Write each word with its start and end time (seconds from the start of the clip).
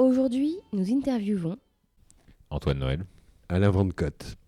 Aujourd'hui, 0.00 0.56
nous 0.72 0.90
interviewons 0.90 1.58
Antoine 2.48 2.78
Noël. 2.78 3.04
Alain 3.50 3.68
Van 3.68 3.86
Cotte. 3.90 4.38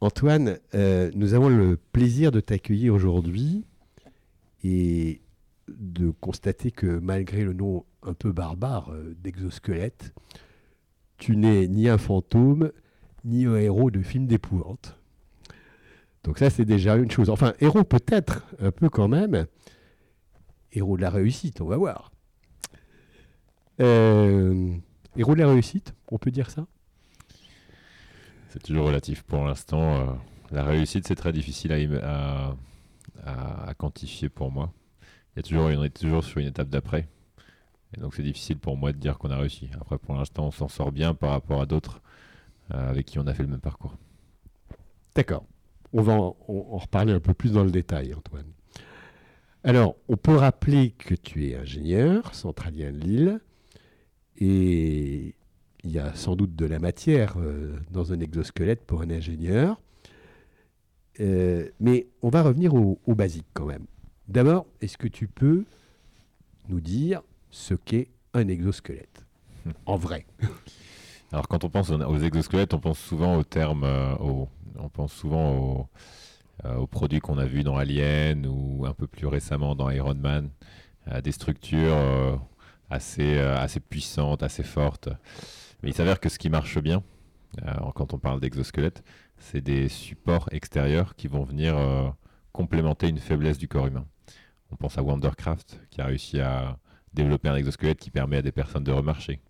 Antoine, 0.00 0.58
euh, 0.74 1.10
nous 1.14 1.34
avons 1.34 1.50
le 1.50 1.76
plaisir 1.76 2.32
de 2.32 2.40
t'accueillir 2.40 2.94
aujourd'hui 2.94 3.66
et 4.64 5.20
de 5.68 6.10
constater 6.12 6.70
que 6.70 6.86
malgré 6.86 7.44
le 7.44 7.52
nom 7.52 7.84
un 8.02 8.14
peu 8.14 8.32
barbare 8.32 8.88
euh, 8.94 9.14
d'exosquelette, 9.22 10.14
tu 11.18 11.36
n'es 11.36 11.68
ni 11.68 11.90
un 11.90 11.98
fantôme, 11.98 12.72
ni 13.26 13.44
un 13.44 13.56
héros 13.56 13.90
de 13.90 14.00
film 14.00 14.26
d'épouvante. 14.26 14.98
Donc 16.24 16.38
ça, 16.38 16.48
c'est 16.48 16.64
déjà 16.64 16.96
une 16.96 17.10
chose. 17.10 17.28
Enfin, 17.28 17.52
héros 17.60 17.84
peut-être, 17.84 18.46
un 18.60 18.70
peu 18.70 18.88
quand 18.88 19.08
même. 19.08 19.44
Héros 20.72 20.96
de 20.96 21.02
la 21.02 21.10
réussite, 21.10 21.60
on 21.60 21.66
va 21.66 21.76
voir. 21.76 22.12
Euh, 23.80 24.74
héros 25.16 25.34
de 25.34 25.40
la 25.40 25.48
réussite, 25.48 25.94
on 26.10 26.18
peut 26.18 26.30
dire 26.30 26.50
ça? 26.50 26.66
C'est 28.50 28.62
toujours 28.62 28.86
relatif. 28.86 29.22
Pour 29.22 29.44
l'instant, 29.44 29.96
euh, 29.96 30.06
la 30.50 30.64
réussite, 30.64 31.06
c'est 31.06 31.14
très 31.14 31.32
difficile 31.32 31.72
à, 32.02 32.54
quantifier 33.76 34.28
pour 34.28 34.50
moi. 34.50 34.72
Il 35.34 35.36
y 35.36 35.40
a 35.40 35.42
toujours, 35.42 35.66
on 35.66 35.84
est 35.84 35.96
toujours 35.96 36.24
sur 36.24 36.38
une 36.38 36.48
étape 36.48 36.68
d'après. 36.68 37.06
Et 37.96 38.00
donc, 38.00 38.14
c'est 38.14 38.22
difficile 38.22 38.58
pour 38.58 38.76
moi 38.76 38.92
de 38.92 38.98
dire 38.98 39.18
qu'on 39.18 39.30
a 39.30 39.36
réussi. 39.36 39.70
Après, 39.80 39.98
pour 39.98 40.16
l'instant, 40.16 40.46
on 40.46 40.50
s'en 40.50 40.68
sort 40.68 40.92
bien 40.92 41.14
par 41.14 41.30
rapport 41.30 41.60
à 41.60 41.66
d'autres 41.66 42.00
euh, 42.74 42.90
avec 42.90 43.06
qui 43.06 43.18
on 43.18 43.26
a 43.26 43.34
fait 43.34 43.42
le 43.42 43.48
même 43.48 43.60
parcours. 43.60 43.96
D'accord. 45.14 45.44
On 45.92 46.02
va 46.02 46.14
en 46.14 46.34
reparler 46.78 47.12
un 47.12 47.20
peu 47.20 47.34
plus 47.34 47.52
dans 47.52 47.64
le 47.64 47.70
détail, 47.70 48.14
Antoine. 48.14 48.50
Alors, 49.64 49.96
on 50.08 50.16
peut 50.16 50.34
rappeler 50.34 50.90
que 50.90 51.14
tu 51.14 51.48
es 51.48 51.56
ingénieur, 51.56 52.34
centralien 52.34 52.92
de 52.92 52.98
Lille, 52.98 53.40
et 54.40 55.34
il 55.84 55.90
y 55.90 55.98
a 55.98 56.14
sans 56.14 56.36
doute 56.36 56.54
de 56.56 56.66
la 56.66 56.78
matière 56.78 57.34
euh, 57.38 57.76
dans 57.90 58.12
un 58.12 58.20
exosquelette 58.20 58.84
pour 58.84 59.02
un 59.02 59.10
ingénieur. 59.10 59.80
Euh, 61.20 61.68
mais 61.80 62.06
on 62.22 62.28
va 62.28 62.42
revenir 62.42 62.74
au, 62.74 63.00
au 63.06 63.14
basique 63.14 63.46
quand 63.52 63.66
même. 63.66 63.86
D'abord, 64.28 64.66
est-ce 64.80 64.96
que 64.98 65.08
tu 65.08 65.26
peux 65.26 65.64
nous 66.68 66.80
dire 66.80 67.22
ce 67.50 67.74
qu'est 67.74 68.08
un 68.34 68.46
exosquelette 68.48 69.24
En 69.86 69.96
vrai? 69.96 70.26
Alors, 71.32 71.48
quand 71.48 71.64
on 71.64 71.70
pense 71.70 71.90
aux 71.90 72.00
aux 72.00 72.18
exosquelettes, 72.18 72.74
on 72.74 72.78
pense 72.80 72.98
souvent 72.98 73.36
au 73.36 73.42
terme, 73.42 73.84
euh, 73.84 74.14
on 74.20 74.88
pense 74.92 75.12
souvent 75.12 75.56
au- 75.58 75.86
euh, 76.64 76.76
aux 76.76 76.86
produits 76.86 77.20
qu'on 77.20 77.38
a 77.38 77.44
vus 77.46 77.62
dans 77.64 77.76
Alien 77.76 78.46
ou 78.46 78.84
un 78.86 78.92
peu 78.92 79.06
plus 79.06 79.26
récemment 79.26 79.74
dans 79.74 79.90
Iron 79.90 80.14
Man, 80.14 80.50
euh, 81.10 81.20
des 81.20 81.32
structures 81.32 82.40
assez, 82.90 83.38
euh, 83.38 83.56
assez 83.56 83.80
puissantes, 83.80 84.42
assez 84.42 84.62
fortes. 84.62 85.08
Mais 85.82 85.90
il 85.90 85.94
s'avère 85.94 86.20
que 86.20 86.28
ce 86.28 86.38
qui 86.38 86.50
marche 86.50 86.78
bien, 86.78 87.02
euh, 87.66 87.72
quand 87.94 88.14
on 88.14 88.18
parle 88.18 88.40
d'exosquelette, 88.40 89.02
c'est 89.38 89.60
des 89.60 89.88
supports 89.88 90.48
extérieurs 90.52 91.14
qui 91.16 91.28
vont 91.28 91.44
venir 91.44 91.76
euh, 91.76 92.08
complémenter 92.52 93.08
une 93.08 93.18
faiblesse 93.18 93.58
du 93.58 93.68
corps 93.68 93.86
humain. 93.86 94.06
On 94.70 94.76
pense 94.76 94.98
à 94.98 95.02
Wondercraft, 95.02 95.80
qui 95.90 96.00
a 96.00 96.06
réussi 96.06 96.40
à 96.40 96.78
développer 97.14 97.48
un 97.48 97.56
exosquelette 97.56 97.98
qui 97.98 98.10
permet 98.10 98.38
à 98.38 98.42
des 98.42 98.52
personnes 98.52 98.84
de 98.84 98.92
remarcher. 98.92 99.40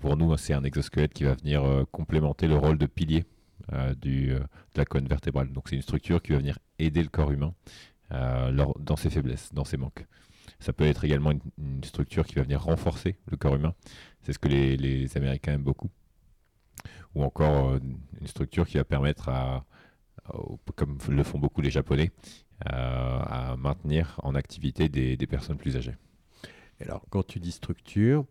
Pour 0.00 0.16
nous, 0.16 0.34
c'est 0.38 0.54
un 0.54 0.64
exosquelette 0.64 1.12
qui 1.12 1.24
va 1.24 1.34
venir 1.34 1.84
complémenter 1.92 2.48
le 2.48 2.56
rôle 2.56 2.78
de 2.78 2.86
pilier 2.86 3.24
du, 4.00 4.28
de 4.28 4.40
la 4.74 4.86
colonne 4.86 5.06
vertébrale. 5.06 5.52
Donc 5.52 5.68
c'est 5.68 5.76
une 5.76 5.82
structure 5.82 6.22
qui 6.22 6.32
va 6.32 6.38
venir 6.38 6.58
aider 6.78 7.02
le 7.02 7.08
corps 7.10 7.30
humain 7.30 7.54
dans 8.10 8.96
ses 8.96 9.10
faiblesses, 9.10 9.52
dans 9.52 9.64
ses 9.64 9.76
manques. 9.76 10.06
Ça 10.58 10.72
peut 10.72 10.84
être 10.84 11.04
également 11.04 11.32
une, 11.32 11.40
une 11.58 11.84
structure 11.84 12.26
qui 12.26 12.34
va 12.34 12.42
venir 12.42 12.62
renforcer 12.62 13.16
le 13.30 13.36
corps 13.36 13.56
humain. 13.56 13.74
C'est 14.22 14.32
ce 14.32 14.38
que 14.38 14.48
les, 14.48 14.76
les 14.76 15.16
Américains 15.16 15.54
aiment 15.54 15.62
beaucoup. 15.62 15.90
Ou 17.14 17.22
encore 17.22 17.70
euh, 17.70 17.80
une 18.20 18.26
structure 18.26 18.66
qui 18.66 18.76
va 18.76 18.84
permettre 18.84 19.28
à, 19.28 19.64
comme 20.74 20.98
le 21.08 21.22
font 21.22 21.38
beaucoup 21.38 21.60
les 21.60 21.70
Japonais, 21.70 22.10
euh, 22.66 22.70
à 22.70 23.56
maintenir 23.58 24.18
en 24.22 24.34
activité 24.34 24.88
des, 24.88 25.16
des 25.16 25.26
personnes 25.26 25.56
plus 25.56 25.76
âgées. 25.76 25.96
Alors, 26.80 27.04
quand 27.10 27.26
tu 27.26 27.38
dis 27.38 27.52
structure, 27.52 28.24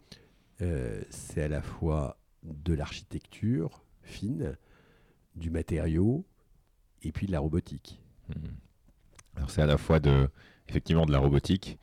euh, 0.62 1.02
c'est 1.10 1.44
à 1.44 1.48
la 1.48 1.62
fois 1.62 2.18
de 2.44 2.74
l'architecture 2.74 3.84
fine, 4.04 4.56
du 5.36 5.50
matériau 5.50 6.26
et 7.02 7.12
puis 7.12 7.28
de 7.28 7.32
la 7.32 7.40
robotique. 7.40 8.00
Mhm. 8.30 8.56
Alors 9.36 9.50
c'est 9.50 9.62
à 9.62 9.66
la 9.66 9.78
fois 9.78 10.00
de, 10.00 10.30
effectivement 10.70 11.06
de 11.06 11.12
la 11.12 11.20
robotique, 11.20 11.78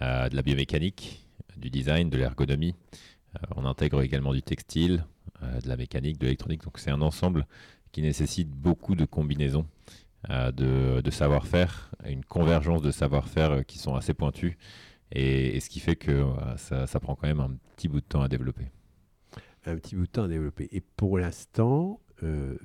de 0.00 0.34
la 0.34 0.42
biomécanique, 0.42 1.26
du 1.56 1.70
design, 1.70 2.10
de 2.10 2.18
l'ergonomie. 2.18 2.74
Euh, 3.36 3.46
on 3.56 3.64
intègre 3.64 4.02
également 4.02 4.32
du 4.32 4.42
textile, 4.42 5.04
euh, 5.42 5.60
de 5.60 5.68
la 5.68 5.76
mécanique, 5.76 6.18
de 6.18 6.24
l'électronique. 6.24 6.62
Donc 6.62 6.78
c'est 6.78 6.90
un 6.90 7.02
ensemble 7.02 7.46
qui 7.92 8.02
nécessite 8.02 8.48
beaucoup 8.48 8.94
de 8.94 9.04
combinaisons, 9.04 9.66
euh, 10.30 10.52
de, 10.52 11.10
savoir-faire, 11.10 11.90
une 12.06 12.24
convergence 12.24 12.82
de 12.82 12.90
savoir-faire 12.90 13.50
euh, 13.50 13.62
qui 13.62 13.78
sont 13.78 13.94
assez 13.94 14.14
pointus. 14.14 14.56
Et, 15.10 15.60
ce 15.60 15.68
qui 15.68 15.80
fait 15.80 15.96
que 15.96 16.10
euh, 16.10 16.86
ça, 16.86 17.00
prend 17.00 17.14
quand 17.14 17.26
même 17.26 17.40
un 17.40 17.54
petit 17.76 17.88
bout 17.88 18.00
de 18.00 18.06
temps 18.06 18.22
à 18.22 18.28
développer. 18.28 18.66
Un 19.66 19.76
petit 19.76 19.94
bout 19.94 20.06
de 20.06 20.10
temps 20.10 20.24
à 20.24 20.28
développer. 20.28 20.68
Et 20.72 20.80
pour 20.80 21.18
l'instant, 21.18 22.00
euh, 22.22 22.56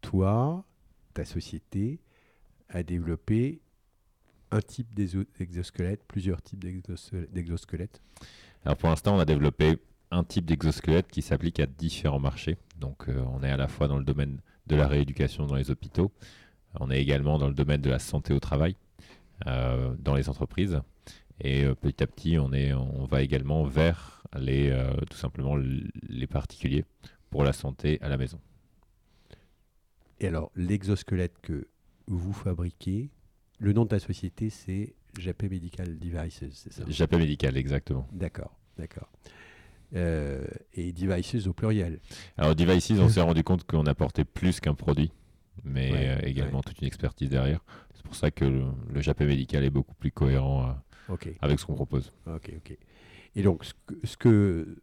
toi, 0.00 0.64
ta 1.12 1.24
société 1.24 2.00
a 2.70 2.82
développé 2.82 3.60
un 4.50 4.60
type 4.60 4.94
d'exo- 4.94 5.26
d'exosquelette, 5.38 6.02
plusieurs 6.06 6.42
types 6.42 6.64
d'exos- 6.64 7.12
d'exosquelettes. 7.30 8.00
Alors 8.64 8.76
pour 8.76 8.88
l'instant, 8.88 9.16
on 9.16 9.18
a 9.18 9.24
développé 9.24 9.78
un 10.10 10.24
type 10.24 10.46
d'exosquelette 10.46 11.08
qui 11.08 11.22
s'applique 11.22 11.60
à 11.60 11.66
différents 11.66 12.18
marchés. 12.18 12.56
Donc 12.78 13.08
euh, 13.08 13.22
on 13.32 13.42
est 13.42 13.50
à 13.50 13.56
la 13.56 13.68
fois 13.68 13.88
dans 13.88 13.98
le 13.98 14.04
domaine 14.04 14.40
de 14.66 14.76
la 14.76 14.86
rééducation 14.86 15.46
dans 15.46 15.54
les 15.54 15.70
hôpitaux, 15.70 16.12
on 16.80 16.90
est 16.90 17.00
également 17.00 17.38
dans 17.38 17.48
le 17.48 17.54
domaine 17.54 17.80
de 17.80 17.90
la 17.90 17.98
santé 17.98 18.32
au 18.34 18.40
travail, 18.40 18.76
euh, 19.46 19.94
dans 19.98 20.14
les 20.14 20.28
entreprises. 20.28 20.80
Et 21.40 21.64
euh, 21.64 21.74
petit 21.74 22.02
à 22.02 22.06
petit, 22.06 22.38
on, 22.38 22.52
est, 22.52 22.72
on 22.74 23.04
va 23.04 23.22
également 23.22 23.64
vers 23.64 24.22
les, 24.38 24.76
tout 25.08 25.16
simplement 25.16 25.56
les 25.56 26.26
particuliers 26.26 26.84
pour 27.30 27.44
la 27.44 27.54
santé 27.54 27.98
à 28.02 28.08
la 28.08 28.18
maison. 28.18 28.38
Et 30.20 30.26
alors, 30.26 30.50
l'exosquelette 30.54 31.38
que 31.40 31.68
vous 32.06 32.32
fabriquez, 32.32 33.10
le 33.58 33.72
nom 33.72 33.84
de 33.84 33.88
ta 33.88 33.98
société, 33.98 34.50
c'est 34.50 34.94
Japé 35.18 35.48
Medical 35.48 35.98
Devices, 35.98 36.44
c'est 36.52 36.72
ça? 36.72 36.82
J'appelle 36.88 37.20
médical, 37.20 37.56
exactement. 37.56 38.06
D'accord, 38.12 38.56
d'accord. 38.76 39.10
Euh, 39.94 40.44
et 40.74 40.92
devices 40.92 41.46
au 41.46 41.54
pluriel. 41.54 41.98
Alors 42.36 42.54
Devices, 42.54 42.90
on 42.92 43.08
s'est 43.08 43.22
rendu 43.22 43.42
compte 43.42 43.64
qu'on 43.64 43.86
apportait 43.86 44.24
plus 44.24 44.60
qu'un 44.60 44.74
produit, 44.74 45.10
mais 45.64 45.90
Ouais, 45.90 46.08
euh, 46.08 46.26
également 46.26 46.58
ouais. 46.58 46.62
toute 46.66 46.78
une 46.80 46.86
expertise 46.86 47.30
derrière. 47.30 47.64
C'est 47.94 48.02
pour 48.02 48.14
ça 48.14 48.30
que 48.30 48.44
le, 48.44 48.64
le 48.92 49.00
Japé 49.00 49.24
médical 49.24 49.64
est 49.64 49.70
beaucoup 49.70 49.94
plus 49.94 50.12
cohérent 50.12 50.76
euh, 51.10 51.16
avec 51.40 51.58
ce 51.58 51.64
qu'on 51.64 51.74
propose. 51.74 52.12
ok, 52.26 52.52
ok. 52.58 52.76
Et 53.34 53.42
donc, 53.42 53.64
ce 53.64 53.72
que, 53.86 53.94
ce 54.04 54.16
que, 54.16 54.78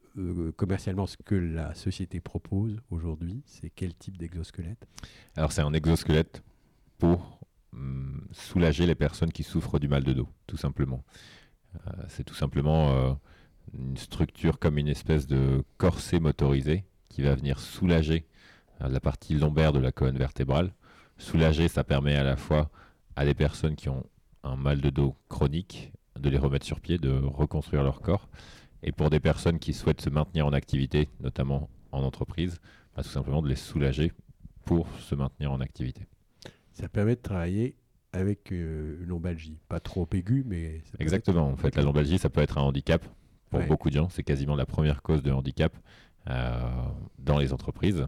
commercialement, 0.56 1.06
ce 1.08 1.18
que 1.18 1.36
la 1.36 1.74
société 1.76 2.20
propose 2.20 2.80
aujourd'hui, 2.90 3.42
c'est 3.46 3.70
quel 3.70 3.94
type 3.94 4.18
d'exosquelette? 4.18 4.88
Alors 5.36 5.52
c'est 5.52 5.62
un 5.62 5.74
exosquelette 5.74 6.42
pour 6.98 7.40
soulager 8.32 8.86
les 8.86 8.96
personnes 8.96 9.32
qui 9.32 9.44
souffrent 9.44 9.80
du 9.80 9.88
mal 9.88 10.04
de 10.04 10.14
dos, 10.14 10.30
tout 10.48 10.58
simplement. 10.58 11.04
Euh, 11.76 11.92
c'est 12.08 12.24
tout 12.24 12.36
simplement 12.36 12.92
euh, 12.92 13.14
une 13.74 13.98
structure 13.98 14.60
comme 14.60 14.78
une 14.78 14.88
espèce 14.88 15.28
de 15.28 15.64
corset 15.78 16.20
motorisé 16.20 16.86
qui 17.10 17.22
va 17.22 17.36
venir 17.36 17.60
soulager 17.60 18.26
euh, 18.82 18.88
la 18.88 19.00
partie 19.00 19.34
lombaire 19.36 19.74
de 19.74 19.80
la 19.80 19.92
colonne 19.92 20.18
vertébrale. 20.18 20.74
Soulager, 21.18 21.68
ça 21.68 21.84
permet 21.84 22.16
à 22.16 22.24
la 22.24 22.36
fois 22.36 22.70
à 23.16 23.26
des 23.26 23.34
personnes 23.34 23.76
qui 23.76 23.90
ont 23.90 24.06
un 24.44 24.56
mal 24.56 24.82
de 24.82 24.90
dos 24.90 25.16
chronique 25.30 25.92
de 26.20 26.30
les 26.30 26.38
remettre 26.38 26.66
sur 26.66 26.80
pied, 26.80 26.98
de 26.98 27.12
reconstruire 27.12 27.84
leur 27.84 28.02
corps. 28.02 28.30
Et 28.84 28.92
pour 28.92 29.10
des 29.10 29.20
personnes 29.20 29.60
qui 29.60 29.74
souhaitent 29.74 30.02
se 30.02 30.10
maintenir 30.10 30.46
en 30.46 30.54
activité, 30.54 31.10
notamment 31.20 31.70
en 31.92 32.04
entreprise, 32.04 32.60
bah, 32.96 33.04
tout 33.04 33.10
simplement 33.10 33.42
de 33.42 33.50
les 33.50 33.56
soulager 33.56 34.12
pour 34.66 34.88
se 35.00 35.16
maintenir 35.16 35.52
en 35.52 35.62
activité. 35.62 36.06
Ça 36.76 36.90
permet 36.90 37.16
de 37.16 37.22
travailler 37.22 37.76
avec 38.12 38.52
euh, 38.52 39.02
une 39.02 39.08
lombalgie, 39.08 39.58
pas 39.68 39.80
trop 39.80 40.08
aiguë, 40.14 40.44
mais... 40.46 40.82
Exactement, 41.00 41.48
en 41.48 41.58
fait 41.58 41.76
la 41.76 41.84
lombalgie, 41.84 42.18
ça 42.18 42.30
peut 42.30 42.42
être 42.42 42.58
un 42.58 42.62
handicap 42.62 43.06
pour 43.50 43.62
beaucoup 43.64 43.90
de 43.90 43.96
gens, 43.96 44.10
c'est 44.10 44.24
quasiment 44.24 44.56
la 44.56 44.66
première 44.66 45.02
cause 45.02 45.24
de 45.24 45.32
handicap 45.32 45.76
euh, 46.30 46.60
dans 47.20 47.38
les 47.38 47.54
entreprises. 47.54 48.06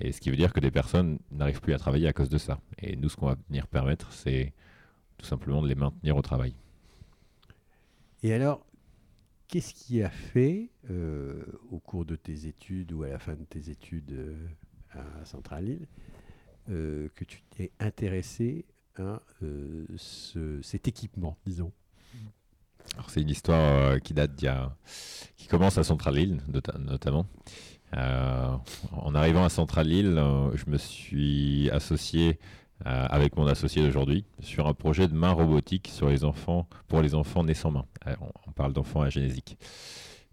Et 0.00 0.10
ce 0.10 0.20
qui 0.20 0.30
veut 0.30 0.36
dire 0.36 0.52
que 0.52 0.58
des 0.58 0.72
personnes 0.72 1.18
n'arrivent 1.30 1.60
plus 1.60 1.74
à 1.74 1.78
travailler 1.78 2.08
à 2.08 2.12
cause 2.12 2.28
de 2.28 2.38
ça. 2.38 2.60
Et 2.78 2.96
nous, 2.96 3.08
ce 3.08 3.16
qu'on 3.16 3.26
va 3.26 3.36
venir 3.48 3.68
permettre, 3.68 4.10
c'est 4.12 4.52
tout 5.18 5.26
simplement 5.26 5.62
de 5.62 5.68
les 5.68 5.74
maintenir 5.76 6.16
au 6.16 6.22
travail. 6.22 6.56
Et 8.24 8.32
alors, 8.32 8.66
qu'est-ce 9.46 9.74
qui 9.74 10.02
a 10.02 10.10
fait, 10.10 10.70
euh, 10.90 11.44
au 11.70 11.78
cours 11.78 12.04
de 12.04 12.16
tes 12.16 12.46
études 12.46 12.90
ou 12.92 13.04
à 13.04 13.08
la 13.08 13.18
fin 13.20 13.34
de 13.34 13.44
tes 13.44 13.70
études 13.70 14.36
à 14.90 15.24
Centrale-Île, 15.24 15.86
euh, 16.70 17.08
que 17.14 17.24
tu 17.24 17.42
t'es 17.50 17.70
intéressé 17.80 18.64
à 18.96 19.20
cet 19.90 20.88
équipement, 20.88 21.36
disons 21.46 21.72
c'est 23.08 23.22
une 23.22 23.30
histoire 23.30 24.00
qui 24.00 24.12
date 24.12 24.34
d'il 24.34 24.52
qui 25.36 25.46
commence 25.46 25.78
à 25.78 25.84
Centrale-Île 25.84 26.42
notamment. 26.78 27.26
en 27.92 29.14
arrivant 29.14 29.44
à 29.44 29.48
Centrale-Île, 29.48 30.20
je 30.54 30.70
me 30.70 30.76
suis 30.76 31.70
associé 31.70 32.38
euh, 32.86 33.06
avec 33.08 33.36
mon 33.36 33.46
associé 33.46 33.80
d'aujourd'hui 33.80 34.24
sur 34.40 34.66
un 34.66 34.74
projet 34.74 35.06
de 35.06 35.14
main 35.14 35.30
robotique 35.30 35.88
sur 35.92 36.08
les 36.08 36.24
enfants, 36.24 36.66
pour 36.88 37.00
les 37.00 37.14
enfants 37.14 37.44
nés 37.44 37.54
sans 37.54 37.70
main. 37.70 37.84
Euh, 38.08 38.16
on, 38.48 38.50
parle 38.50 38.72
d'enfants 38.72 39.02
agénésiques. 39.02 39.56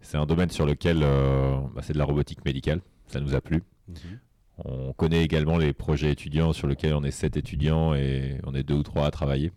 C'est 0.00 0.16
un 0.16 0.26
domaine 0.26 0.50
sur 0.50 0.66
lequel 0.66 1.00
euh, 1.02 1.60
bah, 1.74 1.82
c'est 1.82 1.92
de 1.92 1.98
la 1.98 2.04
robotique 2.04 2.44
médicale. 2.44 2.80
Ça 3.06 3.20
nous 3.20 3.36
a 3.36 3.40
plu. 3.40 3.62
Mhm. 3.88 4.18
On 4.64 4.92
connaît 4.92 5.22
également 5.22 5.58
les 5.58 5.72
projets 5.72 6.10
étudiants 6.10 6.52
sur 6.52 6.66
lesquels 6.66 6.94
on 6.94 7.04
est 7.04 7.10
sept 7.10 7.36
étudiants 7.36 7.94
et 7.94 8.38
on 8.44 8.54
est 8.54 8.62
deux 8.62 8.74
ou 8.74 8.82
trois 8.82 9.06
à 9.06 9.10
travailler. 9.10 9.52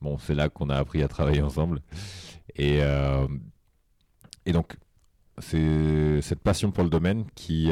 Bon, 0.00 0.18
c'est 0.18 0.34
là 0.34 0.48
qu'on 0.48 0.70
a 0.70 0.76
appris 0.76 1.02
à 1.02 1.08
travailler 1.08 1.42
ensemble. 1.42 1.80
Et, 2.56 2.80
et 4.46 4.52
donc, 4.52 4.76
c'est 5.38 6.20
cette 6.22 6.40
passion 6.40 6.70
pour 6.70 6.84
le 6.84 6.90
domaine 6.90 7.26
qui, 7.34 7.70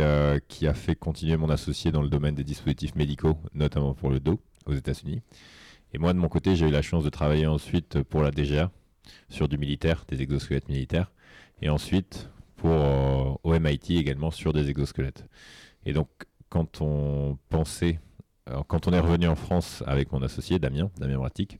qui 0.49 0.67
a 0.67 0.75
fait 0.75 0.95
continuer 0.95 1.37
mon 1.37 1.51
associé 1.51 1.91
dans 1.91 2.03
le 2.03 2.09
domaine 2.09 2.35
des 2.35 2.45
dispositifs 2.45 2.95
médicaux, 2.95 3.39
notamment 3.55 3.95
pour 3.95 4.11
le 4.11 4.21
dos 4.21 4.41
aux 4.67 4.75
États-Unis. 4.75 5.23
Et 5.95 5.99
moi, 5.99 6.13
de 6.13 6.19
mon 6.19 6.29
côté, 6.29 6.55
j'ai 6.55 6.69
eu 6.69 6.71
la 6.71 6.83
chance 6.83 7.05
de 7.05 7.11
travailler 7.11 7.47
ensuite 7.47 8.03
pour 8.03 8.23
la 8.23 8.31
DGA 8.31 8.71
sur 9.29 9.49
du 9.49 9.57
militaire, 9.57 10.05
des 10.09 10.21
exosquelettes 10.21 10.69
militaires, 10.69 11.11
et 11.63 11.71
ensuite 11.71 12.31
pour 12.57 12.73
euh, 12.73 13.33
au 13.43 13.59
MIT 13.59 13.97
également 13.97 14.31
sur 14.31 14.53
des 14.53 14.69
exosquelettes. 14.69 15.25
Et 15.87 15.93
donc, 15.93 16.09
quand 16.49 16.81
on 16.81 17.39
pensait, 17.49 18.01
quand 18.69 18.89
on 18.89 18.93
est 18.93 19.01
revenu 19.01 19.29
en 19.29 19.37
France 19.37 19.83
avec 19.87 20.13
mon 20.13 20.23
associé 20.23 20.59
Damien, 20.59 20.91
Damien 20.99 21.19
Bratic, 21.19 21.59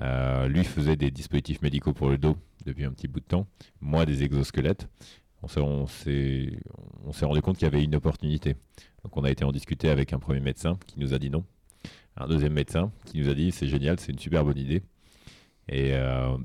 euh, 0.00 0.48
lui 0.48 0.64
faisait 0.64 0.96
des 0.96 1.10
dispositifs 1.10 1.62
médicaux 1.62 1.92
pour 1.92 2.08
le 2.08 2.18
dos 2.18 2.36
depuis 2.64 2.84
un 2.84 2.90
petit 2.90 3.08
bout 3.08 3.20
de 3.20 3.26
temps, 3.26 3.46
moi 3.80 4.06
des 4.06 4.22
exosquelettes. 4.22 4.88
On 5.42 5.86
s'est 5.86 7.26
rendu 7.26 7.42
compte 7.42 7.58
qu'il 7.58 7.66
y 7.66 7.68
avait 7.68 7.84
une 7.84 7.94
opportunité. 7.94 8.56
Donc 9.02 9.16
on 9.16 9.24
a 9.24 9.30
été 9.30 9.44
en 9.44 9.52
discuter 9.52 9.90
avec 9.90 10.14
un 10.14 10.18
premier 10.18 10.40
médecin 10.40 10.78
qui 10.86 10.98
nous 10.98 11.12
a 11.12 11.18
dit 11.18 11.28
non, 11.28 11.44
un 12.16 12.26
deuxième 12.26 12.54
médecin 12.54 12.90
qui 13.04 13.18
nous 13.18 13.28
a 13.28 13.34
dit 13.34 13.52
c'est 13.52 13.68
génial, 13.68 14.00
c'est 14.00 14.12
une 14.12 14.18
super 14.18 14.44
bonne 14.44 14.56
idée. 14.56 14.82
Et, 15.68 15.92
euh, 15.92 16.36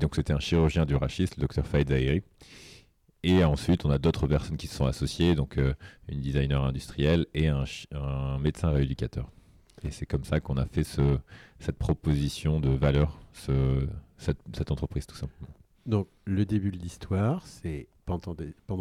donc 0.00 0.16
c'était 0.16 0.32
un 0.32 0.40
chirurgien 0.40 0.84
du 0.84 0.96
rachis, 0.96 1.28
le 1.36 1.42
docteur 1.42 1.66
Faïd 1.66 1.88
Zahiri. 1.88 2.22
Et 3.28 3.44
ensuite, 3.44 3.84
on 3.84 3.90
a 3.90 3.98
d'autres 3.98 4.26
personnes 4.26 4.56
qui 4.56 4.68
se 4.68 4.74
sont 4.74 4.86
associées, 4.86 5.34
donc 5.34 5.58
euh, 5.58 5.74
une 6.08 6.22
designer 6.22 6.64
industrielle 6.64 7.26
et 7.34 7.48
un, 7.48 7.66
médecin 8.38 8.70
rééducateur. 8.70 9.30
Et 9.82 9.90
c'est 9.90 10.06
comme 10.06 10.24
ça 10.24 10.40
qu'on 10.40 10.56
a 10.56 10.64
fait 10.64 10.82
ce, 10.82 11.18
cette 11.58 11.76
proposition 11.76 12.58
de 12.58 12.70
valeur, 12.70 13.20
ce, 13.34 13.86
cette, 14.16 14.70
entreprise 14.70 15.06
tout 15.06 15.14
simplement. 15.14 15.50
Donc 15.84 16.08
le 16.24 16.46
début 16.46 16.70
de 16.70 16.78
l'histoire, 16.78 17.46
c'est 17.46 17.88
pendant, 18.06 18.34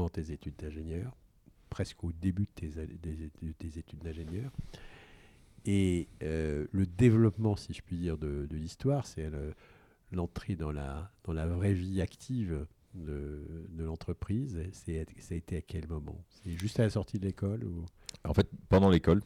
tes 0.07 0.31
études 0.31 0.55
d'ingénieur, 0.57 1.13
presque 1.69 2.01
au 2.05 2.13
début 2.13 2.43
de 2.43 2.69
tes, 2.69 2.69
de 2.69 3.51
tes 3.51 3.77
études 3.77 3.99
d'ingénieur. 3.99 4.49
Et 5.65 6.07
euh, 6.23 6.67
le 6.71 6.85
développement, 6.85 7.57
si 7.57 7.73
je 7.73 7.81
puis 7.81 7.97
dire, 7.97 8.17
de, 8.17 8.47
l'histoire, 8.49 9.05
c'est 9.05 9.29
l'entrée 10.13 10.55
dans 10.55 10.71
la 10.71 11.11
vraie 11.25 11.73
vie 11.73 12.01
active 12.01 12.65
de, 13.05 13.67
de 13.69 13.83
l'entreprise. 13.83 14.59
Ça 14.71 14.91
a 14.91 15.35
été 15.35 15.57
à 15.57 15.61
quel 15.61 15.87
moment? 15.87 16.23
C'est 16.29 16.57
juste 16.57 16.79
à 16.79 16.83
la 16.83 16.89
sortie 16.89 17.19
de 17.19 17.25
l'école 17.25 17.63
ou... 17.63 17.85
En 18.27 18.33
fait, 18.33 18.49
pendant 18.69 18.89
l'école, 18.89 19.21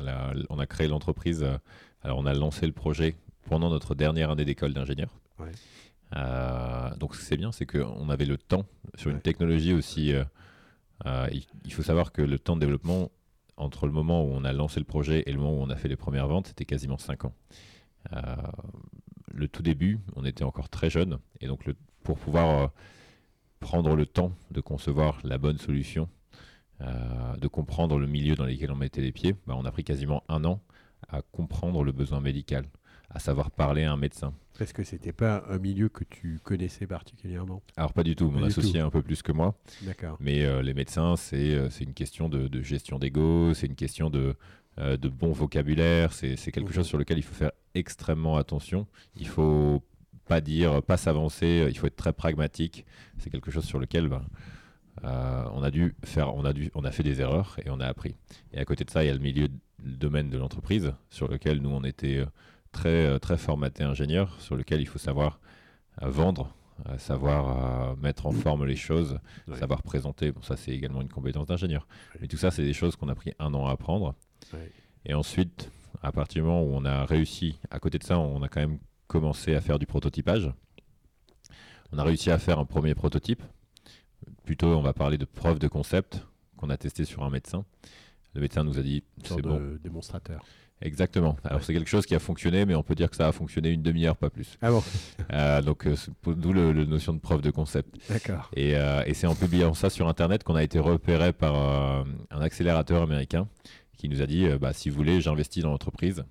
on 0.00 0.58
a 0.58 0.66
créé 0.66 0.88
l'entreprise. 0.88 1.42
Euh, 1.42 1.58
alors, 2.02 2.18
on 2.18 2.26
a 2.26 2.34
lancé 2.34 2.66
le 2.66 2.72
projet 2.72 3.16
pendant 3.48 3.70
notre 3.70 3.94
dernière 3.94 4.30
année 4.30 4.44
d'école 4.44 4.72
d'ingénieur. 4.72 5.10
Euh, 6.14 6.94
donc, 6.96 7.16
c'est 7.16 7.36
bien, 7.36 7.52
c'est 7.52 7.66
qu'on 7.66 8.08
avait 8.08 8.24
le 8.24 8.38
temps 8.38 8.64
sur 8.94 9.10
une 9.10 9.20
technologie 9.20 9.74
aussi. 9.74 10.14
il, 11.04 11.72
faut 11.72 11.82
savoir 11.82 12.12
que 12.12 12.22
le 12.22 12.38
temps 12.38 12.54
de 12.56 12.60
développement, 12.60 13.10
entre 13.56 13.86
le 13.86 13.92
moment 13.92 14.22
où 14.22 14.28
on 14.28 14.44
a 14.44 14.52
lancé 14.52 14.80
le 14.80 14.84
projet 14.84 15.22
et 15.26 15.32
le 15.32 15.38
moment 15.38 15.58
où 15.58 15.62
on 15.62 15.70
a 15.70 15.76
fait 15.76 15.88
les 15.88 15.96
premières 15.96 16.28
ventes, 16.28 16.48
c'était 16.48 16.64
quasiment 16.64 16.98
5 16.98 17.24
ans. 17.24 17.34
Euh, 18.12 18.36
le 19.32 19.48
tout 19.48 19.62
début, 19.62 19.98
on 20.14 20.24
était 20.24 20.44
encore 20.44 20.68
très 20.68 20.90
jeune, 20.90 21.18
et 21.40 21.46
donc 21.46 21.64
le, 21.66 21.74
pour 22.02 22.18
pouvoir 22.18 22.62
euh, 22.62 22.66
prendre 23.60 23.96
le 23.96 24.06
temps 24.06 24.32
de 24.50 24.60
concevoir 24.60 25.18
la 25.24 25.38
bonne 25.38 25.58
solution, 25.58 26.08
euh, 26.80 27.36
de 27.36 27.48
comprendre 27.48 27.98
le 27.98 28.06
milieu 28.06 28.34
dans 28.34 28.44
lequel 28.44 28.70
on 28.70 28.76
mettait 28.76 29.00
les 29.00 29.12
pieds, 29.12 29.34
bah, 29.46 29.54
on 29.56 29.64
a 29.64 29.70
pris 29.70 29.84
quasiment 29.84 30.22
un 30.28 30.44
an 30.44 30.60
à 31.08 31.22
comprendre 31.22 31.84
le 31.84 31.92
besoin 31.92 32.20
médical, 32.20 32.66
à 33.10 33.18
savoir 33.18 33.50
parler 33.50 33.84
à 33.84 33.92
un 33.92 33.96
médecin. 33.96 34.34
Parce 34.58 34.72
que 34.72 34.82
c'était 34.82 35.12
pas 35.12 35.44
un 35.48 35.58
milieu 35.58 35.88
que 35.88 36.04
tu 36.04 36.40
connaissais 36.42 36.86
particulièrement 36.86 37.62
Alors 37.76 37.92
pas 37.92 38.02
du 38.02 38.16
tout, 38.16 38.30
mon 38.30 38.42
associé 38.42 38.80
un 38.80 38.90
peu 38.90 39.02
plus 39.02 39.22
que 39.22 39.32
moi. 39.32 39.54
D'accord. 39.82 40.16
Mais 40.20 40.44
euh, 40.44 40.62
les 40.62 40.74
médecins, 40.74 41.16
c'est 41.16 41.54
euh, 41.54 41.68
une 41.80 41.94
question 41.94 42.28
de, 42.28 42.62
gestion 42.62 42.98
d'ego, 42.98 43.52
c'est 43.54 43.66
une 43.66 43.74
question 43.74 44.08
de, 44.10 44.34
euh, 44.78 44.96
de 44.96 45.08
bon 45.08 45.32
vocabulaire, 45.32 46.12
c'est 46.12 46.36
quelque 46.50 46.72
chose 46.72 46.86
sur 46.86 46.98
lequel 46.98 47.18
il 47.18 47.22
faut 47.22 47.34
faire 47.34 47.52
extrêmement 47.74 48.36
attention. 48.36 48.86
Il 49.16 49.28
faut 49.28 49.82
pas 50.26 50.40
dire, 50.40 50.82
pas 50.82 50.96
s'avancer, 50.96 51.66
il 51.68 51.78
faut 51.78 51.86
être 51.86 51.96
très 51.96 52.12
pragmatique. 52.12 52.84
C'est 53.18 53.30
quelque 53.30 53.50
chose 53.50 53.64
sur 53.64 53.78
lequel 53.78 54.08
ben, 54.08 54.22
on 55.02 55.62
a 55.62 55.70
dû 55.70 55.94
faire, 56.04 56.34
on 56.34 56.44
a 56.44 56.52
dû, 56.52 56.70
on 56.74 56.84
a 56.84 56.90
fait 56.90 57.02
des 57.02 57.20
erreurs 57.20 57.56
et 57.64 57.70
on 57.70 57.80
a 57.80 57.86
appris. 57.86 58.16
Et 58.52 58.58
à 58.58 58.64
côté 58.64 58.84
de 58.84 58.90
ça, 58.90 59.04
il 59.04 59.06
y 59.06 59.10
a 59.10 59.14
le 59.14 59.20
milieu, 59.20 59.48
le 59.84 59.96
domaine 59.96 60.30
de 60.30 60.38
l'entreprise 60.38 60.92
sur 61.10 61.28
lequel 61.28 61.60
nous 61.60 61.70
on 61.70 61.84
était 61.84 62.24
très, 62.76 63.06
euh, 63.06 63.18
très 63.18 63.38
formaté 63.38 63.82
ingénieur 63.82 64.36
sur 64.40 64.54
lequel 64.54 64.80
il 64.80 64.86
faut 64.86 64.98
savoir 64.98 65.40
euh, 66.02 66.10
vendre, 66.10 66.54
euh, 66.88 66.98
savoir 66.98 67.96
mettre 67.96 68.26
en 68.26 68.32
forme 68.32 68.66
les 68.66 68.76
choses, 68.76 69.18
savoir 69.54 69.82
présenter. 69.82 70.30
Bon, 70.30 70.42
ça, 70.42 70.56
c'est 70.56 70.72
également 70.72 71.00
une 71.00 71.08
compétence 71.08 71.46
d'ingénieur. 71.46 71.86
Mais 72.20 72.28
tout 72.28 72.36
ça, 72.36 72.50
c'est 72.50 72.62
des 72.62 72.74
choses 72.74 72.96
qu'on 72.96 73.08
a 73.08 73.14
pris 73.14 73.32
un 73.38 73.54
an 73.54 73.66
à 73.66 73.72
apprendre. 73.72 74.14
Et 75.06 75.14
ensuite, 75.14 75.70
à 76.02 76.12
partir 76.12 76.42
du 76.42 76.48
moment 76.48 76.62
où 76.62 76.74
on 76.74 76.84
a 76.84 77.04
réussi, 77.04 77.58
à 77.70 77.78
côté 77.78 77.98
de 77.98 78.04
ça, 78.04 78.18
on 78.18 78.42
a 78.42 78.48
quand 78.48 78.60
même 78.60 78.78
commencé 79.06 79.54
à 79.54 79.60
faire 79.60 79.78
du 79.78 79.86
prototypage. 79.86 80.50
On 81.92 81.98
a 81.98 82.04
réussi 82.04 82.30
à 82.30 82.38
faire 82.38 82.58
un 82.58 82.64
premier 82.64 82.94
prototype. 82.94 83.42
Plutôt, 84.44 84.68
on 84.68 84.82
va 84.82 84.92
parler 84.92 85.18
de 85.18 85.24
preuve 85.24 85.58
de 85.58 85.68
concept 85.68 86.26
qu'on 86.56 86.70
a 86.70 86.76
testé 86.76 87.04
sur 87.04 87.22
un 87.22 87.30
médecin. 87.30 87.64
Le 88.34 88.40
médecin 88.40 88.64
nous 88.64 88.78
a 88.78 88.82
dit 88.82 89.02
c'est 89.24 89.42
bon. 89.42 89.78
démonstrateur. 89.82 90.44
Exactement. 90.82 91.36
Alors 91.44 91.62
c'est 91.64 91.72
quelque 91.72 91.88
chose 91.88 92.04
qui 92.04 92.14
a 92.14 92.18
fonctionné, 92.18 92.66
mais 92.66 92.74
on 92.74 92.82
peut 92.82 92.94
dire 92.94 93.08
que 93.08 93.16
ça 93.16 93.28
a 93.28 93.32
fonctionné 93.32 93.70
une 93.70 93.82
demi-heure, 93.82 94.16
pas 94.16 94.28
plus. 94.28 94.58
Ah 94.60 94.70
bon 94.70 94.82
euh, 95.32 95.62
Donc 95.62 95.86
euh, 95.86 95.96
d'où 96.26 96.52
la 96.52 96.72
notion 96.72 97.14
de 97.14 97.18
preuve 97.18 97.40
de 97.40 97.50
concept. 97.50 97.96
D'accord. 98.10 98.50
Et, 98.54 98.76
euh, 98.76 99.02
et 99.06 99.14
c'est 99.14 99.26
en 99.26 99.34
publiant 99.34 99.72
ça 99.72 99.88
sur 99.88 100.06
Internet 100.06 100.44
qu'on 100.44 100.54
a 100.54 100.62
été 100.62 100.78
repéré 100.78 101.32
par 101.32 101.54
un 101.56 102.40
accélérateur 102.40 103.02
américain 103.02 103.48
qui 103.96 104.10
nous 104.10 104.20
a 104.20 104.26
dit, 104.26 104.46
bah, 104.60 104.74
si 104.74 104.90
vous 104.90 104.96
voulez, 104.96 105.22
j'investis 105.22 105.62
dans 105.62 105.70
l'entreprise. 105.70 106.24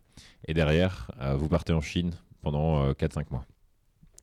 Et 0.48 0.53
derrière, 0.53 1.10
vous 1.38 1.50
partez 1.50 1.74
en 1.74 1.82
Chine 1.82 2.12
pendant 2.46 2.92
4-5 2.92 3.25
mois. 3.32 3.46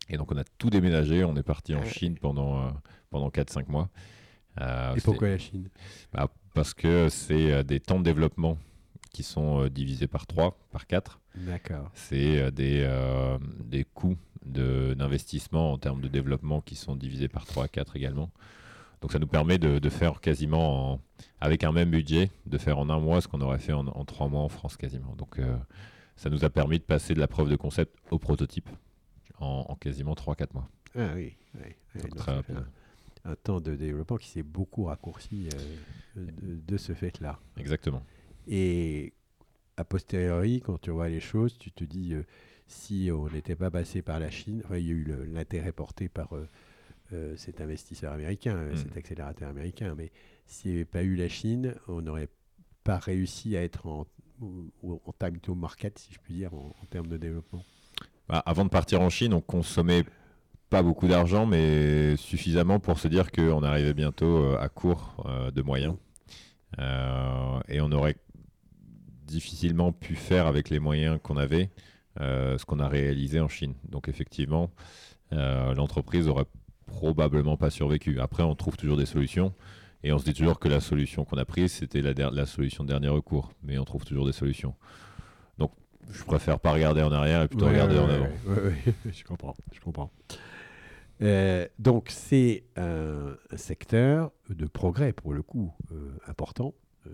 Et 0.09 0.17
donc 0.17 0.31
on 0.31 0.37
a 0.37 0.45
tout 0.59 0.71
déménagé, 0.71 1.25
on 1.25 1.37
est 1.37 1.43
parti 1.43 1.75
en 1.75 1.81
ah 1.83 1.87
Chine 1.87 2.17
pendant, 2.19 2.73
pendant 3.11 3.29
4-5 3.29 3.69
mois. 3.69 3.89
et 4.61 5.01
pourquoi 5.03 5.29
la 5.29 5.39
Chine? 5.39 5.69
Bah, 6.13 6.29
Parce 6.55 6.73
que 6.73 7.09
c'est 7.09 7.65
des 7.65 7.81
temps 7.81 7.99
de 7.99 8.05
développement 8.05 8.57
qui 9.13 9.23
sont 9.23 9.65
euh, 9.65 9.71
divisés 9.71 10.07
par 10.07 10.27
3, 10.27 10.59
par 10.71 10.87
4. 10.87 11.21
D'accord. 11.37 11.91
C'est 11.95 12.41
euh, 12.41 12.51
des, 12.51 12.83
euh, 12.85 13.39
des 13.65 13.85
coûts 13.85 14.17
d'investissement 14.45 15.73
en 15.73 15.79
termes 15.79 16.01
de 16.01 16.09
développement 16.09 16.61
qui 16.61 16.75
sont 16.75 16.97
divisés 16.97 17.29
par 17.29 17.47
3 17.47 17.65
à 17.65 17.69
4 17.69 17.97
également. 17.97 18.31
Donc 19.01 19.13
ça 19.13 19.19
nous 19.19 19.27
permet 19.27 19.59
de, 19.59 19.89
faire 19.89 20.21
quasiment, 20.21 21.01
avec 21.41 21.65
un 21.65 21.73
même 21.73 21.91
budget, 21.91 22.31
de 22.47 22.57
faire 22.57 22.79
en 22.79 22.89
un 22.89 23.01
mois 23.01 23.21
ce 23.21 23.27
qu'on 23.27 23.41
aurait 23.41 23.59
fait 23.59 23.73
en, 23.73 24.05
trois 24.05 24.29
mois 24.29 24.43
en 24.43 24.49
France 24.49 24.77
quasiment. 24.77 25.15
Donc 25.17 25.41
euh, 25.41 25.57
ça 26.23 26.31
nous 26.31 26.45
a 26.45 26.51
permis 26.51 26.79
de 26.79 26.85
passer 26.85 27.15
de 27.15 27.19
la 27.19 27.27
preuve 27.27 27.51
de 27.51 27.57
concept 27.57 27.99
au 28.11 28.19
prototype 28.19 28.69
en, 29.41 29.75
quasiment 29.75 30.15
3-4 30.15 30.55
mois. 30.55 30.69
Ah 30.97 31.13
oui, 31.17 31.35
très 32.17 32.33
rapide. 32.33 32.65
Un, 33.25 33.35
temps 33.35 33.61
de 33.61 33.75
développement 33.75 34.17
qui 34.17 34.29
s'est 34.29 34.43
beaucoup 34.43 34.85
raccourci 34.85 35.49
euh, 36.17 36.27
de, 36.43 36.77
ce 36.77 36.93
fait-là. 36.93 37.41
Exactement. 37.57 38.03
Et 38.47 39.13
a 39.77 39.85
posteriori, 39.85 40.61
quand 40.61 40.81
tu 40.81 40.91
vois 40.91 41.09
les 41.09 41.21
choses, 41.21 41.57
tu 41.59 41.73
te 41.73 41.85
dis, 41.85 42.15
euh, 42.15 42.25
si 42.67 43.11
on 43.13 43.29
n'était 43.29 43.57
pas 43.57 43.71
passé 43.71 44.03
par 44.03 44.21
la 44.21 44.31
Chine, 44.31 44.63
il 44.71 44.87
y 44.87 44.91
a 44.91 44.93
eu 44.93 45.27
l'intérêt 45.27 45.73
porté 45.73 46.09
par 46.09 46.31
euh, 47.13 47.37
cet 47.37 47.61
investisseur 47.61 48.13
américain, 48.13 48.57
euh, 48.57 48.77
cet 48.77 48.97
accélérateur 48.97 49.49
américain. 49.49 49.95
Mais 49.97 50.11
s'il 50.47 50.71
n'y 50.71 50.77
avait 50.79 50.85
pas 50.87 51.03
eu 51.03 51.15
la 51.15 51.29
Chine, 51.29 51.75
on 51.89 52.01
n'aurait 52.01 52.29
pas 52.85 52.99
réussi 52.99 53.57
à 53.57 53.63
être 53.63 53.87
en, 53.87 54.07
en 54.83 55.13
time 55.19 55.39
to 55.39 55.55
market, 55.55 55.99
si 55.99 56.13
je 56.13 56.19
puis 56.19 56.35
dire, 56.35 56.53
en, 56.55 56.73
termes 56.91 57.07
de 57.07 57.17
développement. 57.17 57.63
Bah, 58.29 58.43
avant 58.45 58.65
de 58.65 58.71
partir 58.71 59.01
en 59.01 59.11
Chine, 59.11 59.35
on 59.35 59.41
consommait 59.41 60.05
pas 60.71 60.83
beaucoup 60.83 61.09
d'argent, 61.09 61.47
mais 61.47 62.17
suffisamment 62.17 62.81
pour 62.81 62.99
se 62.99 63.09
dire 63.09 63.31
qu'on 63.31 63.63
arrivait 63.63 63.95
bientôt 63.95 64.39
euh, 64.39 64.59
à 64.59 64.69
court 64.69 65.27
de 65.55 65.63
moyens. 65.63 65.97
et 66.79 67.81
on 67.81 67.93
aurait 67.93 68.17
difficilement 69.27 69.93
pu 69.93 70.15
faire 70.15 70.47
avec 70.47 70.71
les 70.71 70.79
moyens 70.79 71.19
qu'on 71.23 71.37
avait 71.37 71.71
ce 72.19 72.65
qu'on 72.65 72.81
a 72.81 72.89
réalisé 72.89 73.41
en 73.41 73.49
Chine. 73.49 73.75
Donc 73.89 74.09
effectivement, 74.09 74.71
l'entreprise 75.31 76.29
aurait 76.29 76.47
probablement 76.87 77.57
pas 77.57 77.71
survécu. 77.71 78.21
Après, 78.21 78.43
on 78.43 78.55
trouve 78.55 78.77
toujours 78.77 78.97
des 78.97 79.07
solutions. 79.07 79.55
Et 80.05 80.13
on 80.13 80.19
se 80.19 80.25
dit 80.25 80.35
toujours 80.35 80.59
que 80.59 80.69
la 80.69 80.81
solution 80.81 81.25
qu'on 81.25 81.37
a 81.37 81.45
prise, 81.45 81.73
c'était 81.73 82.03
la, 82.03 82.13
la, 82.13 82.47
solution 82.47 82.85
de 82.85 82.89
dernier 82.89 83.09
recours. 83.09 83.53
Mais 83.63 83.79
on 83.79 83.85
trouve 83.85 84.05
toujours 84.05 84.27
des 84.27 84.33
solutions. 84.33 84.75
Donc, 85.59 85.73
je 86.11 86.25
préfère 86.25 86.59
pas 86.59 86.73
regarder 86.73 87.03
en 87.03 87.13
arrière 87.13 87.43
et 87.43 87.49
plutôt 87.49 87.67
regarder 87.67 87.99
en 87.99 88.09
avant. 88.09 88.29
Oui, 88.47 88.93
je 89.13 89.25
comprends. 89.25 89.55
Je 89.73 89.81
comprends. 89.81 90.11
Euh, 91.23 91.69
donc, 91.79 92.09
c'est 92.11 92.65
un 92.77 93.37
secteur 93.57 94.33
de 94.49 94.67
progrès, 94.67 95.13
pour 95.13 95.33
le 95.33 95.43
coup, 95.43 95.73
euh, 95.93 96.11
important, 96.27 96.75
euh, 97.07 97.11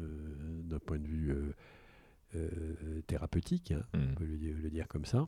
d'un 0.63 0.79
point 0.79 0.99
de 0.99 1.07
vue 1.07 1.35
thérapeutique, 3.07 3.73
hein, 3.73 3.83
on 3.95 3.99
mm. 3.99 4.15
peut 4.15 4.25
le, 4.25 4.71
dire 4.71 4.87
comme 4.87 5.07
ça. 5.07 5.27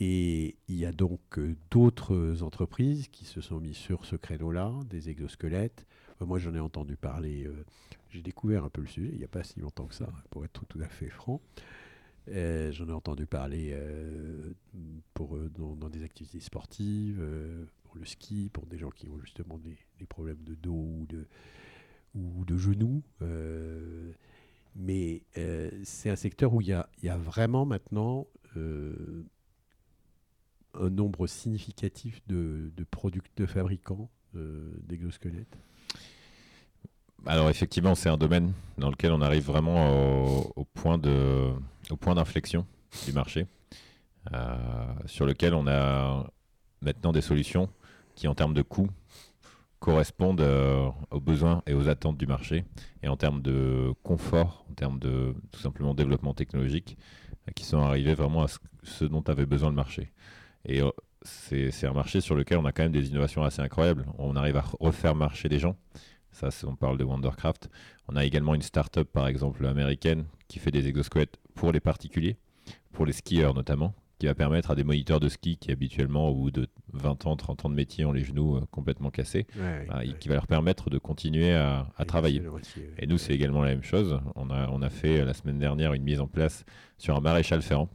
Et 0.00 0.56
il 0.68 0.76
y 0.76 0.86
a 0.86 0.92
donc 0.92 1.38
d'autres 1.70 2.42
entreprises 2.42 3.08
qui 3.08 3.24
se 3.24 3.40
sont 3.40 3.60
mises 3.60 3.76
sur 3.76 4.04
ce 4.04 4.16
créneau-là, 4.16 4.72
des 4.88 5.10
exosquelettes. 5.10 5.86
Moi, 6.26 6.38
j'en 6.38 6.54
ai 6.54 6.60
entendu 6.60 6.96
parler, 6.96 7.44
euh, 7.44 7.64
j'ai 8.10 8.22
découvert 8.22 8.64
un 8.64 8.70
peu 8.70 8.80
le 8.80 8.86
sujet, 8.86 9.10
il 9.12 9.18
n'y 9.18 9.24
a 9.24 9.28
pas 9.28 9.44
si 9.44 9.60
longtemps 9.60 9.86
que 9.86 9.94
ça, 9.94 10.08
pour 10.30 10.44
être 10.44 10.64
tout, 10.66 10.80
à 10.80 10.88
fait 10.88 11.10
franc. 11.10 11.40
Euh, 12.28 12.72
j'en 12.72 12.88
ai 12.88 12.92
entendu 12.92 13.26
parler 13.26 13.74
pour, 15.14 15.38
dans, 15.38 15.88
des 15.88 16.02
activités 16.02 16.40
sportives, 16.40 17.24
pour 17.84 17.96
le 17.96 18.04
ski, 18.04 18.50
pour 18.52 18.66
des 18.66 18.78
gens 18.78 18.90
qui 18.90 19.08
ont 19.08 19.18
justement 19.20 19.58
des, 19.58 19.78
problèmes 20.06 20.42
de 20.42 20.54
dos 20.54 20.72
ou 20.72 21.06
de, 21.08 21.26
ou 22.14 22.44
de 22.44 22.56
genoux. 22.56 23.02
mais 24.74 25.22
c'est 25.84 26.10
un 26.10 26.16
secteur 26.16 26.52
où 26.52 26.60
il 26.60 26.68
y 26.68 26.72
a, 26.72 26.88
y 27.02 27.08
a, 27.08 27.16
vraiment 27.16 27.64
maintenant 27.64 28.26
un 30.74 30.90
nombre 30.90 31.26
significatif 31.26 32.20
de, 32.26 32.72
de, 32.76 32.86
de 33.36 33.46
fabricants 33.46 34.10
d'exosquelettes 34.34 35.56
alors 37.28 37.50
effectivement, 37.50 37.94
c'est 37.94 38.08
un 38.08 38.16
domaine 38.16 38.52
dans 38.78 38.90
lequel 38.90 39.12
on 39.12 39.20
arrive 39.20 39.44
vraiment 39.44 40.50
au, 40.56 40.64
point 40.64 40.98
d'inflexion 40.98 42.66
du 43.06 43.12
marché, 43.12 43.46
euh, 44.32 44.56
sur 45.04 45.26
lequel 45.26 45.52
on 45.52 45.66
a 45.66 46.26
maintenant 46.80 47.12
des 47.12 47.20
solutions 47.20 47.68
qui, 48.14 48.28
en 48.28 48.34
termes 48.34 48.54
de 48.54 48.62
coûts, 48.62 48.88
correspondent 49.78 50.40
euh, 50.40 50.88
aux 51.10 51.20
besoins 51.20 51.62
et 51.66 51.74
aux 51.74 51.88
attentes 51.88 52.16
du 52.16 52.26
marché, 52.26 52.64
et 53.02 53.08
en 53.08 53.16
termes 53.16 53.42
de 53.42 53.92
confort, 54.02 54.64
en 54.70 54.74
termes 54.74 54.98
de 54.98 55.34
tout 55.52 55.60
simplement 55.60 55.92
développement 55.94 56.32
technologique, 56.32 56.96
qui 57.54 57.64
sont 57.64 57.80
arrivés 57.80 58.14
vraiment 58.14 58.44
à 58.44 58.46
ce 58.82 59.04
dont 59.04 59.22
avait 59.22 59.46
besoin 59.46 59.68
le 59.68 59.76
marché. 59.76 60.12
Et 60.64 60.80
euh, 60.80 60.90
c'est 61.22 61.86
un 61.86 61.92
marché 61.92 62.22
sur 62.22 62.34
lequel 62.34 62.56
on 62.58 62.64
a 62.64 62.72
quand 62.72 62.84
même 62.84 62.92
des 62.92 63.08
innovations 63.08 63.42
assez 63.42 63.60
incroyables. 63.60 64.06
On 64.18 64.34
arrive 64.34 64.56
à 64.56 64.64
refaire 64.80 65.14
marcher 65.14 65.48
des 65.48 65.58
gens. 65.58 65.76
Ça, 66.38 66.50
on 66.68 66.76
parle 66.76 66.98
de 66.98 67.04
Wondercraft. 67.04 67.68
On 68.06 68.14
a 68.14 68.24
également 68.24 68.54
une 68.54 68.62
start-up, 68.62 69.08
par 69.12 69.26
exemple, 69.26 69.66
américaine, 69.66 70.24
qui 70.46 70.60
fait 70.60 70.70
des 70.70 70.86
exosquelettes 70.86 71.36
pour 71.54 71.72
les 71.72 71.80
particuliers, 71.80 72.36
pour 72.92 73.06
les 73.06 73.12
skieurs 73.12 73.54
notamment, 73.54 73.92
qui 74.20 74.26
va 74.26 74.36
permettre 74.36 74.70
à 74.70 74.76
des 74.76 74.84
moniteurs 74.84 75.18
de 75.18 75.28
ski 75.28 75.56
qui 75.56 75.72
habituellement, 75.72 76.28
au 76.28 76.34
bout 76.34 76.50
de 76.52 76.68
20 76.92 77.26
ans, 77.26 77.34
30 77.34 77.64
ans 77.64 77.68
de 77.70 77.74
métier, 77.74 78.04
ont 78.04 78.12
les 78.12 78.22
genoux 78.22 78.56
euh, 78.56 78.60
complètement 78.70 79.10
cassés, 79.10 79.48
bah, 79.88 80.02
qui 80.20 80.28
va 80.28 80.34
leur 80.34 80.46
permettre 80.46 80.90
de 80.90 80.98
continuer 80.98 81.52
à, 81.52 81.88
travailler. 82.06 82.40
Et 82.98 83.08
nous, 83.08 83.18
c'est 83.18 83.34
également 83.34 83.62
la 83.62 83.70
même 83.70 83.82
chose. 83.82 84.20
On 84.36 84.50
a, 84.50 84.68
on 84.68 84.80
a 84.80 84.90
fait 84.90 85.20
euh, 85.20 85.24
la 85.24 85.34
semaine 85.34 85.58
dernière 85.58 85.92
une 85.92 86.04
mise 86.04 86.20
en 86.20 86.28
place 86.28 86.64
sur 86.98 87.16
un 87.16 87.20
maréchal 87.20 87.62
ferrand 87.62 87.88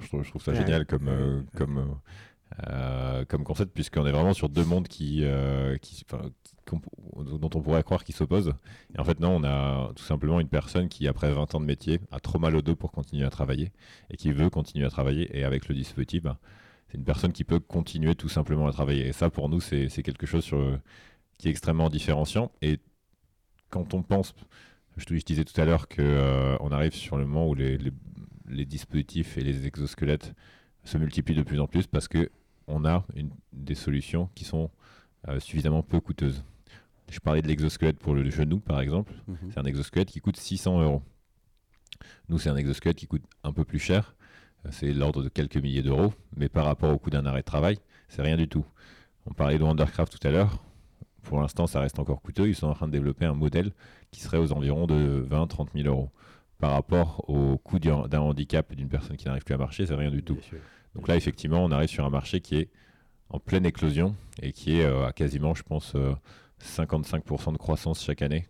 je 0.00 0.28
trouve, 0.28 0.42
ça 0.42 0.54
génial 0.54 0.86
comme, 0.86 1.08
euh, 1.08 1.42
comme, 1.56 1.78
euh, 1.78 1.84
euh, 2.66 3.24
comme 3.26 3.44
concept, 3.44 3.72
puisqu'on 3.72 4.06
est 4.06 4.12
vraiment 4.12 4.34
sur 4.34 4.48
deux 4.48 4.64
mondes 4.64 4.88
qui, 4.88 5.24
qui, 5.82 6.04
dont 6.66 7.50
on 7.54 7.62
pourrait 7.62 7.82
croire 7.82 8.04
qu'ils 8.04 8.14
s'opposent. 8.14 8.52
Et 8.94 9.00
en 9.00 9.04
fait, 9.04 9.20
non, 9.20 9.36
on 9.36 9.44
a 9.44 9.92
tout 9.94 10.04
simplement 10.04 10.40
une 10.40 10.48
personne 10.48 10.88
qui, 10.88 11.06
après 11.08 11.32
20 11.32 11.54
ans 11.54 11.60
de 11.60 11.64
métier, 11.64 12.00
a 12.10 12.20
trop 12.20 12.38
mal 12.38 12.56
au 12.56 12.62
dos 12.62 12.76
pour 12.76 12.92
continuer 12.92 13.24
à 13.24 13.30
travailler 13.30 13.72
et 14.10 14.16
qui 14.16 14.32
veut 14.32 14.50
continuer 14.50 14.86
à 14.86 14.90
travailler. 14.90 15.36
Et 15.38 15.44
avec 15.44 15.68
le 15.68 15.74
dispositif, 15.74 16.22
bah, 16.22 16.38
c'est 16.88 16.98
une 16.98 17.04
personne 17.04 17.32
qui 17.32 17.44
peut 17.44 17.60
continuer 17.60 18.14
tout 18.14 18.28
simplement 18.28 18.66
à 18.66 18.72
travailler. 18.72 19.08
Et 19.08 19.12
ça, 19.12 19.30
pour 19.30 19.48
nous, 19.48 19.60
c'est 19.60 20.02
quelque 20.02 20.26
chose 20.26 20.50
qui 21.36 21.48
est 21.48 21.50
extrêmement 21.50 21.90
différenciant. 21.90 22.50
Et 22.62 22.78
quand 23.70 23.94
on 23.94 24.02
pense, 24.02 24.34
je, 24.96 25.04
disais 25.04 25.44
tout 25.44 25.58
à 25.60 25.64
l'heure 25.64 25.88
qu'on 25.88 26.70
arrive 26.72 26.94
sur 26.94 27.18
le 27.18 27.26
moment 27.26 27.48
où 27.48 27.54
les, 27.54 27.78
les 28.48 28.64
dispositifs 28.64 29.38
et 29.38 29.42
les 29.42 29.66
exosquelettes 29.66 30.34
se 30.84 30.98
multiplient 30.98 31.34
de 31.34 31.42
plus 31.42 31.60
en 31.60 31.66
plus 31.66 31.86
parce 31.86 32.08
que 32.08 32.30
on 32.68 32.84
a 32.84 33.04
une, 33.14 33.30
des 33.52 33.74
solutions 33.74 34.28
qui 34.34 34.44
sont 34.44 34.70
euh, 35.28 35.40
suffisamment 35.40 35.82
peu 35.82 36.00
coûteuses. 36.00 36.44
Je 37.10 37.18
parlais 37.18 37.42
de 37.42 37.48
l'exosquelette 37.48 37.98
pour 37.98 38.14
le 38.14 38.28
genou, 38.30 38.60
par 38.60 38.80
exemple. 38.80 39.12
Mhm. 39.26 39.36
C'est 39.50 39.58
un 39.58 39.64
exosquelette 39.64 40.10
qui 40.10 40.20
coûte 40.20 40.36
600 40.36 40.82
euros. 40.82 41.02
Nous, 42.28 42.38
c'est 42.38 42.50
un 42.50 42.56
exosquelette 42.56 42.96
qui 42.96 43.06
coûte 43.06 43.24
un 43.42 43.52
peu 43.52 43.64
plus 43.64 43.78
cher. 43.78 44.14
Euh, 44.66 44.68
c'est 44.70 44.92
l'ordre 44.92 45.22
de 45.22 45.28
quelques 45.28 45.56
milliers 45.56 45.82
d'euros. 45.82 46.12
Mais 46.36 46.48
par 46.48 46.66
rapport 46.66 46.92
au 46.92 46.98
coût 46.98 47.10
d'un 47.10 47.26
arrêt 47.26 47.40
de 47.40 47.46
travail, 47.46 47.78
c'est 48.08 48.22
rien 48.22 48.36
du 48.36 48.48
tout. 48.48 48.64
On 49.26 49.32
parlait 49.32 49.58
de 49.58 49.64
Wondercraft 49.64 50.18
tout 50.18 50.28
à 50.28 50.30
l'heure. 50.30 50.62
Pour 51.22 51.40
l'instant, 51.40 51.66
ça 51.66 51.80
reste 51.80 51.98
encore 51.98 52.22
coûteux. 52.22 52.48
Ils 52.48 52.54
sont 52.54 52.68
en 52.68 52.74
train 52.74 52.86
de 52.86 52.92
développer 52.92 53.24
un 53.24 53.34
modèle 53.34 53.72
qui 54.10 54.20
serait 54.20 54.38
aux 54.38 54.52
environs 54.52 54.86
de 54.86 55.26
20-30 55.28 55.68
000 55.74 55.88
euros 55.88 56.10
par 56.58 56.72
rapport 56.72 57.24
au 57.28 57.56
coût 57.58 57.78
d'un 57.78 58.18
handicap 58.18 58.74
d'une 58.74 58.88
personne 58.88 59.16
qui 59.16 59.26
n'arrive 59.26 59.44
plus 59.44 59.54
à 59.54 59.58
marcher, 59.58 59.86
c'est 59.86 59.94
rien 59.94 60.10
du 60.10 60.22
tout. 60.22 60.38
Donc 60.94 61.08
là, 61.08 61.16
effectivement, 61.16 61.64
on 61.64 61.70
arrive 61.70 61.88
sur 61.88 62.04
un 62.04 62.10
marché 62.10 62.40
qui 62.40 62.56
est 62.56 62.68
en 63.30 63.38
pleine 63.38 63.66
éclosion 63.66 64.16
et 64.42 64.52
qui 64.52 64.78
est 64.78 64.84
euh, 64.84 65.06
à 65.06 65.12
quasiment, 65.12 65.54
je 65.54 65.62
pense, 65.62 65.94
55% 66.62 67.48
euh, 67.48 67.52
de 67.52 67.58
croissance 67.58 68.02
chaque 68.02 68.22
année. 68.22 68.48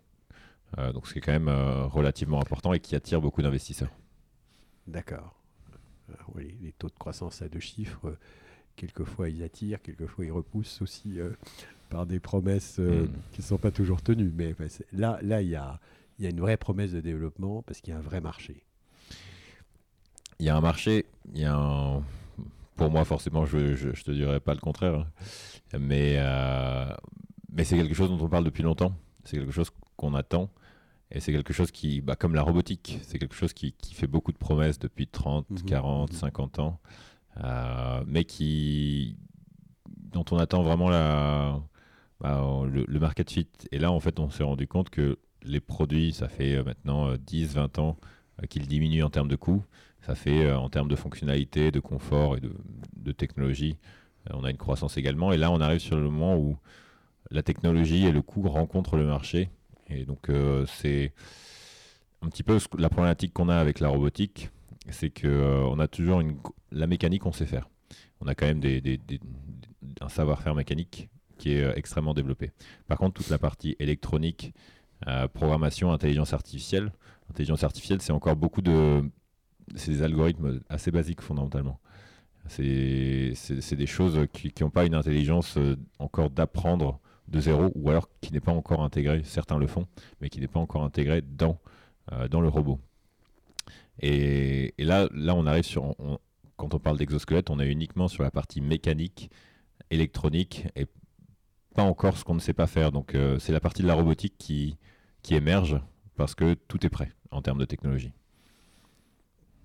Euh, 0.79 0.93
donc 0.93 1.09
c'est 1.09 1.21
quand 1.21 1.33
même 1.33 1.49
relativement 1.49 2.41
important 2.41 2.73
et 2.73 2.81
qui 2.81 2.95
attire 2.95 3.21
beaucoup 3.21 3.43
d'investisseurs. 3.43 3.91
D'accord. 4.87 5.35
oui, 6.35 6.57
les 6.63 6.73
taux 6.73 6.89
de 6.89 6.99
croissance 6.99 7.43
à 7.43 7.49
deux 7.49 7.61
chiffres, 7.61 8.17
quelquefois 8.77 9.29
ils 9.29 9.43
attirent, 9.43 9.83
quelquefois 9.83 10.25
ils 10.25 10.33
repoussent 10.33 10.81
aussi 10.83 11.19
par 11.91 12.07
des 12.07 12.21
promesses 12.21 12.79
hmm. 12.79 13.09
qui 13.33 13.41
ne 13.41 13.47
sont 13.47 13.59
pas 13.59 13.71
toujours 13.71 14.03
tenues. 14.03 14.33
Mais 14.37 14.55
là, 14.93 15.19
là, 15.23 15.43
il 15.43 15.49
y 15.49 15.57
a 15.57 15.81
il 16.19 16.25
y 16.25 16.27
a 16.27 16.31
une 16.31 16.41
vraie 16.41 16.57
promesse 16.57 16.93
de 16.93 17.01
développement 17.01 17.63
parce 17.63 17.81
qu'il 17.81 17.93
y 17.93 17.97
a 17.97 17.99
un 17.99 18.03
vrai 18.03 18.21
marché. 18.21 18.65
Il 20.41 20.47
y 20.47 20.49
a 20.49 20.57
un 20.57 20.61
marché, 20.61 21.07
il 21.35 21.41
y 21.41 21.45
a 21.45 21.55
un... 21.55 22.03
pour 22.79 22.91
moi 22.91 23.05
forcément, 23.05 23.45
je 23.45 23.59
ne 23.59 23.93
te 23.93 24.11
dirais 24.11 24.41
pas 24.41 24.55
le 24.55 24.61
contraire, 24.61 24.95
hein. 24.95 25.79
mais, 25.79 26.15
euh, 26.17 26.87
mais 27.53 27.65
c'est 27.65 27.77
quelque 27.77 27.95
chose 27.95 28.09
dont 28.09 28.25
on 28.25 28.29
parle 28.29 28.45
depuis 28.45 28.63
longtemps, 28.63 28.95
c'est 29.25 29.37
quelque 29.37 29.53
chose 29.53 29.71
qu'on 29.97 30.15
attend, 30.15 30.49
et 31.11 31.21
c'est 31.21 31.33
quelque 31.33 31.53
chose 31.53 31.71
qui, 31.71 32.01
bah, 32.01 32.17
comme 32.17 32.35
la 32.35 32.43
robotique, 32.43 33.01
c'est 33.03 33.19
quelque 33.19 33.35
chose 33.35 33.53
qui, 33.53 33.73
qui, 33.73 33.95
fait 33.95 34.07
beaucoup 34.07 34.33
de 34.33 34.39
promesses 34.39 34.79
depuis 34.79 35.09
30, 35.09 35.47
40, 35.67 36.13
50 36.13 36.59
ans, 36.61 36.81
euh, 37.45 38.03
mais 38.07 38.25
qui, 38.25 39.17
dont 39.89 40.25
on 40.31 40.39
attend 40.39 40.63
vraiment 40.63 40.89
la, 40.89 41.61
bah, 42.21 42.63
le, 42.65 42.85
le, 42.87 43.01
market 43.01 43.31
fit. 43.31 43.49
Et 43.73 43.79
là, 43.79 43.91
en 43.91 44.01
fait, 44.01 44.21
on 44.21 44.31
s'est 44.31 44.45
rendu 44.45 44.67
compte 44.67 44.91
que 44.91 45.19
les 45.43 45.61
produits, 45.61 46.13
ça 46.13 46.29
fait 46.29 46.55
euh, 46.55 46.65
maintenant 46.65 47.15
10-20 47.15 47.59
euh, 47.59 47.83
ans 47.83 47.97
qu'il 48.49 48.69
diminue 48.69 49.03
en 49.03 49.11
termes 49.11 49.29
de 49.29 49.37
coût. 49.37 49.65
Ça 50.03 50.15
fait 50.15 50.51
en 50.53 50.69
termes 50.69 50.89
de 50.89 50.97
fonctionnalité, 50.97 51.71
de 51.71 51.81
confort 51.81 52.37
et 52.37 52.41
de, 52.41 53.13
technologie, 53.13 53.79
on 54.33 54.45
a 54.45 54.51
une 54.51 54.57
croissance 54.57 54.97
également. 54.97 55.33
Et 55.33 55.37
là, 55.37 55.51
on 55.51 55.61
arrive 55.61 55.81
sur 55.81 55.97
le 55.97 56.03
moment 56.03 56.37
où 56.37 56.57
la 57.31 57.43
technologie 57.43 58.07
et 58.07 58.13
le 58.13 58.23
coût 58.23 58.43
rencontrent 58.49 58.97
le 58.97 59.07
marché. 59.07 59.51
Et 59.89 60.05
donc, 60.05 60.31
c'est 60.67 61.13
un 62.23 62.29
petit 62.29 62.43
peu 62.43 62.59
la 62.79 62.89
problématique 62.89 63.33
qu'on 63.33 63.49
a 63.49 63.57
avec 63.57 63.81
la 63.81 63.89
robotique, 63.89 64.51
c'est 64.91 65.11
qu'on 65.11 65.79
a 65.79 65.89
toujours 65.89 66.23
la 66.71 66.87
mécanique, 66.87 67.27
on 67.27 67.33
sait 67.33 67.47
faire. 67.47 67.69
On 68.21 68.27
a 68.27 68.35
quand 68.35 68.47
même 68.47 68.61
un 70.01 70.09
savoir-faire 70.09 70.55
mécanique 70.55 71.09
qui 71.39 71.53
est 71.53 71.79
extrêmement 71.79 72.15
développé. 72.15 72.53
Par 72.87 72.99
contre, 72.99 73.15
toute 73.15 73.31
la 73.31 73.39
partie 73.39 73.77
électronique, 73.79 74.53
euh, 75.07 75.29
programmation, 75.29 75.93
intelligence 75.93 76.33
artificielle. 76.33 76.93
Intelligence 77.31 77.63
artificielle, 77.63 78.03
c'est 78.03 78.13
encore 78.13 78.37
beaucoup 78.37 78.63
de. 78.63 79.03
C'est 79.75 79.93
des 79.93 80.03
algorithmes 80.03 80.61
assez 80.69 80.91
basiques 80.91 81.21
fondamentalement. 81.21 81.79
C'est 82.49 83.77
des 83.77 83.87
choses 83.87 84.27
qui 84.33 84.53
n'ont 84.61 84.71
pas 84.71 84.87
une 84.87 84.95
intelligence 84.95 85.59
euh, 85.59 85.77
encore 85.99 86.31
d'apprendre 86.31 87.01
de 87.29 87.41
zéro, 87.41 87.71
ou 87.75 87.91
alors 87.91 88.09
qui 88.23 88.33
n'est 88.33 88.41
pas 88.41 88.53
encore 88.53 88.83
intégrée, 88.83 89.23
certains 89.23 89.59
le 89.59 89.67
font, 89.67 89.87
mais 90.21 90.31
qui 90.31 90.41
n'est 90.41 90.49
pas 90.49 90.61
encore 90.61 90.83
intégrée 90.83 91.21
dans, 91.23 91.59
euh, 92.13 92.27
dans 92.29 92.41
le 92.41 92.49
robot. 92.49 92.81
Et, 94.01 94.73
là, 94.79 95.09
là, 95.13 95.35
on 95.35 95.47
arrive 95.47 95.65
sur. 95.65 95.95
quand 96.57 96.73
on 96.73 96.79
parle 96.79 96.97
d'exosquelette, 96.97 97.51
on 97.51 97.61
est 97.61 97.69
uniquement 97.69 98.09
sur 98.09 98.23
la 98.23 98.31
partie 98.31 98.63
mécanique, 98.63 99.31
électronique, 99.91 100.69
et 100.75 100.87
pas 101.75 101.83
encore 101.83 102.17
ce 102.17 102.25
qu'on 102.25 102.35
ne 102.35 102.41
sait 102.41 102.55
pas 102.55 102.67
faire. 102.67 102.93
Donc, 102.93 103.15
c'est 103.41 103.53
la 103.53 103.61
partie 103.61 103.83
de 103.83 103.89
la 103.89 103.95
robotique 103.95 104.35
qui, 104.39 104.79
qui 105.23 105.35
émerge 105.35 105.79
parce 106.17 106.35
que 106.35 106.55
tout 106.55 106.85
est 106.87 106.91
prêt 106.91 107.13
en 107.31 107.43
termes 107.43 107.59
de 107.59 107.65
technologie. 107.65 108.13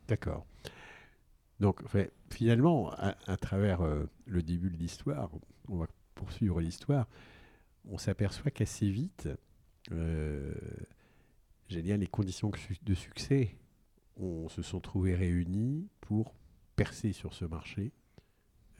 D'accord. 0.08 0.46
Donc 1.60 1.82
finalement, 2.30 2.92
à, 2.92 3.38
travers 3.38 3.82
euh, 3.82 4.06
le 4.26 4.42
début 4.42 4.70
de 4.70 4.78
l'histoire, 4.78 5.30
on 5.70 5.78
va 5.78 5.88
poursuivre 6.16 6.60
l'histoire, 6.60 7.08
on 7.90 7.98
s'aperçoit 7.98 8.52
qu'assez 8.52 8.90
vite, 8.90 9.30
euh, 9.92 10.54
dire, 11.70 11.98
les 11.98 12.08
conditions 12.08 12.52
de 12.84 12.94
succès 12.94 13.56
on 14.18 14.50
se 14.50 14.62
sont 14.62 14.80
trouvées 14.80 15.16
réunies 15.16 15.88
pour 16.02 16.36
percer 16.76 17.14
sur 17.14 17.34
ce 17.34 17.46
marché. 17.46 17.92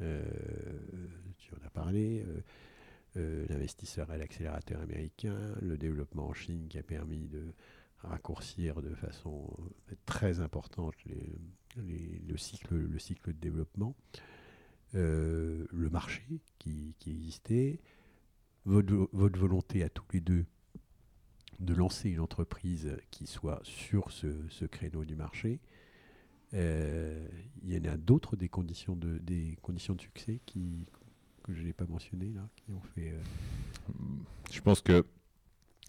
Euh, 0.02 0.24
tu 1.38 1.54
en 1.54 1.66
as 1.66 1.70
parlé. 1.70 2.26
Euh, 3.16 3.46
l'investisseur 3.48 4.10
à 4.10 4.18
l'accélérateur 4.18 4.82
américain, 4.82 5.38
le 5.62 5.78
développement 5.78 6.30
en 6.30 6.34
Chine 6.34 6.68
qui 6.68 6.80
a 6.80 6.84
permis 6.84 7.28
de 7.28 7.54
raccourcir 8.04 8.82
de 8.82 8.94
façon 8.96 9.50
très 10.06 10.40
importante 10.42 10.96
le, 11.06 12.38
cycle, 12.38 12.76
le 12.76 13.00
cycle 13.00 13.34
de 13.34 13.40
développement, 13.40 13.96
euh, 14.96 15.66
le 15.72 15.90
marché 15.90 16.42
qui, 16.60 16.96
existait, 17.08 17.80
votre, 18.66 19.10
volonté 19.14 19.84
à 19.84 19.90
tous 19.90 20.06
les 20.14 20.22
deux 20.22 20.46
de 21.60 21.74
lancer 21.74 22.10
une 22.10 22.20
entreprise 22.20 22.96
qui 23.10 23.28
soit 23.28 23.60
sur 23.64 24.12
ce, 24.12 24.66
créneau 24.66 25.06
du 25.06 25.16
marché. 25.16 25.60
Euh, 26.54 27.28
il 27.64 27.74
y 27.74 27.80
en 27.80 27.92
a 27.92 27.98
d'autres 27.98 28.36
des 28.36 28.50
conditions 28.50 28.96
de, 28.96 29.18
des 29.18 29.58
conditions 29.62 29.96
de 29.96 30.02
succès 30.02 30.40
qui, 30.46 30.86
que 31.44 31.54
je 31.54 31.62
n'ai 31.62 31.74
pas 31.74 31.86
mentionné 31.86 32.32
là, 32.32 32.48
qui 32.56 32.72
ont 32.72 32.82
fait. 32.96 33.12
Euh, 33.12 33.22
je 34.52 34.62
pense 34.62 34.82
que. 34.82 35.06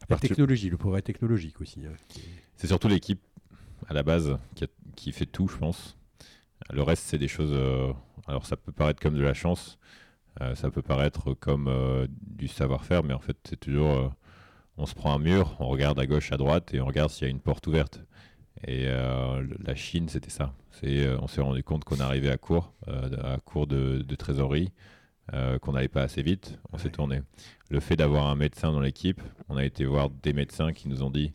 La 0.09 0.16
technologie, 0.18 0.70
le 0.70 0.76
progrès 0.76 1.02
technologique 1.02 1.61
aussi. 1.61 1.80
Hein, 1.87 1.92
c'est 2.57 2.66
surtout 2.66 2.88
l'équipe 2.88 3.20
à 3.88 3.94
la 3.94 4.02
base 4.02 4.38
qui, 4.96 5.12
fait 5.12 5.26
tout, 5.26 5.48
je 5.48 5.57
pense. 5.57 5.96
Le 6.70 6.83
reste, 6.83 7.04
c'est 7.04 7.18
des 7.18 7.28
choses. 7.28 7.52
Euh, 7.52 7.92
alors, 8.26 8.46
ça 8.46 8.57
peut 8.57 8.72
paraître 8.72 9.00
comme 9.00 9.16
de 9.16 9.22
la 9.22 9.35
chance, 9.35 9.78
euh, 10.40 10.54
ça 10.54 10.70
peut 10.70 10.83
paraître 10.83 11.35
comme 11.35 11.70
du 12.09 12.48
savoir-faire, 12.48 13.02
mais 13.02 13.14
en 13.14 13.18
fait, 13.18 13.37
c'est 13.48 13.59
toujours. 13.59 14.12
on 14.76 14.87
se 14.87 14.94
prend 14.94 15.14
un 15.14 15.18
mur, 15.18 15.57
on 15.61 15.68
regarde 15.68 15.98
à 15.98 16.07
gauche, 16.07 16.33
à 16.33 16.37
droite 16.37 16.74
et 16.74 16.80
on 16.80 16.87
regarde 16.87 17.11
s'il 17.11 17.24
y 17.24 17.28
a 17.28 17.30
une 17.30 17.40
porte 17.40 17.66
ouverte. 17.66 18.02
Et 18.66 18.87
la 18.87 19.74
Chine, 19.74 20.09
c'était 20.09 20.30
ça. 20.30 20.54
on 20.83 21.26
s'est 21.26 21.40
rendu 21.42 21.62
compte 21.62 21.85
qu'on 21.85 22.00
arrivait 22.00 22.30
à 22.30 22.38
court, 22.38 22.72
à 22.87 23.38
court 23.44 23.66
de, 23.66 24.02
de 24.02 24.14
trésorerie. 24.14 24.72
Euh, 25.32 25.58
qu'on 25.58 25.72
n'allait 25.72 25.88
pas 25.88 26.02
assez 26.02 26.22
vite, 26.22 26.58
on 26.72 26.78
s'est 26.78 26.90
tourné. 26.90 27.22
Le 27.70 27.80
fait 27.80 27.96
d'avoir 27.96 28.26
un 28.26 28.37
médecin 28.37 28.70
dans 28.72 28.80
l'équipe, 28.80 29.22
on 29.48 29.56
a 29.56 29.64
été 29.64 29.87
voir 29.87 30.10
des 30.10 30.34
médecins 30.34 30.74
qui 30.74 30.87
nous 30.87 31.02
ont 31.02 31.10
dit, 31.10 31.32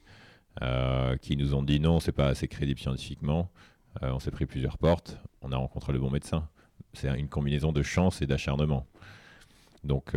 euh, 0.61 1.17
qui 1.17 1.35
nous 1.35 1.55
ont 1.55 1.63
dit 1.63 1.79
non, 1.79 1.99
c'est 1.99 2.11
pas 2.11 2.27
assez 2.27 2.47
crédible 2.47 2.79
scientifiquement. 2.79 3.49
Euh, 4.03 4.11
on 4.11 4.19
s'est 4.19 4.29
pris 4.29 4.45
plusieurs 4.45 4.77
portes, 4.77 5.17
on 5.41 5.51
a 5.51 5.57
rencontré 5.57 5.91
le 5.91 5.99
bon 5.99 6.11
médecin. 6.11 6.47
C'est 6.93 7.07
une 7.19 7.29
combinaison 7.29 7.71
de 7.71 7.81
chance 7.81 8.21
et 8.21 8.27
d'acharnement. 8.27 8.85
Donc, 9.83 10.13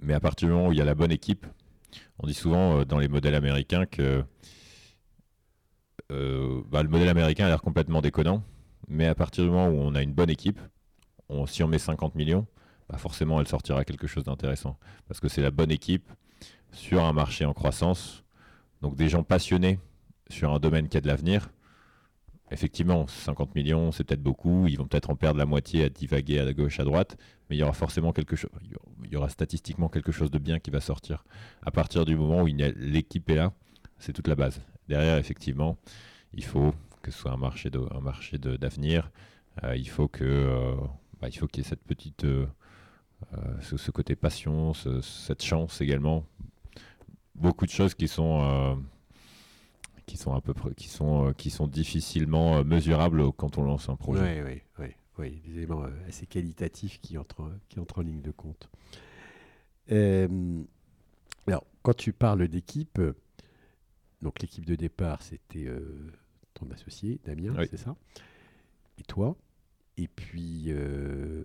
mais 0.00 0.14
à 0.14 0.20
partir 0.20 0.48
du 0.48 0.54
moment 0.54 0.68
où 0.68 0.72
il 0.72 0.78
y 0.78 0.80
a 0.80 0.84
la 0.84 0.94
bonne 0.94 1.12
équipe, 1.12 1.46
on 2.18 2.26
dit 2.26 2.34
souvent 2.34 2.84
dans 2.84 2.98
les 2.98 3.08
modèles 3.08 3.34
américains 3.34 3.86
que 3.86 4.24
bah, 6.08 6.82
le 6.82 6.88
modèle 6.88 7.08
américain 7.08 7.46
a 7.46 7.48
l'air 7.48 7.62
complètement 7.62 8.00
déconnant, 8.00 8.42
mais 8.88 9.06
à 9.06 9.14
partir 9.14 9.44
du 9.44 9.50
moment 9.50 9.68
où 9.68 9.80
on 9.80 9.94
a 9.94 10.02
une 10.02 10.12
bonne 10.12 10.30
équipe, 10.30 10.60
si 11.46 11.62
on 11.62 11.68
met 11.68 11.78
50 11.78 12.14
millions, 12.14 12.46
bah 12.88 12.98
forcément 12.98 13.40
elle 13.40 13.48
sortira 13.48 13.84
quelque 13.84 14.06
chose 14.06 14.24
d'intéressant. 14.24 14.78
Parce 15.08 15.20
que 15.20 15.28
c'est 15.28 15.42
la 15.42 15.50
bonne 15.50 15.70
équipe 15.70 16.10
sur 16.72 17.04
un 17.04 17.12
marché 17.12 17.44
en 17.44 17.52
croissance. 17.52 18.22
Donc 18.82 18.96
des 18.96 19.08
gens 19.08 19.22
passionnés 19.22 19.78
sur 20.28 20.52
un 20.52 20.58
domaine 20.58 20.88
qui 20.88 20.96
a 20.96 21.00
de 21.00 21.06
l'avenir. 21.06 21.50
Effectivement, 22.52 23.08
50 23.08 23.56
millions, 23.56 23.90
c'est 23.90 24.04
peut-être 24.04 24.22
beaucoup. 24.22 24.66
Ils 24.68 24.76
vont 24.76 24.86
peut-être 24.86 25.10
en 25.10 25.16
perdre 25.16 25.38
la 25.38 25.46
moitié 25.46 25.84
à 25.84 25.88
divaguer 25.88 26.38
à 26.38 26.52
gauche, 26.52 26.78
à 26.78 26.84
droite. 26.84 27.16
Mais 27.48 27.56
il 27.56 27.58
y 27.58 27.62
aura 27.62 27.72
forcément 27.72 28.12
quelque 28.12 28.36
chose. 28.36 28.50
Il 29.04 29.12
y 29.12 29.16
aura 29.16 29.28
statistiquement 29.28 29.88
quelque 29.88 30.12
chose 30.12 30.30
de 30.30 30.38
bien 30.38 30.60
qui 30.60 30.70
va 30.70 30.80
sortir. 30.80 31.24
À 31.62 31.72
partir 31.72 32.04
du 32.04 32.14
moment 32.14 32.42
où 32.42 32.46
l'équipe 32.46 33.28
est 33.30 33.34
là, 33.34 33.52
c'est 33.98 34.12
toute 34.12 34.28
la 34.28 34.36
base. 34.36 34.60
Derrière, 34.88 35.16
effectivement, 35.16 35.76
il 36.34 36.44
faut 36.44 36.72
que 37.02 37.10
ce 37.10 37.18
soit 37.18 37.32
un 37.32 38.00
marché 38.00 38.38
d'avenir. 38.38 39.10
Euh, 39.64 39.76
il 39.76 39.88
faut 39.88 40.06
que 40.06 40.24
euh, 40.24 40.74
bah, 41.20 41.28
il 41.28 41.36
faut 41.36 41.46
qu'il 41.46 41.62
y 41.62 41.66
ait 41.66 41.68
cette 41.68 41.84
petite, 41.84 42.24
euh, 42.24 42.46
euh, 43.34 43.60
ce, 43.60 43.90
côté 43.90 44.16
passion, 44.16 44.72
cette 44.74 45.42
chance 45.42 45.80
également. 45.80 46.24
Beaucoup 47.34 47.66
de 47.66 47.70
choses 47.70 47.94
qui 47.94 48.08
sont 48.08 48.42
euh, 48.42 48.74
qui 50.06 50.16
sont 50.16 50.34
à 50.34 50.40
peu 50.40 50.54
près, 50.54 50.72
qui 50.74 50.88
sont, 50.88 51.32
qui 51.36 51.50
sont 51.50 51.66
difficilement 51.66 52.62
mesurables 52.64 53.32
quand 53.32 53.58
on 53.58 53.64
lance 53.64 53.88
un 53.88 53.96
projet. 53.96 54.42
Oui, 54.42 54.52
oui, 54.52 54.62
oui, 54.78 54.94
oui, 55.18 55.42
des 55.44 55.58
éléments 55.58 55.84
assez 56.06 56.26
qualitatifs 56.26 57.00
qui 57.00 57.18
entrent, 57.18 57.50
qui 57.68 57.80
entrent 57.80 57.98
en 57.98 58.02
ligne 58.02 58.22
de 58.22 58.30
compte. 58.30 58.70
alors, 59.90 61.64
quand 61.82 61.96
tu 61.96 62.12
parles 62.12 62.46
d'équipe, 62.46 63.00
donc 64.22 64.40
l'équipe 64.40 64.64
de 64.64 64.76
départ, 64.76 65.22
c'était 65.22 65.68
ton 66.54 66.70
associé, 66.70 67.18
Damien, 67.24 67.52
c'est 67.68 67.76
ça? 67.76 67.96
Et 68.98 69.02
toi? 69.02 69.36
Et 69.96 70.08
puis, 70.08 70.64
euh, 70.68 71.44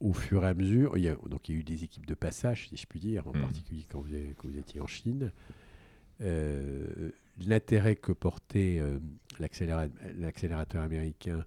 au 0.00 0.12
fur 0.12 0.44
et 0.44 0.48
à 0.48 0.54
mesure, 0.54 0.96
il 0.96 1.04
y, 1.04 1.08
a, 1.08 1.16
donc, 1.26 1.48
il 1.48 1.54
y 1.54 1.58
a 1.58 1.60
eu 1.60 1.64
des 1.64 1.84
équipes 1.84 2.06
de 2.06 2.14
passage, 2.14 2.68
si 2.68 2.76
je 2.76 2.86
puis 2.86 3.00
dire, 3.00 3.26
en 3.26 3.32
hmm. 3.32 3.40
particulier 3.40 3.86
quand 3.90 4.00
vous, 4.00 4.58
étiez 4.58 4.80
en 4.80 4.86
Chine. 4.86 5.32
Euh, 6.20 7.10
l'intérêt 7.46 7.96
que 7.96 8.12
portait 8.12 8.78
euh, 8.80 8.98
l'accélérateur 9.38 10.82
américain 10.82 11.44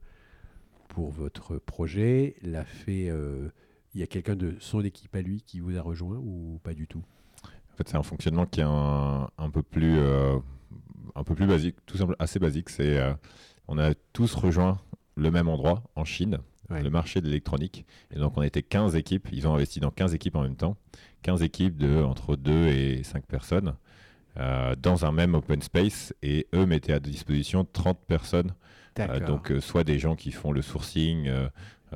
pour 0.88 1.12
votre 1.12 1.58
projet 1.58 2.36
l'a 2.42 2.66
fait. 2.66 3.10
il 3.94 4.00
y 4.00 4.04
a 4.04 4.08
quelqu'un 4.08 4.36
de 4.36 4.56
son 4.60 4.82
équipe 4.82 5.16
à 5.16 5.22
lui 5.22 5.42
qui 5.42 5.62
vous 5.62 5.78
a 5.78 5.82
rejoint 5.82 6.18
ou 6.18 6.60
pas 6.64 6.74
du 6.74 6.88
tout? 6.88 7.04
En 7.46 7.78
fait, 7.78 7.88
c'est 7.88 7.96
un 7.96 8.04
fonctionnement 8.04 8.46
qui 8.46 8.60
est 8.60 8.66
un, 8.68 9.30
un 9.38 9.50
peu 9.50 9.64
plus, 9.64 9.98
un 10.00 11.24
peu 11.24 11.34
plus 11.34 11.48
basique, 11.48 11.78
tout 11.86 11.96
simplement 11.96 12.18
assez 12.20 12.40
basique. 12.40 12.70
C'est 12.70 13.00
on 13.70 13.78
a 13.78 13.94
tous 14.12 14.36
rejoint 14.36 14.82
le 15.16 15.32
même 15.32 15.48
endroit, 15.48 15.84
en 15.96 16.06
Chine, 16.06 16.40
le 16.80 16.90
marché 16.90 17.22
de 17.22 17.28
l'électronique. 17.28 17.86
Et 18.12 18.20
donc, 18.20 18.38
on 18.38 18.42
était 18.42 18.64
15 18.64 18.96
équipes. 18.96 19.28
Ils 19.32 19.48
ont 19.48 19.56
investi 19.56 19.80
dans 19.80 19.92
15 19.92 20.14
équipes 20.14 20.36
en 20.36 20.44
même 20.44 20.56
temps. 20.56 20.78
15 21.24 21.44
équipes 21.44 21.78
de 21.78 22.02
entre 22.02 22.36
2 22.36 22.68
et 22.68 23.04
5 23.04 23.26
personnes 23.26 23.76
euh, 24.38 24.76
dans 24.76 25.06
un 25.06 25.12
même 25.12 25.36
open 25.36 25.62
space. 25.62 26.14
Et 26.22 26.48
eux 26.54 26.66
mettaient 26.66 26.94
à 26.94 27.00
disposition 27.00 27.66
30 27.66 28.00
personnes. 28.08 28.54
Euh, 29.00 29.20
donc, 29.20 29.52
euh, 29.52 29.62
soit 29.62 29.84
des 29.84 30.00
gens 30.00 30.16
qui 30.16 30.32
font 30.32 30.52
le 30.52 30.62
sourcing, 30.62 31.30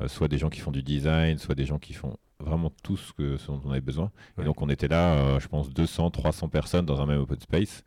soit 0.08 0.28
des 0.28 0.38
gens 0.38 0.50
qui 0.50 0.60
font 0.60 0.72
du 0.72 0.84
design, 0.84 1.38
soit 1.38 1.56
des 1.56 1.66
gens 1.66 1.80
qui 1.80 1.94
font 1.94 2.18
vraiment 2.40 2.72
tout 2.84 2.98
ce, 2.98 3.14
que, 3.14 3.38
dont 3.48 3.62
on 3.64 3.72
avait 3.72 3.82
besoin. 3.82 4.12
Et 4.40 4.44
donc, 4.44 4.62
on 4.62 4.70
était 4.70 4.90
là, 4.90 5.40
je 5.40 5.48
pense, 5.48 5.70
200, 5.70 6.12
300 6.12 6.50
personnes 6.50 6.86
dans 6.86 7.02
un 7.02 7.06
même 7.06 7.22
open 7.22 7.40
space. 7.40 7.84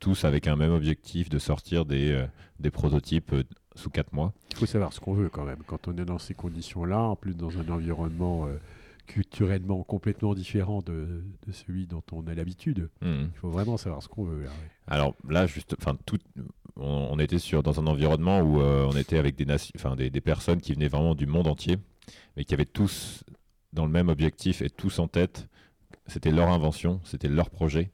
tous 0.00 0.24
avec 0.24 0.48
un 0.48 0.56
même 0.56 0.72
objectif 0.72 1.28
de 1.28 1.38
sortir 1.38 1.84
des, 1.84 2.26
des 2.58 2.72
prototypes 2.72 3.32
sous 3.78 3.90
4 3.90 4.12
mois. 4.12 4.32
Il 4.50 4.56
faut 4.56 4.66
savoir 4.66 4.92
ce 4.92 5.00
qu'on 5.00 5.14
veut 5.14 5.28
quand 5.28 5.44
même. 5.44 5.62
Quand 5.66 5.88
on 5.88 5.96
est 5.96 6.04
dans 6.04 6.18
ces 6.18 6.34
conditions-là, 6.34 7.00
en 7.00 7.16
plus 7.16 7.34
dans 7.34 7.58
un 7.58 7.68
environnement 7.68 8.46
euh, 8.46 8.56
culturellement 9.06 9.82
complètement 9.84 10.34
différent 10.34 10.82
de, 10.82 11.22
de, 11.46 11.52
celui 11.52 11.86
dont 11.86 12.02
on 12.12 12.26
a 12.26 12.34
l'habitude, 12.34 12.90
hmm. 13.00 13.26
il 13.32 13.38
faut 13.40 13.50
vraiment 13.50 13.76
savoir 13.76 14.02
ce 14.02 14.08
qu'on 14.08 14.24
veut. 14.24 14.44
Alors 14.86 15.14
là, 15.28 15.46
juste, 15.46 15.74
enfin, 15.80 15.96
tout, 16.04 16.18
on, 16.76 17.08
on 17.12 17.18
était 17.18 17.38
sur, 17.38 17.62
dans 17.62 17.80
un 17.80 17.86
environnement 17.86 18.40
où 18.40 18.60
euh, 18.60 18.86
on 18.92 18.96
était 18.96 19.18
avec 19.18 19.36
des, 19.36 19.46
des, 19.46 20.10
des 20.10 20.20
personnes 20.20 20.60
qui 20.60 20.74
venaient 20.74 20.88
vraiment 20.88 21.14
du 21.14 21.26
monde 21.26 21.46
entier, 21.46 21.78
mais 22.36 22.44
qui 22.44 22.54
avaient 22.54 22.66
tous 22.66 23.24
dans 23.72 23.86
le 23.86 23.92
même 23.92 24.08
objectif 24.08 24.60
et 24.60 24.70
tous 24.70 24.98
en 24.98 25.08
tête. 25.08 25.48
C'était 26.06 26.32
leur 26.32 26.48
invention, 26.48 27.00
c'était 27.04 27.28
leur 27.28 27.50
projet, 27.50 27.90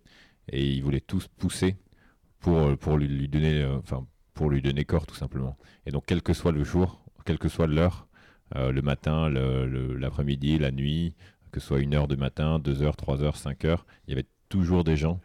et 0.49 0.67
ils 0.67 0.83
voulaient 0.83 1.01
tous 1.01 1.29
pousser 1.29 1.77
pour, 2.41 2.57
euh, 2.57 2.77
pour 2.77 2.97
lui, 2.97 3.07
lui 3.07 3.29
donner, 3.29 3.65
enfin, 3.65 4.07
pour 4.35 4.51
lui 4.51 4.61
donner 4.63 4.85
corps 4.85 5.07
tout 5.07 5.15
simplement. 5.15 5.57
Et 5.87 5.91
donc, 5.91 6.05
quel 6.07 6.23
que 6.23 6.33
soit 6.35 6.53
le 6.53 6.65
jour, 6.65 7.01
quelle 7.25 7.39
que 7.39 7.49
soit 7.49 7.67
l'heure, 7.67 8.07
euh, 8.57 8.73
le 8.73 8.83
matin, 8.83 9.29
l'après-midi, 9.31 10.59
la 10.59 10.71
nuit, 10.71 11.15
que 11.53 11.61
ce 11.61 11.67
soit 11.69 11.81
une 11.81 11.95
heure 11.95 12.09
du 12.09 12.17
matin, 12.17 12.59
deux 12.59 12.83
heures, 12.83 12.97
trois 12.97 13.23
heures, 13.23 13.37
cinq 13.37 13.65
heures, 13.65 13.87
il 14.07 14.11
y 14.11 14.15
avait 14.15 14.27
toujours 14.49 14.85
des 14.85 14.97
gens 14.97 15.21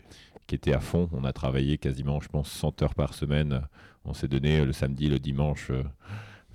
qui 0.48 0.56
étaient 0.56 0.74
à 0.74 0.80
fond. 0.80 1.10
On 1.12 1.24
a 1.26 1.34
travaillé 1.34 1.78
quasiment, 1.78 2.20
je 2.22 2.28
pense, 2.30 2.50
100 2.52 2.82
heures 2.82 2.96
par 2.96 3.14
semaine. 3.14 3.62
On 4.06 4.14
s'est 4.14 4.28
donné 4.28 4.64
le 4.66 4.72
samedi, 4.74 5.10
le 5.10 5.20
dimanche. 5.20 5.70
euh, 5.72 5.84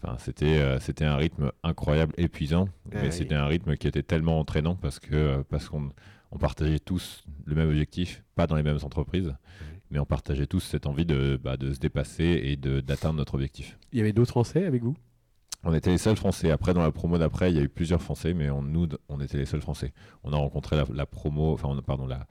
Enfin, 0.03 0.17
c'était 0.19 0.59
euh, 0.59 0.79
c'était 0.81 1.07
un 1.07 1.17
rythme 1.17 1.51
incroyable, 1.63 2.13
épuisant, 2.19 2.69
Ah 2.87 2.97
mais 2.97 3.03
oui. 3.05 3.13
c'était 3.13 3.35
un 3.37 3.47
rythme 3.47 3.75
qui 3.79 3.89
était 3.89 4.03
tellement 4.03 4.39
entraînant 4.39 4.75
parce 4.77 4.99
que 4.99 5.43
parce 5.49 5.71
qu'on 5.71 5.89
on 6.31 6.37
partageait 6.37 6.79
tous 6.79 7.25
le 7.47 7.55
même 7.55 7.69
objectif, 7.71 8.23
pas 8.35 8.47
dans 8.47 8.55
les 8.57 8.63
mêmes 8.63 8.81
entreprises, 8.83 9.35
mais 9.95 10.01
on 10.01 10.05
partageait 10.05 10.47
tous 10.47 10.59
cette 10.61 10.87
envie 10.87 11.07
de, 11.07 11.41
bah, 11.43 11.57
de 11.57 11.73
se 11.73 11.79
dépasser 11.79 12.25
et 12.25 12.57
d'atteindre 12.57 13.15
notre 13.15 13.35
objectif. 13.35 13.79
Il 13.93 13.99
y 13.99 14.03
avait 14.03 14.13
d'autres 14.13 14.33
Français 14.33 14.67
avec 14.67 14.83
vous? 14.83 14.97
On 15.63 15.73
était 15.73 15.89
les 15.91 15.99
seuls 15.99 16.17
Français. 16.17 16.51
Après, 16.51 16.75
dans 16.75 16.83
la 16.83 16.91
promo 16.93 17.17
d'après, 17.17 17.51
il 17.51 17.57
y 17.57 17.61
a 17.61 17.63
eu 17.63 17.69
plusieurs 17.71 18.03
Français, 18.03 18.35
mais 18.35 18.51
on, 18.51 18.61
nous, 18.61 18.89
on 19.09 19.21
était 19.21 19.39
les 19.39 19.47
seuls 19.47 19.63
Français. 19.63 19.95
On 20.25 20.33
a 20.33 20.37
rencontré 20.37 20.77
la, 20.77 20.85
la 20.93 21.07
promo, 21.07 21.53
enfin, 21.53 21.69
on, 21.71 21.81
pardon, 21.81 22.07
la, 22.07 22.27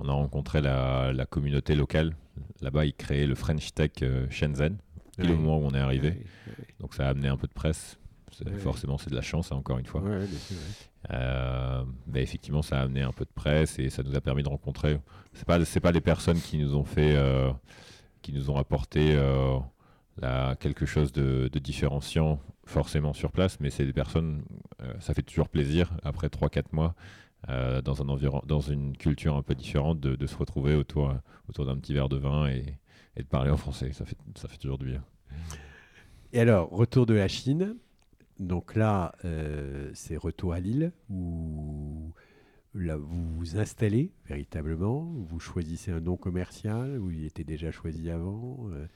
on 0.00 0.08
a 0.08 0.12
rencontré 0.12 0.60
la, 0.60 1.12
la 1.12 1.24
communauté 1.24 1.76
locale. 1.76 2.14
Là-bas, 2.60 2.84
ils 2.84 2.92
créaient 2.92 3.26
le 3.26 3.36
French 3.36 3.72
Tech 3.74 3.92
euh, 4.02 4.26
Shenzhen, 4.28 4.76
au 5.18 5.22
Ouais. 5.22 5.28
moment 5.28 5.58
où 5.58 5.62
on 5.64 5.70
est 5.72 5.78
arrivé. 5.78 6.26
Donc, 6.80 6.94
ça 6.94 7.06
a 7.06 7.10
amené 7.10 7.28
un 7.28 7.36
peu 7.38 7.46
de 7.46 7.52
presse. 7.54 7.96
Ouais. 8.44 8.56
Forcément, 8.58 8.98
c'est 8.98 9.10
de 9.10 9.14
la 9.16 9.22
chance, 9.22 9.52
hein, 9.52 9.56
encore 9.56 9.78
une 9.78 9.86
fois. 9.86 10.00
ouais. 10.02 10.26
Euh, 11.12 11.84
mais 12.06 12.22
effectivement, 12.22 12.62
ça 12.62 12.78
a 12.80 12.82
amené 12.84 13.02
un 13.02 13.12
peu 13.12 13.24
de 13.24 13.30
presse 13.34 13.78
et 13.78 13.90
ça 13.90 14.02
nous 14.02 14.14
a 14.16 14.20
permis 14.20 14.42
de 14.42 14.48
rencontrer. 14.48 14.98
C'est 15.34 15.44
pas, 15.46 15.62
c'est 15.64 15.80
pas 15.80 15.92
les 15.92 16.00
personnes 16.00 16.40
qui 16.40 16.56
nous 16.58 16.74
ont 16.74 16.84
fait, 16.84 17.14
euh, 17.16 17.50
qui 18.22 18.32
nous 18.32 18.50
ont 18.50 18.56
apporté 18.56 19.14
euh, 19.14 19.58
la- 20.16 20.56
quelque 20.58 20.86
chose 20.86 21.12
de, 21.12 21.48
de 21.52 21.58
différenciant 21.58 22.40
forcément 22.64 23.12
sur 23.12 23.30
place, 23.32 23.60
mais 23.60 23.68
c'est 23.68 23.84
des 23.84 23.92
personnes. 23.92 24.42
ça 25.00 25.12
fait 25.12 25.22
toujours 25.22 25.48
plaisir 25.50 25.92
après 26.02 26.28
3-4 26.28 26.72
mois. 26.72 26.94
dans, 27.48 28.00
un 28.02 28.08
environ, 28.08 28.40
dans 28.46 28.60
une 28.60 28.96
culture 28.96 29.36
un 29.36 29.42
peu 29.42 29.54
différente, 29.54 30.00
de, 30.00 30.16
de 30.16 30.26
se 30.26 30.34
retrouver 30.36 30.74
autour, 30.74 31.12
autour 31.50 31.66
d'un 31.66 31.76
petit 31.76 31.92
verre 31.92 32.08
de 32.08 32.16
vin 32.16 32.46
et, 32.48 32.78
et 33.16 33.22
de 33.22 33.28
parler 33.28 33.50
en 33.50 33.58
français. 33.58 33.92
Ça 33.92 34.06
fait, 34.06 34.16
ça 34.34 34.48
fait 34.48 34.56
toujours 34.56 34.78
du 34.78 34.86
bien. 34.86 35.04
Et 36.32 36.40
alors, 36.40 36.70
retour 36.70 37.04
de 37.04 37.12
la 37.12 37.28
Chine. 37.28 37.76
Donc 38.40 38.74
là, 38.74 39.14
euh, 39.24 39.90
c'est 39.94 40.16
retour 40.16 40.52
à 40.54 40.60
Lille 40.60 40.92
où 41.08 42.12
là, 42.74 42.96
vous 42.96 43.36
vous 43.36 43.56
installez 43.58 44.10
véritablement. 44.26 45.02
Vous 45.28 45.38
choisissez 45.38 45.92
un 45.92 46.00
nom 46.00 46.16
commercial 46.16 46.98
ou 46.98 47.10
il 47.10 47.24
était 47.24 47.44
déjà 47.44 47.70
choisi 47.70 48.10
avant. 48.10 48.68
euh, 48.72 48.86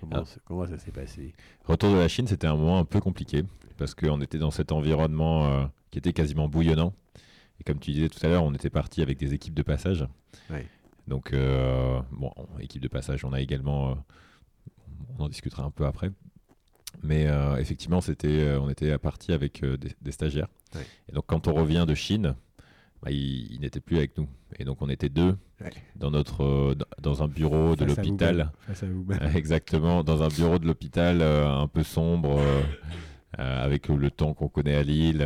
comment, 0.00 0.16
Ah. 0.16 0.24
ça- 0.24 0.40
comment 0.44 0.66
ça 0.66 0.78
s'est 0.78 0.90
passé? 0.90 1.34
Retour 1.64 1.92
de 1.92 1.98
la 1.98 2.08
Chine, 2.08 2.26
c'était 2.26 2.48
un 2.48 2.56
moment 2.56 2.78
un 2.78 2.84
peu 2.84 3.00
compliqué 3.00 3.44
parce 3.76 3.94
qu'on 3.94 4.20
était 4.20 4.38
dans 4.38 4.50
cet 4.50 4.72
environnement 4.72 5.46
euh, 5.46 5.64
qui 5.92 5.98
était 5.98 6.12
quasiment 6.12 6.48
bouillonnant. 6.48 6.92
Et 7.60 7.64
comme 7.64 7.78
tu 7.78 7.92
disais 7.92 8.08
tout 8.08 8.18
à 8.26 8.28
l'heure, 8.28 8.42
on 8.42 8.54
était 8.54 8.70
parti 8.70 9.02
avec 9.02 9.18
des 9.18 9.34
équipes 9.34 9.54
de 9.54 9.62
passage. 9.62 10.06
Ouais. 10.50 10.66
Donc, 11.06 11.32
bon, 11.32 12.32
équipe 12.60 12.80
de 12.82 12.88
passage, 12.88 13.24
on 13.24 13.32
a 13.32 13.40
également, 13.40 13.96
on 15.18 15.24
en 15.24 15.28
discutera 15.28 15.64
un 15.64 15.70
peu 15.70 15.84
après. 15.84 16.10
Mais 17.02 17.26
euh, 17.26 17.56
effectivement, 17.56 18.00
c'était, 18.00 18.28
euh, 18.28 18.60
on 18.60 18.68
était 18.68 18.96
parti 18.98 19.32
avec 19.32 19.62
euh, 19.62 19.76
des, 19.76 19.92
des 20.02 20.12
stagiaires. 20.12 20.48
Ouais. 20.74 20.82
Et 21.08 21.12
donc, 21.12 21.24
quand 21.26 21.48
on 21.48 21.54
revient 21.54 21.84
de 21.88 21.94
Chine, 21.94 22.34
bah, 23.02 23.10
ils, 23.10 23.52
ils 23.54 23.60
n'étaient 23.60 23.80
plus 23.80 23.96
avec 23.96 24.16
nous. 24.18 24.28
Et 24.58 24.64
donc, 24.64 24.78
on 24.82 24.88
était 24.88 25.08
deux 25.08 25.36
Ouais. 25.62 25.70
dans, 25.96 26.10
notre, 26.10 26.74
dans 27.02 27.22
un 27.22 27.28
bureau 27.28 27.76
de 27.76 27.84
l'hôpital. 27.84 28.50
Exactement, 29.34 30.02
dans 30.02 30.22
un 30.22 30.28
bureau 30.28 30.58
de 30.58 30.66
l'hôpital 30.66 31.20
un 31.20 31.68
peu 31.68 31.82
sombre, 31.82 32.40
avec 33.36 33.88
le 33.88 34.10
temps 34.10 34.32
qu'on 34.32 34.48
connaît 34.48 34.74
à 34.76 34.82
Lille. 34.82 35.22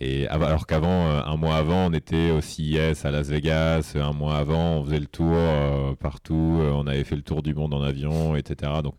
et 0.00 0.26
alors 0.28 0.66
qu'avant, 0.66 1.06
un 1.10 1.36
mois 1.36 1.56
avant, 1.56 1.90
on 1.90 1.92
était 1.92 2.30
au 2.30 2.40
CIS 2.40 3.04
à 3.04 3.10
Las 3.10 3.28
Vegas. 3.28 3.92
Un 3.94 4.12
mois 4.14 4.38
avant, 4.38 4.78
on 4.78 4.84
faisait 4.86 5.00
le 5.00 5.06
tour 5.06 5.34
euh, 5.34 5.94
partout. 5.94 6.58
on 6.62 6.86
avait 6.86 7.04
fait 7.04 7.16
le 7.16 7.22
tour 7.22 7.42
du 7.42 7.54
monde 7.54 7.74
en 7.74 7.82
avion, 7.82 8.36
etc. 8.36 8.72
Donc, 8.82 8.94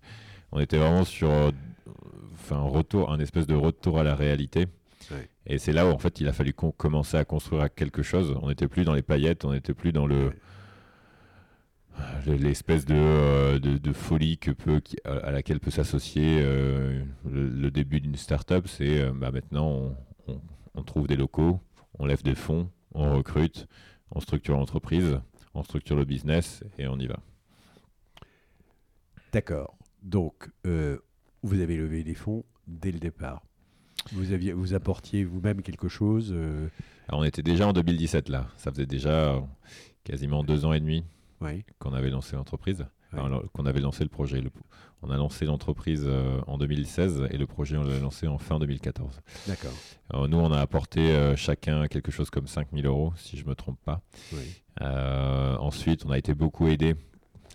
on 0.52 0.60
était 0.60 0.78
vraiment 0.78 1.04
sur, 1.04 1.30
enfin, 2.50 2.58
un 2.62 2.68
retour, 2.70 3.12
un 3.12 3.20
espèce 3.20 3.48
de 3.48 3.56
retour 3.56 4.00
à 4.00 4.04
la 4.04 4.16
réalité. 4.16 4.68
Et 5.46 5.58
c'est 5.60 5.72
là 5.72 5.88
où 5.88 5.92
en 5.92 5.98
fait, 5.98 6.20
il 6.20 6.28
a 6.28 6.34
fallu 6.34 6.54
commencer 6.54 7.16
à 7.18 7.24
construire 7.24 7.74
quelque 7.74 8.04
chose. 8.04 8.38
On 8.42 8.50
n'était 8.50 8.68
plus 8.68 8.84
dans 8.84 8.94
les 8.94 9.02
paillettes, 9.02 9.46
on 9.46 9.54
n'était 9.54 9.74
plus 9.74 9.92
dans 9.92 10.06
le 10.08 10.32
l'espèce 12.28 12.86
de, 12.86 12.94
euh, 12.96 13.58
de, 13.60 13.78
de 13.78 13.94
folie 13.94 14.38
que 14.38 14.52
peut, 14.52 14.80
qui- 14.82 14.98
à 15.04 15.14
à 15.14 15.32
laquelle 15.32 15.60
peut 15.60 15.72
s'associer 15.72 16.40
euh, 16.42 17.04
le, 17.28 17.48
le 17.50 17.72
début 17.72 18.00
d'une 18.02 18.16
start-up, 18.16 18.68
c'est 18.68 19.02
euh, 19.02 19.12
bah, 19.16 19.32
maintenant 19.32 19.68
on, 19.68 19.98
on- 20.28 20.42
on 20.76 20.84
trouve 20.84 21.08
des 21.08 21.16
locaux, 21.16 21.60
on 21.98 22.06
lève 22.06 22.22
des 22.22 22.36
fonds, 22.36 22.70
on 22.94 23.16
recrute, 23.16 23.68
on 24.12 24.20
structure 24.20 24.56
l'entreprise, 24.58 25.20
on 25.56 25.64
structure 25.64 25.96
le 25.96 26.06
business 26.06 26.64
et 26.78 26.88
on 26.88 27.00
y 27.00 27.08
va. 27.08 27.18
D'accord. 29.32 29.76
Donc, 30.04 30.50
euh, 30.68 31.00
vous 31.44 31.60
avez 31.62 31.78
levé 31.78 32.04
des 32.04 32.14
fonds 32.16 32.44
dès 32.68 32.92
le 32.92 33.00
départ. 33.00 33.44
Vous, 34.14 34.32
aviez, 34.32 34.54
vous 34.54 34.74
apportiez 34.74 35.24
vous-même 35.24 35.62
quelque 35.62 35.88
chose 35.90 36.32
euh, 36.34 36.68
Alors, 37.08 37.22
on 37.22 37.24
était 37.24 37.44
déjà 37.44 37.68
en 37.68 37.74
2017 37.74 38.30
là, 38.30 38.48
ça 38.58 38.72
faisait 38.72 38.86
déjà 38.86 39.34
euh, 39.36 39.40
quasiment 40.04 40.44
deux 40.44 40.66
ans 40.66 40.74
et 40.74 40.80
demi 40.80 41.04
qu'on 41.80 41.94
avait 41.94 42.10
lancé 42.10 42.36
l'entreprise, 42.36 42.86
enfin, 43.12 43.42
qu'on 43.54 43.66
avait 43.66 43.80
lancé 43.82 44.04
le 44.04 44.10
projet. 44.10 44.42
Le- 44.42 44.50
on 45.04 45.12
a 45.12 45.18
lancé 45.18 45.46
l'entreprise 45.46 46.04
euh, 46.08 46.40
en 46.48 46.58
2016 46.58 47.28
et 47.30 47.38
le 47.38 47.46
projet 47.46 47.78
on 47.78 47.84
l'a 47.84 48.00
lancé 48.00 48.28
en 48.28 48.38
fin 48.40 48.58
2014. 48.60 49.22
D'accord. 49.48 49.74
Alors, 50.10 50.28
nous, 50.28 50.38
on 50.38 50.52
a 50.52 50.60
apporté 50.60 51.12
euh, 51.12 51.36
chacun 51.36 51.88
quelque 51.88 52.12
chose 52.12 52.30
comme 52.32 52.48
5000 52.48 52.86
euros, 52.88 53.14
si 53.18 53.38
je 53.38 53.46
me 53.46 53.54
trompe 53.56 53.80
pas. 53.86 54.02
Oui. 54.34 54.40
Euh, 54.82 55.56
ensuite, 55.58 56.06
on 56.06 56.12
a 56.12 56.18
été 56.18 56.34
beaucoup 56.34 56.68
aidé. 56.68 56.96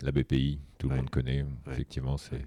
La 0.01 0.11
BPI, 0.11 0.59
tout 0.77 0.87
le 0.89 0.95
monde 0.97 1.09
connaît. 1.09 1.45
Effectivement, 1.71 2.17
c'est. 2.17 2.45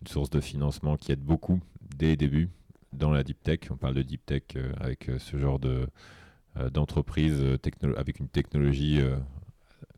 Une 0.00 0.06
source 0.06 0.30
de 0.30 0.40
financement 0.40 0.96
qui 0.96 1.12
aide 1.12 1.20
beaucoup 1.20 1.60
dès 1.96 2.10
le 2.10 2.16
début 2.16 2.48
dans 2.92 3.10
la 3.10 3.22
deep 3.22 3.42
tech. 3.42 3.60
On 3.70 3.76
parle 3.76 3.94
de 3.94 4.02
deep 4.02 4.24
tech 4.26 4.42
euh, 4.56 4.72
avec 4.80 5.08
euh, 5.08 5.18
ce 5.18 5.36
genre 5.36 5.58
de 5.58 5.86
euh, 6.56 6.70
d'entreprise 6.70 7.40
avec 7.96 8.18
une 8.18 8.28
technologie 8.28 9.00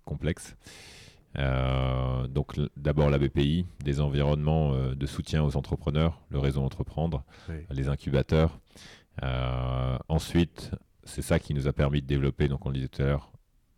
complexe. 0.05 0.55
Euh, 1.39 2.27
donc 2.27 2.59
d'abord 2.77 3.09
la 3.09 3.19
BPI, 3.19 3.65
des 3.83 4.01
environnements 4.01 4.75
euh, 4.75 4.95
de 4.95 5.07
soutien 5.07 5.43
aux 5.43 5.57
entrepreneurs, 5.57 6.21
le 6.31 6.39
réseau 6.39 6.63
Entreprendre, 6.63 7.25
les 7.71 7.89
incubateurs. 7.89 8.59
Euh, 9.23 9.99
ensuite, 10.09 10.71
c'est 11.05 11.23
ça 11.23 11.39
qui 11.39 11.55
nous 11.55 11.69
a 11.69 11.73
permis 11.73 12.03
de 12.03 12.07
développer, 12.07 12.49
donc 12.49 12.65
on 12.67 12.69
le 12.69 12.75
disait 12.77 12.89
tout 12.89 13.03
à 13.03 13.07
l'heure, 13.07 13.33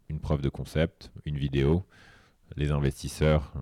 une 0.09 0.21
preuve 0.21 0.43
de 0.43 0.49
concept, 0.49 1.13
une 1.25 1.37
vidéo, 1.37 1.85
les 2.57 2.73
investisseurs. 2.73 3.53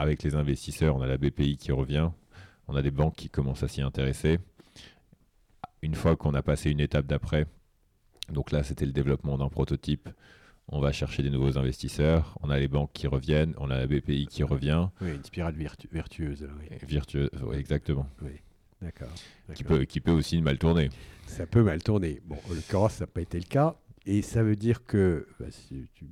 Avec 0.00 0.22
les 0.22 0.34
investisseurs, 0.34 0.96
on 0.96 1.02
a 1.02 1.06
la 1.06 1.18
BPI 1.18 1.58
qui 1.58 1.72
revient, 1.72 2.08
on 2.68 2.74
a 2.74 2.80
des 2.80 2.90
banques 2.90 3.16
qui 3.16 3.28
commencent 3.28 3.62
à 3.62 3.68
s'y 3.68 3.82
intéresser. 3.82 4.38
Une 5.82 5.94
fois 5.94 6.16
qu'on 6.16 6.32
a 6.32 6.40
passé 6.42 6.70
une 6.70 6.80
étape 6.80 7.04
d'après, 7.04 7.44
donc 8.32 8.50
là 8.50 8.62
c'était 8.62 8.86
le 8.86 8.92
développement 8.92 9.36
d'un 9.36 9.50
prototype, 9.50 10.08
on 10.68 10.80
va 10.80 10.90
chercher 10.92 11.22
des 11.22 11.28
nouveaux 11.28 11.58
investisseurs, 11.58 12.38
on 12.40 12.48
a 12.48 12.58
les 12.58 12.66
banques 12.66 12.92
qui 12.94 13.08
reviennent, 13.08 13.52
on 13.58 13.68
a 13.70 13.76
la 13.76 13.86
BPI 13.86 14.26
qui 14.26 14.42
revient, 14.42 14.88
Oui, 15.02 15.10
une 15.16 15.22
spirale 15.24 15.54
vertu- 15.54 15.88
vertueuse. 15.92 16.48
oui. 16.58 16.78
et 16.80 16.86
virtueux, 16.86 17.28
ouais, 17.42 17.58
exactement, 17.58 18.06
D'accord. 18.80 19.08
qui 19.54 19.62
d'accord. 19.64 19.76
peut, 19.80 19.84
qui 19.84 20.00
peut 20.00 20.12
aussi 20.12 20.40
mal 20.40 20.56
tourner. 20.58 20.88
Ça 21.26 21.44
peut 21.46 21.62
mal 21.62 21.82
tourner. 21.82 22.22
Bon, 22.24 22.38
en 22.50 22.54
l'occurrence, 22.54 22.94
ça 22.94 23.04
n'a 23.04 23.08
pas 23.08 23.20
été 23.20 23.36
le 23.38 23.44
cas. 23.44 23.76
Et 24.06 24.22
ça 24.22 24.42
veut 24.42 24.56
dire 24.56 24.86
que, 24.86 25.26
bah, 25.38 25.50
si 25.50 25.86
tu, 25.92 26.06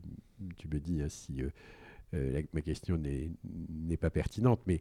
tu 0.59 0.69
me 0.69 0.79
dis 0.79 1.01
hein, 1.01 1.09
si 1.09 1.41
euh, 1.43 1.49
la- 2.13 2.41
ma 2.53 2.61
question 2.63 2.97
n'est 2.99 3.97
pas 3.97 4.11
pertinente, 4.11 4.61
mais 4.67 4.81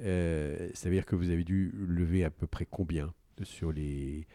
euh, 0.00 0.68
ça 0.74 0.88
veut 0.88 0.94
dire 0.94 1.06
que 1.06 1.16
vous 1.16 1.30
avez 1.30 1.44
dû 1.44 1.72
lever 1.88 2.24
à 2.24 2.30
peu 2.30 2.46
près 2.46 2.66
combien 2.66 3.12
sur 3.42 3.72
les... 3.72 4.26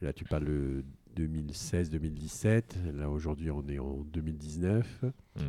Là, 0.00 0.12
tu 0.12 0.24
parles 0.24 0.44
de 0.46 0.84
2016-2017. 1.16 2.92
Là, 2.94 3.10
aujourd'hui, 3.10 3.50
on 3.50 3.66
est 3.68 3.78
en 3.78 3.98
2019. 4.12 5.04
Hmm. 5.36 5.42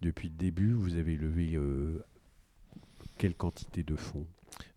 Depuis 0.00 0.28
le 0.28 0.34
début, 0.34 0.72
vous 0.72 0.96
avez 0.96 1.16
levé 1.16 1.54
euh, 1.56 2.02
quelle 3.18 3.34
quantité 3.34 3.82
de 3.82 3.96
fonds? 3.96 4.26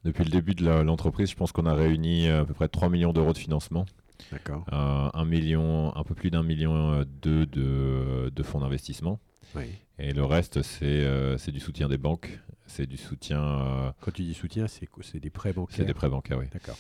Depuis 0.04 0.24
le 0.24 0.30
début 0.32 0.54
de 0.56 0.66
l'entreprise, 0.66 1.30
je 1.30 1.36
pense 1.36 1.52
qu'on 1.52 1.66
a 1.66 1.74
réuni 1.74 2.28
euh, 2.28 2.42
à 2.42 2.46
peu 2.46 2.54
près 2.54 2.68
3 2.68 2.90
millions 2.90 3.14
d'euros 3.14 3.34
de 3.34 3.38
financement, 3.38 3.86
D'accord. 4.32 4.66
euh, 4.74 5.10
un 5.14 5.26
million, 5.26 5.96
un 5.96 6.04
peu 6.04 6.14
plus 6.14 6.30
d'un 6.32 6.44
million 6.44 6.92
euh, 6.92 7.04
deux 7.06 7.46
de, 7.46 8.30
de 8.36 8.44
fonds 8.44 8.60
d'investissement. 8.60 9.20
Oui. 9.56 9.64
Et 10.04 10.14
le 10.14 10.26
reste, 10.26 10.64
c'est 10.64 10.86
euh, 11.06 11.38
du 11.38 11.60
soutien 11.60 11.88
des 11.88 11.98
banques 11.98 12.40
C'est 12.66 12.88
du 12.88 12.98
soutien. 12.98 13.40
euh, 13.44 13.92
Quand 14.02 14.12
tu 14.12 14.24
dis 14.24 14.34
soutien, 14.34 14.66
c'est 14.68 14.88
des 15.20 15.30
prêts 15.30 15.54
bancaires? 15.54 15.78
C'est 15.78 15.86
des 15.86 15.94
prêts 15.94 16.10
bancaires, 16.10 16.40
oui. 16.40 16.46
D'accord. 16.52 16.76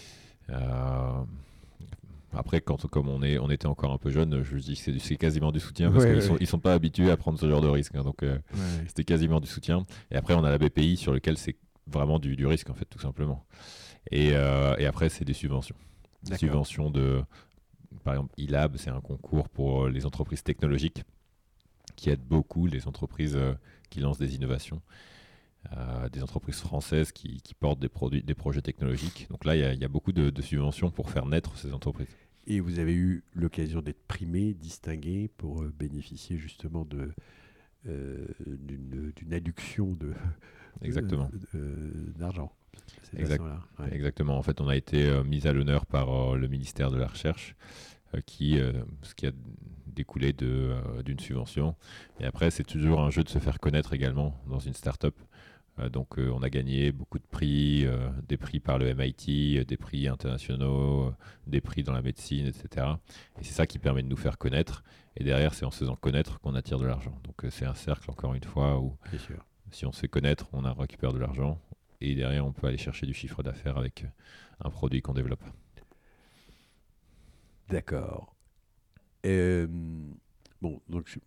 Euh, 0.49 1.23
après, 2.34 2.62
quand, 2.62 2.88
comme 2.88 3.10
on, 3.10 3.21
est, 3.21 3.38
on 3.38 3.51
était 3.51 3.67
encore 3.67 3.91
un 3.91 3.97
peu 3.99 4.10
jeune, 4.10 4.41
je 4.43 4.57
dis 4.57 4.75
que 4.75 4.97
c'est 4.99 5.17
quasiment 5.17 5.51
du 5.51 5.60
soutien 5.60 5.91
parce 5.91 6.03
Ouais, 6.05 6.10
qu'ils 6.12 6.19
ouais, 6.21 6.27
sont, 6.27 6.34
ouais. 6.34 6.38
ils 6.41 6.47
sont 6.47 6.60
pas 6.60 6.73
habitués 6.73 7.12
à 7.12 7.17
prendre 7.17 7.38
ce 7.39 7.47
genre 7.47 7.62
de 7.62 7.67
risque. 7.67 7.93
hein, 7.95 8.03
donc, 8.03 8.23
euh, 8.23 8.39
c'était 8.88 9.03
quasiment 9.03 9.39
du 9.39 9.47
soutien. 9.47 9.86
Et 10.10 10.15
après, 10.15 10.34
on 10.34 10.43
a 10.43 10.49
la 10.49 10.57
BPI 10.57 10.97
sur 10.97 11.13
lequel 11.13 11.38
c'est 11.38 11.57
vraiment 11.88 12.17
du, 12.19 12.36
du 12.36 12.47
risque, 12.47 12.69
en 12.71 12.73
fait, 12.73 12.86
tout 12.86 12.99
simplement. 12.99 13.45
Et, 14.10 14.31
euh, 14.34 14.75
et 14.79 14.86
après, 14.88 15.10
c'est 15.10 15.25
des 15.25 15.34
subventions. 15.34 15.75
Des 16.23 16.38
subventions 16.38 16.89
de, 16.89 17.21
par 18.03 18.13
exemple, 18.15 18.34
ILAB, 18.38 18.77
c'est 18.77 18.89
un 18.89 19.01
concours 19.01 19.47
pour 19.49 19.88
les 19.89 20.05
entreprises 20.07 20.41
technologiques 20.43 21.03
qui 22.01 22.09
aide 22.09 22.21
beaucoup 22.23 22.65
les 22.65 22.87
entreprises 22.87 23.35
euh, 23.35 23.53
qui 23.91 23.99
lancent 23.99 24.17
des 24.17 24.33
innovations. 24.35 24.81
Euh, 25.77 26.09
des 26.09 26.23
entreprises 26.23 26.59
françaises 26.59 27.11
qui, 27.11 27.39
qui 27.41 27.53
portent 27.53 27.79
des, 27.79 27.89
produits, 27.89 28.23
des 28.23 28.33
projets 28.33 28.63
technologiques. 28.63 29.27
Donc 29.29 29.45
là, 29.45 29.55
il 29.55 29.59
y 29.59 29.63
a- 29.63 29.73
il 29.73 29.79
y, 29.79 29.85
a 29.85 29.87
beaucoup 29.87 30.11
de, 30.11 30.31
de 30.31 30.41
subventions 30.41 30.89
pour 30.89 31.11
faire 31.11 31.27
naître 31.27 31.55
ces 31.59 31.71
entreprises. 31.71 32.07
Et 32.47 32.59
vous 32.59 32.79
avez 32.79 32.95
eu 32.95 33.23
l'occasion 33.35 33.81
d'être 33.83 34.01
primé, 34.07 34.55
distingué 34.55 35.29
pour 35.37 35.61
euh, 35.61 35.71
bénéficier 35.77 36.39
justement 36.39 36.85
de 36.85 37.11
euh, 37.87 38.25
d'une 38.47 39.33
adduction 39.33 39.93
de 39.93 40.13
Exactement. 40.81 41.29
d'argent. 42.17 42.51
Exact. 43.15 43.43
Ouais. 43.77 43.93
Exactement. 43.93 44.39
En 44.39 44.41
fait, 44.43 44.59
on 44.59 44.67
a 44.67 44.75
été 44.75 45.21
mis 45.23 45.45
à 45.45 45.53
l'honneur 45.53 45.85
par 45.85 46.35
le 46.35 46.47
ministère 46.47 46.89
de 46.89 46.97
la 46.97 47.07
Recherche, 47.07 47.55
qui, 48.25 48.57
ce 49.03 49.13
qui 49.15 49.27
a 49.27 49.31
découlé 49.93 50.34
de, 50.34 50.47
euh, 50.47 51.04
d'une 51.04 51.19
subvention. 51.19 51.75
Et 52.19 52.25
après, 52.25 52.51
c'est 52.51 52.63
toujours 52.63 53.01
un 53.01 53.10
jeu 53.10 53.23
de 53.23 53.30
se 53.30 53.39
faire 53.39 53.60
connaître 53.60 53.93
également 53.93 54.36
dans 54.47 54.60
une 54.60 54.73
start-up. 54.73 55.15
Euh, 55.80 55.89
donc, 55.89 56.19
euh, 56.19 56.32
on 56.34 56.41
a 56.41 56.49
gagné 56.49 56.91
beaucoup 56.91 57.19
de 57.19 57.27
prix, 57.30 57.86
des 58.27 58.38
prix 58.38 58.60
par 58.60 58.77
le 58.77 58.93
MIT, 58.93 59.65
des 59.65 59.77
prix 59.77 60.08
internationaux, 60.08 61.13
des 61.47 61.62
prix 61.62 61.84
dans 61.84 61.93
la 61.93 62.01
médecine, 62.01 62.47
etc. 62.47 62.88
Et 63.39 63.43
c'est 63.43 63.54
ça 63.54 63.67
qui 63.67 63.80
permet 63.80 64.04
de 64.04 64.08
nous 64.08 64.17
faire 64.17 64.38
connaître. 64.38 64.84
Et 65.17 65.23
derrière, 65.23 65.54
c'est 65.54 65.65
en 65.65 65.71
se 65.71 65.80
faisant 65.80 65.95
connaître 65.95 66.39
qu'on 66.39 66.56
attire 66.56 66.80
de 66.80 66.86
l'argent. 66.86 67.19
Donc, 67.23 67.51
c'est 67.51 67.65
un 67.65 67.75
cercle, 67.75 68.10
encore 68.10 68.34
une 68.34 68.43
fois, 68.43 68.80
où 68.80 68.97
sûr. 69.17 69.45
si 69.71 69.86
on 69.86 69.91
se 69.91 69.99
fait 69.99 70.08
connaître, 70.08 70.47
on 70.54 70.65
a 70.65 70.73
récupère 70.73 71.13
de 71.13 71.19
l'argent 71.19 71.60
et 72.01 72.15
derrière 72.15 72.45
on 72.45 72.51
peut 72.51 72.67
aller 72.67 72.77
chercher 72.77 73.06
du 73.06 73.13
chiffre 73.13 73.43
d'affaires 73.43 73.77
avec 73.77 74.06
un 74.60 74.69
produit 74.69 75.01
qu'on 75.01 75.13
développe. 75.13 75.43
D'accord. 77.69 78.30
Euh, 79.25 79.67
bon, 80.62 80.81
donc 80.89 81.07
je- 81.07 81.19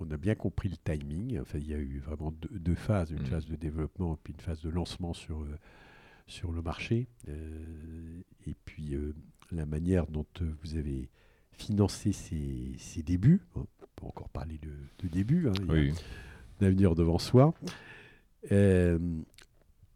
on 0.00 0.10
a 0.10 0.16
bien 0.16 0.34
compris 0.34 0.68
le 0.68 0.76
timing. 0.76 1.38
Enfin, 1.40 1.58
il 1.58 1.68
y 1.68 1.74
a 1.74 1.78
eu 1.78 1.98
vraiment 1.98 2.32
deux, 2.32 2.58
deux 2.58 2.74
phases, 2.74 3.10
une 3.12 3.20
Mhm. 3.20 3.26
phase 3.26 3.46
de 3.46 3.54
développement 3.56 4.14
et 4.14 4.18
puis 4.22 4.32
une 4.34 4.40
phase 4.40 4.60
de 4.62 4.68
lancement 4.70 5.12
sur, 5.14 5.40
euh, 5.42 5.56
sur 6.26 6.50
le 6.52 6.62
marché. 6.62 7.06
Euh, 7.28 8.20
et 8.46 8.54
puis 8.64 8.94
euh, 8.94 9.14
la 9.52 9.66
manière 9.66 10.06
dont 10.08 10.26
vous 10.62 10.76
avez 10.76 11.08
financé 11.52 12.12
ces, 12.12 12.72
ces 12.78 13.02
débuts. 13.02 13.40
hein. 13.56 13.66
On 13.82 13.86
peut 14.00 14.06
encore 14.06 14.28
parler 14.28 14.58
de, 14.58 14.70
de 15.04 15.08
début. 15.08 15.48
hein, 15.48 15.52
il 15.60 15.66
y 15.66 15.70
a 15.70 15.72
Oui, 15.74 15.92
un 16.60 16.66
avenir 16.66 16.94
devant 16.94 17.18
soi. 17.18 17.54
Euh, 18.52 18.98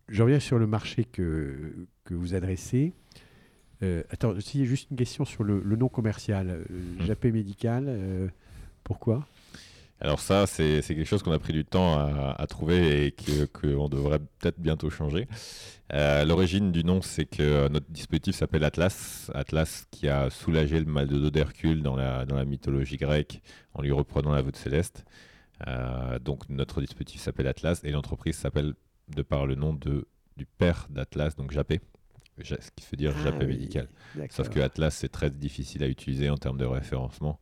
je 0.08 0.22
reviens 0.22 0.40
sur 0.40 0.58
le 0.58 0.66
marché 0.66 1.04
que, 1.04 1.86
que 2.04 2.14
vous 2.14 2.34
adressez. 2.34 2.92
Euh, 3.82 4.02
attends, 4.10 4.34
si, 4.40 4.64
juste 4.66 4.90
une 4.90 4.96
question 4.96 5.24
sur 5.24 5.44
le, 5.44 5.60
le 5.60 5.76
nom 5.76 5.88
commercial. 5.88 6.48
Euh, 6.50 6.64
Hmm. 6.98 7.06
Japé 7.06 7.32
Médical, 7.32 7.86
euh, 7.88 8.28
pourquoi? 8.84 9.26
Alors 10.00 10.18
ça 10.18 10.46
c'est 10.48 10.82
quelque 10.82 11.04
chose 11.04 11.22
qu'on 11.22 11.30
a 11.30 11.38
pris 11.38 11.52
du 11.52 11.64
temps 11.64 11.94
à, 11.96 12.34
à 12.36 12.46
trouver 12.48 13.06
et 13.06 13.12
que 13.12 13.44
qu'on 13.44 13.88
devrait 13.88 14.18
peut-être 14.40 14.58
bientôt 14.58 14.90
changer. 14.90 15.28
Euh, 15.92 16.24
L'origine 16.24 16.72
du 16.72 16.82
nom 16.82 17.02
c'est 17.02 17.24
que 17.24 17.68
notre 17.68 17.88
dispositif 17.88 18.34
s'appelle 18.34 18.64
Atlas, 18.64 19.30
Atlas 19.32 19.86
qui 19.92 20.08
a 20.08 20.28
soulagé 20.28 20.80
le 20.80 20.86
mal 20.86 21.06
de 21.06 21.18
dos 21.18 21.30
d'Hercule 21.30 21.82
dans 21.82 21.94
la, 21.94 22.26
dans 22.26 22.34
la 22.34 22.44
mythologie 22.44 22.96
grecque 22.96 23.42
en 23.74 23.82
lui 23.82 23.92
reprenant 23.92 24.32
la 24.32 24.42
voûte 24.42 24.56
céleste. 24.56 25.04
Euh, 25.68 26.18
donc 26.18 26.48
notre 26.48 26.80
dispositif 26.80 27.20
s'appelle 27.20 27.46
Atlas 27.46 27.80
et 27.84 27.92
l'entreprise 27.92 28.34
s'appelle 28.36 28.74
de 29.08 29.22
par 29.22 29.46
le 29.46 29.54
nom 29.54 29.72
de, 29.72 30.08
du 30.36 30.46
père 30.46 30.88
d'Atlas, 30.90 31.36
donc 31.36 31.52
Japé, 31.52 31.80
Ce 32.44 32.70
qui 32.76 32.86
veut 32.90 32.96
dire 32.96 33.14
Ah 33.26 33.30
oui, 33.40 33.46
médical. 33.46 33.88
Sauf 34.30 34.48
que 34.48 34.60
Atlas, 34.60 34.94
c'est 34.94 35.08
très 35.10 35.30
difficile 35.30 35.82
à 35.82 35.88
utiliser 35.88 36.30
en 36.30 36.36
termes 36.36 36.58
de 36.58 36.64
référencement. 36.64 37.40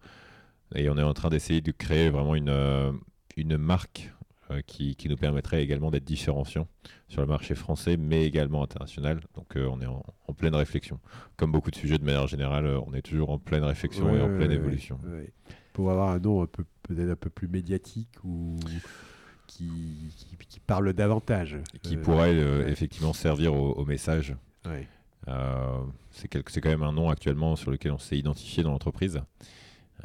Et 0.74 0.88
on 0.88 0.96
est 0.98 1.02
en 1.02 1.14
train 1.14 1.30
d'essayer 1.30 1.60
de 1.60 1.72
créer 1.72 2.10
vraiment 2.10 2.34
une, 2.36 2.48
euh, 2.48 2.92
une 3.36 3.56
marque 3.56 4.12
euh, 4.52 4.60
qui, 4.66 4.94
qui 4.94 5.08
nous 5.08 5.16
permettrait 5.16 5.62
également 5.62 5.90
d'être 5.90 6.04
différenciant 6.04 6.68
sur 7.08 7.20
le 7.22 7.26
marché 7.26 7.54
français, 7.56 7.96
mais 7.96 8.24
également 8.24 8.62
international. 8.62 9.20
Donc 9.34 9.56
euh, 9.56 9.66
on 9.68 9.80
est 9.80 9.86
en, 9.86 10.04
en 10.28 10.32
pleine 10.32 10.54
réflexion. 10.54 11.00
Comme 11.36 11.50
beaucoup 11.50 11.70
de 11.72 11.76
sujets 11.76 11.98
de 11.98 12.04
manière 12.04 12.26
générale, 12.28 12.66
on 12.86 12.94
est 12.94 13.02
toujours 13.02 13.30
en 13.30 13.38
pleine 13.38 13.64
réflexion 13.64 14.14
et 14.14 14.20
en 14.20 14.28
Ouais, 14.28 14.36
pleine 14.36 14.50
ouais, 14.50 14.54
évolution. 14.56 14.98
Pour 15.72 15.90
avoir 15.90 16.10
un 16.10 16.18
nom 16.20 16.42
un 16.42 16.46
peu 16.46 16.64
peut-être 16.82 17.10
un 17.10 17.16
peu 17.16 17.30
plus 17.30 17.48
médiatique 17.48 18.10
ou 18.24 18.58
qui, 19.46 19.68
qui, 20.16 20.36
qui 20.48 20.60
parle 20.60 20.92
davantage. 20.92 21.58
Qui 21.82 21.96
Euh, 21.96 22.02
pourrait 22.02 22.34
euh, 22.34 22.68
effectivement 22.68 23.12
servir 23.12 23.54
au, 23.54 23.72
au 23.72 23.84
message. 23.84 24.36
Euh, 25.28 25.84
c'est 26.10 26.28
quand 26.28 26.70
même 26.70 26.82
un 26.82 26.92
nom 26.92 27.10
actuellement 27.10 27.56
sur 27.56 27.70
lequel 27.70 27.92
on 27.92 27.98
s'est 27.98 28.18
identifié 28.18 28.62
dans 28.62 28.70
l'entreprise. 28.70 29.20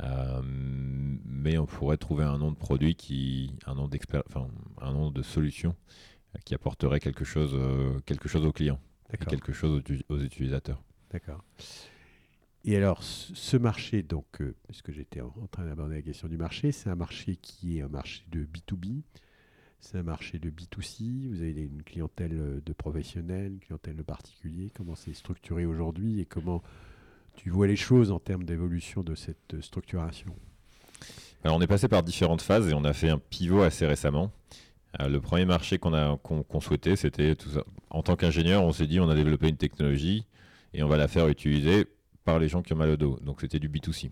Euh, 0.02 0.42
mais 0.44 1.58
on 1.58 1.66
pourrait 1.66 1.98
trouver 1.98 2.26
un 2.26 2.38
nom 2.38 2.52
de 2.52 2.58
produit 2.58 2.96
qui, 2.96 3.54
un 3.66 3.76
nom 3.76 3.88
d'expert, 3.88 4.24
enfin 4.28 4.48
un 4.82 4.92
nom 4.92 5.10
de 5.10 5.22
solution 5.22 5.76
qui 6.44 6.54
apporterait 6.54 7.00
quelque 7.00 7.24
chose, 7.24 7.52
euh, 7.54 8.00
quelque 8.06 8.28
chose 8.28 8.46
aux 8.46 8.52
clients 8.52 8.80
et 9.14 9.18
quelque 9.18 9.54
chose 9.54 9.82
aux, 10.10 10.14
aux 10.14 10.20
utilisateurs. 10.20 10.84
D'accord. 11.12 11.46
Et 12.66 12.76
alors, 12.76 13.04
ce 13.04 13.56
marché, 13.56 14.04
donc, 14.04 14.42
puisque 14.68 14.92
j'étais 14.92 15.22
en, 15.22 15.34
en 15.42 15.48
train 15.48 15.66
d'aborder 15.66 15.96
la 15.96 16.02
question 16.02 16.28
du 16.28 16.36
marché, 16.36 16.72
c'est 16.72 16.90
un 16.90 16.96
marché 16.96 17.38
qui 17.38 17.78
est 17.78 17.82
un 17.82 17.88
marché 17.88 18.26
de 18.32 18.44
B2B, 18.44 19.04
c'est 19.86 20.00
un 20.00 20.04
marché 20.04 20.40
de 20.40 20.50
B2C, 20.50 21.30
vous 21.30 21.42
avez 21.42 21.62
une 21.62 21.84
clientèle 21.84 22.34
euh, 22.34 22.60
de 22.66 22.74
professionnels, 22.74 23.54
une 23.54 23.60
clientèle 23.60 23.96
de 23.96 24.02
particuliers, 24.02 24.72
comment 24.76 24.96
c'est 24.96 25.14
structuré 25.14 25.66
aujourd'hui 25.66 26.20
et 26.20 26.26
comment 26.26 26.64
tu 27.36 27.50
vois 27.50 27.68
les 27.68 27.76
choses 27.76 28.12
en 28.12 28.20
termes 28.20 28.44
d'évolution 28.44 29.04
de 29.04 29.14
cette 29.14 29.54
euh, 29.54 29.62
structuration? 29.62 30.36
Alors 31.44 31.58
on 31.58 31.62
est 31.62 31.68
passé 31.68 31.88
par 31.88 32.02
différentes 32.02 32.42
phases 32.42 32.68
et 32.70 32.74
on 32.74 32.84
a 32.84 32.94
fait 32.94 33.10
un 33.10 33.20
pivot 33.20 33.62
assez 33.62 33.86
récemment. 33.86 34.32
Euh, 35.00 35.08
le 35.08 35.22
premier 35.22 35.46
marché 35.46 35.78
qu'on 35.78 35.94
a 35.94 36.18
qu'on 36.18 36.60
souhaitait, 36.60 36.96
c'était 36.96 37.36
tout 37.36 37.50
ça. 37.50 37.64
En 37.92 38.02
tant 38.02 38.16
qu'ingénieur, 38.16 38.64
on 38.64 38.72
s'est 38.72 38.88
dit 38.88 39.00
on 39.00 39.10
a 39.10 39.16
développé 39.16 39.50
une 39.50 39.58
technologie 39.58 40.26
et 40.74 40.82
on 40.82 40.88
va 40.88 40.98
la 40.98 41.08
faire 41.08 41.28
utiliser 41.28 41.86
par 42.24 42.40
les 42.40 42.48
gens 42.48 42.64
qui 42.64 42.74
ont 42.74 42.78
mal 42.78 42.90
au 42.90 42.98
dos. 42.98 43.20
Donc 43.22 43.42
c'était 43.42 43.60
du 43.60 43.70
B2C. 43.70 44.10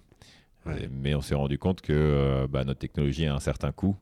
Ouais. 0.66 0.84
Euh, 0.84 0.88
Mais 0.92 1.16
on 1.16 1.22
s'est 1.22 1.36
rendu 1.36 1.58
compte 1.58 1.82
que 1.82 1.94
euh, 1.94 2.48
bah, 2.48 2.64
notre 2.64 2.80
technologie 2.80 3.26
a 3.26 3.34
un 3.34 3.40
certain 3.40 3.72
coût 3.72 3.98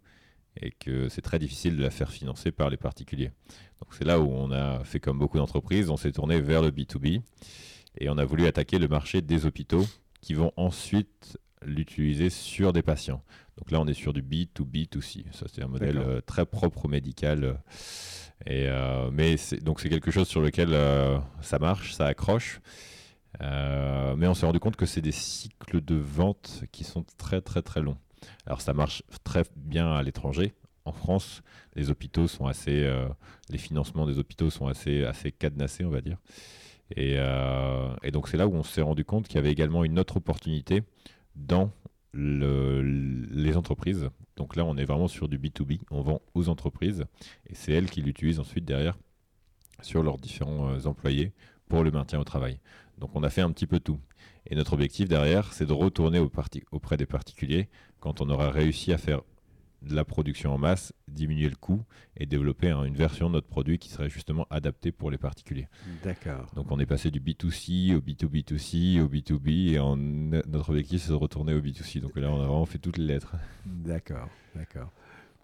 et 0.60 0.72
que 0.72 1.10
c'est 1.10 1.22
très 1.22 1.40
difficile 1.40 1.78
de 1.78 1.84
la 1.84 1.92
faire 1.92 2.12
financer 2.12 2.52
par 2.52 2.70
les 2.70 2.78
particuliers. 2.78 3.32
Donc 3.82 3.94
c'est 3.94 4.04
là 4.04 4.20
où 4.20 4.30
on 4.30 4.52
a 4.52 4.84
fait 4.84 5.00
comme 5.00 5.18
beaucoup 5.18 5.38
d'entreprises, 5.38 5.90
on 5.90 5.98
s'est 5.98 6.12
tourné 6.12 6.42
vers 6.42 6.62
le 6.62 6.72
B2B 6.72 7.22
et 7.98 8.10
on 8.10 8.18
a 8.18 8.26
voulu 8.26 8.46
attaquer 8.46 8.80
le 8.80 8.88
marché 8.88 9.22
des 9.22 9.46
hôpitaux 9.46 9.86
qui 10.22 10.34
vont 10.34 10.52
ensuite 10.56 11.38
l'utiliser 11.66 12.30
sur 12.30 12.74
des 12.74 12.82
patients. 12.82 13.22
Donc 13.58 13.72
là, 13.72 13.80
on 13.80 13.88
est 13.88 13.94
sur 13.94 14.14
du 14.14 14.22
B2B2C. 14.22 15.26
Ça, 15.32 15.46
c'est 15.52 15.62
un 15.62 15.68
modèle 15.68 15.98
euh, 15.98 16.22
très 16.22 16.46
propre 16.46 16.86
au 16.86 16.88
médical. 16.88 17.44
euh, 17.44 17.54
et, 18.48 18.68
euh, 18.68 19.12
mais 19.12 19.38
c'est, 19.38 19.64
donc 19.64 19.80
c'est 19.80 19.90
quelque 19.90 20.10
chose 20.10 20.28
sur 20.28 20.42
lequel 20.42 20.70
euh, 20.74 21.20
ça 21.42 21.60
marche, 21.60 21.94
ça 21.94 22.08
accroche. 22.08 22.60
Mais 23.40 24.28
on 24.28 24.34
s'est 24.34 24.46
rendu 24.46 24.60
compte 24.60 24.76
que 24.76 24.86
c'est 24.86 25.02
des 25.02 25.12
cycles 25.12 25.82
de 25.82 25.96
vente 25.96 26.64
qui 26.72 26.84
sont 26.84 27.04
très 27.18 27.42
très 27.42 27.62
très 27.62 27.82
longs. 27.82 27.98
Alors 28.46 28.62
ça 28.62 28.74
marche 28.74 29.04
très 29.24 29.44
bien 29.56 29.92
à 29.92 30.04
l'étranger. 30.04 30.54
En 30.86 30.92
France, 30.92 31.42
les 31.76 31.90
hôpitaux 31.92 32.28
sont 32.28 32.48
assez, 32.48 32.84
euh, 32.84 33.08
les 33.50 33.58
financements 33.58 34.06
des 34.08 34.18
hôpitaux 34.18 34.50
sont 34.50 34.68
assez 34.68 35.04
assez 35.06 35.32
cadenassés, 35.32 35.86
on 35.86 35.90
va 35.90 36.02
dire. 36.02 36.18
Et, 36.96 37.16
euh, 37.18 37.90
et 38.04 38.12
donc 38.12 38.28
c'est 38.28 38.38
là 38.38 38.48
où 38.48 38.54
on 38.56 38.64
s'est 38.64 38.82
rendu 38.82 39.06
compte 39.06 39.28
qu'il 39.28 39.36
y 39.36 39.40
avait 39.40 39.52
également 39.52 39.84
une 39.84 40.00
autre 40.00 40.18
opportunité 40.18 40.84
dans 41.36 41.72
le- 42.14 42.82
les 42.82 43.56
entreprises. 43.58 44.10
Donc 44.36 44.56
là, 44.56 44.66
on 44.66 44.76
est 44.76 44.84
vraiment 44.86 45.08
sur 45.08 45.30
du 45.30 45.38
B2B. 45.38 45.80
On 45.92 46.02
vend 46.02 46.22
aux 46.34 46.50
entreprises 46.50 47.06
et 47.48 47.56
c'est 47.56 47.72
elles 47.72 47.90
qui 47.90 48.02
l'utilisent 48.02 48.40
ensuite 48.40 48.66
derrière 48.66 48.98
sur 49.82 50.04
leurs 50.04 50.18
différents 50.18 50.70
euh, 50.72 50.86
employés 50.86 51.32
pour 51.72 51.84
le 51.86 51.92
maintien 51.92 52.20
au 52.20 52.26
travail. 52.26 52.60
Donc 53.00 53.12
on 53.16 53.24
a 53.24 53.30
fait 53.30 53.40
un 53.42 53.50
petit 53.52 53.66
peu 53.66 53.80
tout. 53.80 54.00
Et 54.46 54.56
notre 54.56 54.74
objectif 54.74 55.08
derrière, 55.08 55.54
c'est 55.54 55.66
de 55.66 55.72
retourner 55.74 56.20
au 56.20 56.28
parti- 56.30 56.64
auprès 56.72 56.98
des 56.98 57.06
particuliers 57.06 57.70
quand 58.02 58.20
on 58.20 58.30
aura 58.30 58.52
réussi 58.52 58.92
à 58.92 58.98
faire 58.98 59.22
de 59.82 59.96
la 59.96 60.04
production 60.04 60.54
en 60.54 60.58
masse, 60.58 60.94
diminuer 61.08 61.48
le 61.50 61.56
coût 61.56 61.82
et 62.18 62.26
développer 62.26 62.70
hein, 62.70 62.84
une 62.84 62.96
version 62.96 63.30
de 63.30 63.34
notre 63.36 63.48
produit 63.48 63.80
qui 63.80 63.90
serait 63.90 64.10
justement 64.10 64.46
adaptée 64.50 64.92
pour 64.92 65.10
les 65.10 65.18
particuliers. 65.18 65.68
D'accord. 66.04 66.46
Donc 66.56 66.72
on 66.72 66.80
est 66.80 66.86
passé 66.86 67.10
du 67.10 67.22
B2C 67.22 67.96
au 67.96 68.02
B2B2C 68.02 69.00
au 69.02 69.08
B2B 69.08 69.74
et 69.74 70.46
notre 70.48 70.70
objectif 70.72 71.02
c'est 71.04 71.10
de 71.10 71.16
retourner 71.16 71.54
au 71.54 71.62
B2C. 71.62 72.02
Donc 72.02 72.18
là 72.18 72.30
on 72.30 72.36
a 72.42 72.46
vraiment 72.46 72.66
fait 72.66 72.80
toutes 72.80 72.98
les 72.98 73.06
lettres. 73.06 73.36
D'accord, 73.66 74.28
d'accord. 74.56 74.92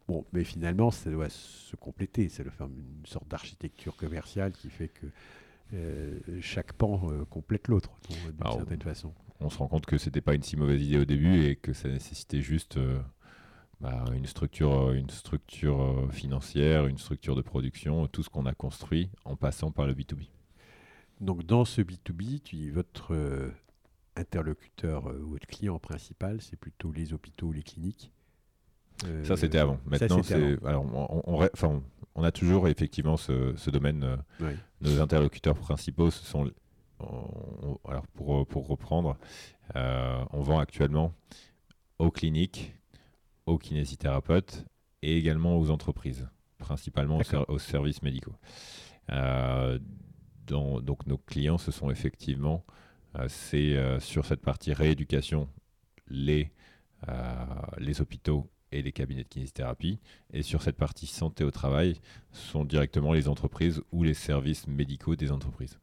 Bon, 0.09 0.23
mais 0.33 0.43
finalement, 0.45 0.89
ça 0.91 1.09
doit 1.09 1.29
se 1.29 1.75
compléter. 1.75 2.29
Ça 2.29 2.41
doit 2.43 2.51
faire 2.53 2.67
une 2.67 3.05
sorte 3.05 3.27
d'architecture 3.27 3.95
commerciale 3.97 4.51
qui 4.53 4.69
fait 4.69 4.87
que 4.87 5.07
euh, 5.73 6.19
chaque 6.41 6.73
pan 6.73 7.01
euh, 7.11 7.25
complète 7.25 7.67
l'autre, 7.67 7.91
d'une 8.09 8.17
Alors, 8.41 8.55
certaine 8.55 8.81
façon. 8.81 9.13
On 9.39 9.49
se 9.49 9.57
rend 9.57 9.67
compte 9.67 9.85
que 9.85 9.97
c'était 9.97 10.21
pas 10.21 10.33
une 10.33 10.43
si 10.43 10.57
mauvaise 10.57 10.81
idée 10.81 10.97
au 10.97 11.05
début 11.05 11.45
et 11.45 11.55
que 11.55 11.73
ça 11.73 11.89
nécessitait 11.89 12.41
juste 12.41 12.77
euh, 12.77 12.99
bah, 13.79 14.05
une 14.13 14.25
structure, 14.25 14.89
euh, 14.89 14.93
une 14.93 15.09
structure 15.09 15.81
euh, 15.81 16.09
financière, 16.09 16.87
une 16.87 16.97
structure 16.97 17.35
de 17.35 17.41
production, 17.41 18.07
tout 18.07 18.23
ce 18.23 18.29
qu'on 18.29 18.45
a 18.45 18.53
construit 18.53 19.11
en 19.25 19.35
passant 19.35 19.71
par 19.71 19.85
le 19.85 19.93
B2B. 19.93 20.27
Donc, 21.19 21.43
dans 21.43 21.65
ce 21.65 21.81
B2B, 21.81 22.41
tu, 22.41 22.71
votre 22.71 23.13
euh, 23.13 23.51
interlocuteur 24.15 25.07
euh, 25.07 25.19
ou 25.19 25.31
votre 25.31 25.47
client 25.47 25.79
principal, 25.79 26.41
c'est 26.41 26.57
plutôt 26.57 26.91
les 26.91 27.13
hôpitaux, 27.13 27.51
les 27.51 27.63
cliniques. 27.63 28.11
Euh, 29.05 29.23
Ça, 29.23 29.37
c'était 29.37 29.57
avant. 29.59 29.79
Maintenant, 29.85 30.17
c'est. 30.23 30.65
Alors, 30.65 30.85
on, 30.85 31.21
on, 31.25 31.39
on- 31.41 31.49
enfin, 31.53 31.67
on- 31.67 31.83
on 32.15 32.23
a 32.23 32.31
toujours 32.31 32.67
effectivement 32.67 33.15
ce, 33.17 33.53
ce 33.55 33.69
domaine. 33.69 34.03
euh, 34.03 34.17
nos 34.81 34.99
interlocuteurs 35.01 35.55
principaux, 35.57 36.09
ce 36.11 36.25
sont. 36.25 36.49
on- 36.99 37.05
on- 37.85 37.89
alors, 37.89 38.07
pour, 38.07 38.45
pour 38.47 38.67
reprendre, 38.67 39.17
euh, 39.75 40.23
on 40.31 40.41
vend 40.41 40.59
actuellement 40.59 41.13
aux 41.99 42.09
cliniques, 42.11 42.73
aux 43.45 43.57
kinésithérapeutes 43.59 44.65
et 45.03 45.15
également 45.17 45.57
aux 45.59 45.69
entreprises, 45.69 46.27
principalement 46.57 47.17
aux, 47.17 47.23
ser- 47.23 47.45
aux 47.47 47.59
services 47.59 48.01
médicaux. 48.01 48.35
Euh, 49.11 49.77
dans- 50.47 50.81
donc, 50.81 51.05
nos 51.05 51.17
clients, 51.17 51.57
ce 51.57 51.71
sont 51.71 51.89
effectivement. 51.91 52.65
euh, 53.15 53.25
c'est 53.29 53.75
euh, 53.75 53.99
sur 53.99 54.25
cette 54.25 54.41
partie 54.41 54.73
rééducation, 54.73 55.47
les, 56.07 56.51
euh, 57.07 57.45
les 57.77 58.01
hôpitaux 58.01 58.49
et 58.71 58.81
les 58.81 58.91
cabinets 58.91 59.23
de 59.23 59.29
kinésithérapie. 59.29 59.99
Et 60.33 60.43
sur 60.43 60.61
cette 60.61 60.77
partie 60.77 61.07
santé 61.07 61.43
au 61.43 61.51
travail, 61.51 61.99
sont 62.31 62.65
directement 62.65 63.13
les 63.13 63.27
entreprises 63.27 63.81
ou 63.91 64.03
les 64.03 64.13
services 64.13 64.67
médicaux 64.67 65.15
des 65.15 65.31
entreprises. 65.31 65.79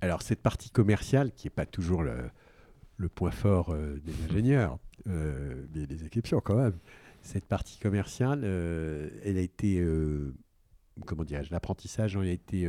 Alors, 0.00 0.22
cette 0.22 0.40
partie 0.40 0.70
commerciale, 0.70 1.32
qui 1.32 1.46
n'est 1.46 1.50
pas 1.50 1.66
toujours 1.66 2.02
le, 2.02 2.30
le 2.96 3.08
point 3.08 3.30
fort 3.30 3.70
euh, 3.70 4.00
des 4.04 4.12
ingénieurs, 4.30 4.78
euh, 5.06 5.64
mais 5.74 5.86
des 5.86 6.04
exceptions 6.04 6.40
quand 6.40 6.56
même. 6.56 6.78
Cette 7.22 7.44
partie 7.44 7.78
commerciale, 7.78 8.42
euh, 8.44 9.08
elle 9.24 9.38
a 9.38 9.40
été, 9.40 9.80
euh, 9.80 10.34
comment 11.06 11.24
dirais-je, 11.24 11.50
l'apprentissage 11.50 12.16
en 12.16 12.20
a 12.20 12.26
été 12.26 12.66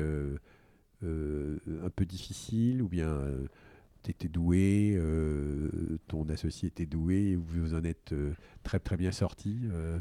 un 1.02 1.90
peu 1.96 2.06
difficile 2.06 2.82
ou 2.82 2.88
bien 2.88 3.22
tu 4.04 4.12
étais 4.12 4.28
doué, 4.30 4.94
euh, 4.96 6.00
ton 6.08 6.28
associé 6.30 6.68
était 6.68 6.86
doué, 6.86 7.32
et 7.32 7.36
vous 7.36 7.74
en 7.74 7.84
êtes 7.84 8.14
euh, 8.14 8.34
très 8.64 8.80
très 8.80 8.98
bien 8.98 9.12
sorti. 9.12 9.58
euh, 9.74 10.00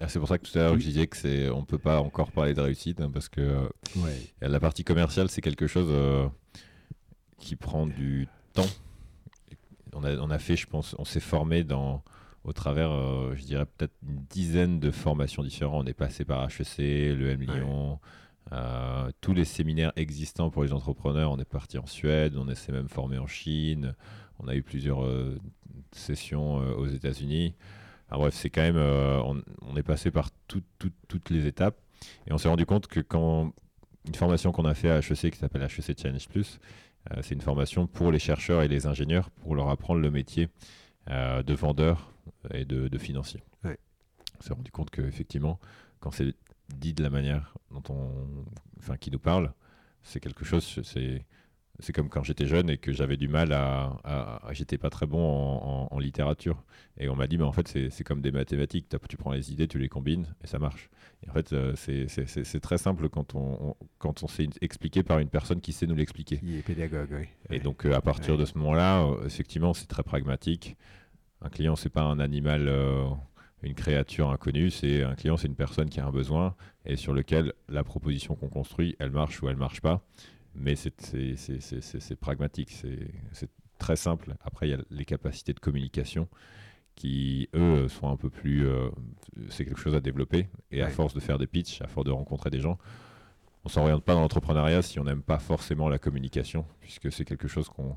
Ah, 0.00 0.08
c'est 0.08 0.18
pour 0.18 0.28
ça 0.28 0.38
que 0.38 0.46
tout 0.50 0.58
à 0.58 0.62
l'heure 0.62 0.74
Oui. 0.74 0.80
je 0.80 0.86
disais 0.88 1.06
que 1.06 1.16
c'est, 1.16 1.48
on 1.50 1.64
peut 1.64 1.78
pas 1.78 2.00
encore 2.00 2.30
parler 2.32 2.52
de 2.54 2.60
réussite 2.60 3.00
hein, 3.00 3.10
parce 3.12 3.28
que 3.28 3.68
ouais. 3.96 4.18
la 4.40 4.60
partie 4.60 4.84
commerciale 4.84 5.30
c'est 5.30 5.40
quelque 5.40 5.66
chose 5.66 5.90
qui 7.38 7.56
prend 7.56 7.86
du 7.86 8.28
temps. 8.52 8.66
On 9.94 10.04
a, 10.04 10.16
on 10.18 10.30
a 10.30 10.38
fait, 10.38 10.56
je 10.56 10.66
pense, 10.66 10.94
on 10.98 11.04
s'est 11.04 11.20
formé 11.20 11.64
dans 11.64 12.02
au 12.44 12.52
travers, 12.52 12.90
je 13.34 13.42
dirais 13.44 13.66
peut-être 13.66 13.94
une 14.06 14.22
dizaine 14.30 14.78
de 14.80 14.90
formations 14.90 15.42
différentes. 15.42 15.84
On 15.84 15.86
est 15.88 15.92
passé 15.94 16.24
par 16.24 16.44
HEC, 16.44 16.78
le 16.78 17.30
M 17.30 17.40
Lyon, 17.42 17.98
euh, 18.52 19.10
tous 19.20 19.34
les 19.34 19.44
séminaires 19.44 19.92
existants 19.96 20.50
pour 20.50 20.62
les 20.64 20.72
entrepreneurs. 20.72 21.30
On 21.32 21.38
est 21.38 21.44
parti 21.48 21.78
en 21.78 21.86
Suède, 21.86 22.36
on 22.36 22.52
s'est 22.54 22.72
même 22.72 22.88
formé 22.88 23.18
en 23.18 23.26
Chine. 23.26 23.94
On 24.40 24.48
a 24.48 24.54
eu 24.54 24.62
plusieurs 24.62 25.04
euh, 25.04 25.38
sessions 25.92 26.60
euh, 26.60 26.74
aux 26.74 26.86
États-Unis. 26.86 27.54
Enfin, 28.08 28.18
bref, 28.20 28.34
c'est 28.34 28.48
quand 28.50 28.62
même, 28.62 28.76
on, 28.78 29.42
on 29.62 29.76
est 29.76 29.82
passé 29.82 30.10
par 30.10 30.30
tout- 30.46 30.62
tout- 30.78 30.92
toutes 31.08 31.28
les 31.30 31.46
étapes 31.46 31.76
et 32.26 32.32
on 32.32 32.38
s'est 32.38 32.48
rendu 32.48 32.64
compte 32.64 32.86
que 32.86 33.00
quand 33.00 33.52
une 34.06 34.14
formation 34.14 34.50
qu'on 34.52 34.64
a 34.64 34.72
fait 34.74 34.88
à 34.90 34.98
HEC 35.00 35.30
qui 35.32 35.36
s'appelle 35.38 35.62
HEC 35.62 35.98
Challenge 36.00 36.28
Plus, 36.28 36.58
c'est 37.22 37.34
une 37.34 37.40
formation 37.42 37.86
pour 37.86 38.10
les 38.12 38.18
chercheurs 38.18 38.62
et 38.62 38.68
les 38.68 38.86
ingénieurs 38.86 39.28
pour 39.30 39.54
leur 39.54 39.68
apprendre 39.68 40.00
le 40.00 40.10
métier 40.10 40.48
de 41.08 41.54
vendeur 41.54 42.10
et 42.54 42.64
de, 42.64 42.88
de 42.88 42.98
financier. 42.98 43.42
Ouais. 43.64 43.78
On 44.38 44.42
s'est 44.42 44.54
rendu 44.54 44.70
compte 44.70 44.88
qu'effectivement, 44.90 45.58
quand 46.00 46.10
c'est 46.10 46.34
dit 46.74 46.94
de 46.94 47.02
la 47.02 47.10
manière 47.10 47.54
dont 47.70 47.82
on, 47.90 48.10
enfin, 48.78 48.96
qui 48.96 49.10
nous 49.10 49.18
parle, 49.18 49.52
c'est 50.02 50.20
quelque 50.20 50.44
chose, 50.44 50.80
c'est, 50.84 51.24
c'est 51.80 51.92
comme 51.92 52.08
quand 52.08 52.22
j'étais 52.22 52.46
jeune 52.46 52.70
et 52.70 52.78
que 52.78 52.92
j'avais 52.92 53.16
du 53.16 53.28
mal 53.28 53.52
à, 53.52 53.96
à- 54.04 54.48
à- 54.48 54.52
j'étais 54.52 54.78
pas 54.78 54.90
très 54.90 55.06
bon 55.06 55.18
en, 55.22 55.88
en- 55.90 55.94
en 55.94 55.98
littérature. 55.98 56.62
Et 56.98 57.08
on 57.08 57.14
m'a 57.16 57.26
dit, 57.26 57.38
mais 57.38 57.44
en 57.44 57.52
fait, 57.52 57.68
c'est, 57.68 57.90
c'est 57.90 58.04
comme 58.04 58.20
des 58.20 58.32
mathématiques. 58.32 58.88
T'as- 58.88 58.98
Tu 59.08 59.16
prends 59.16 59.32
les 59.32 59.52
idées, 59.52 59.68
tu 59.68 59.78
les 59.78 59.88
combines 59.88 60.26
et 60.42 60.46
ça 60.46 60.58
marche. 60.58 60.90
Et 61.24 61.30
en 61.30 61.32
fait, 61.32 61.52
euh, 61.52 61.74
c'est, 61.76 62.08
c'est- 62.08 62.26
c'est- 62.26 62.44
c'est 62.44 62.60
très 62.60 62.78
simple 62.78 63.08
quand 63.08 63.34
on, 63.34 63.68
on- 63.70 63.76
quand 63.98 64.22
on 64.22 64.28
s'est 64.28 64.48
expliqué 64.60 65.02
par 65.02 65.18
une 65.20 65.28
personne 65.28 65.60
qui 65.60 65.72
sait 65.72 65.86
nous 65.86 65.94
l'expliquer. 65.94 66.38
Qui 66.38 66.58
est 66.58 66.62
pédagogue, 66.62 67.10
oui. 67.12 67.26
Et 67.50 67.60
donc, 67.60 67.86
euh, 67.86 67.94
à 67.94 68.00
partir 68.00 68.34
Ouais. 68.34 68.40
de 68.40 68.44
ce 68.44 68.56
moment-là, 68.58 69.02
euh, 69.04 69.24
effectivement, 69.26 69.72
c'est 69.74 69.86
très 69.86 70.02
pragmatique. 70.02 70.76
Un 71.40 71.48
client, 71.50 71.76
c'est 71.76 71.90
pas 71.90 72.02
un 72.02 72.18
animal, 72.18 72.66
euh, 72.68 73.04
une 73.62 73.74
créature 73.74 74.30
inconnue. 74.30 74.70
C'est 74.70 75.02
un 75.02 75.14
client, 75.14 75.36
c'est 75.36 75.48
une 75.48 75.54
personne 75.56 75.88
qui 75.90 76.00
a 76.00 76.06
un 76.06 76.10
besoin 76.12 76.54
et 76.84 76.96
sur 76.96 77.12
lequel 77.12 77.52
la 77.68 77.84
proposition 77.84 78.34
qu'on 78.34 78.48
construit, 78.48 78.96
elle 78.98 79.10
marche 79.10 79.42
ou 79.42 79.48
elle 79.48 79.56
marche 79.56 79.80
pas. 79.80 80.02
Mais 80.54 80.74
c'est 80.76 82.16
pragmatique. 82.20 82.70
C'est 82.72 83.10
c'est 83.32 83.50
très 83.78 83.96
simple. 83.96 84.34
Après, 84.40 84.66
il 84.68 84.70
y 84.70 84.74
a 84.74 84.78
les 84.90 85.04
capacités 85.04 85.52
de 85.52 85.60
communication 85.60 86.28
qui, 86.96 87.48
eux, 87.54 87.86
sont 87.88 88.08
un 88.08 88.16
peu 88.16 88.28
plus. 88.30 88.66
euh, 88.66 88.88
c'est 89.50 89.64
quelque 89.64 89.78
chose 89.80 89.94
à 89.94 90.00
développer. 90.00 90.48
Et 90.72 90.82
à 90.82 90.86
Ouais. 90.86 90.90
force 90.90 91.14
de 91.14 91.20
faire 91.20 91.38
des 91.38 91.46
pitchs, 91.46 91.80
à 91.82 91.86
force 91.86 92.06
de 92.06 92.10
rencontrer 92.10 92.50
des 92.50 92.58
gens, 92.60 92.76
on 93.64 93.68
s'oriente 93.68 94.02
pas 94.04 94.14
dans 94.14 94.22
l'entrepreneuriat 94.22 94.82
si 94.82 94.98
on 94.98 95.04
n'aime 95.04 95.22
pas 95.22 95.38
forcément 95.38 95.88
la 95.88 95.98
communication, 95.98 96.64
puisque 96.80 97.12
c'est 97.12 97.24
quelque 97.24 97.46
chose 97.48 97.68
qu'on. 97.68 97.96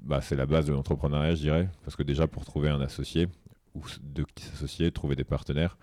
Bah, 0.00 0.20
c'est 0.20 0.36
la 0.36 0.46
base 0.46 0.66
de 0.66 0.72
l'entrepreneuriat, 0.72 1.34
je 1.34 1.40
dirais. 1.42 1.68
Parce 1.84 1.96
que 1.96 2.02
déjà, 2.02 2.26
pour 2.26 2.44
trouver 2.44 2.70
un 2.70 2.80
associé, 2.80 3.28
ou 3.74 3.82
de 4.02 4.24
qui 4.34 4.44
s'associer, 4.44 4.90
trouver 4.92 5.16
des 5.16 5.24
partenaires, 5.24 5.78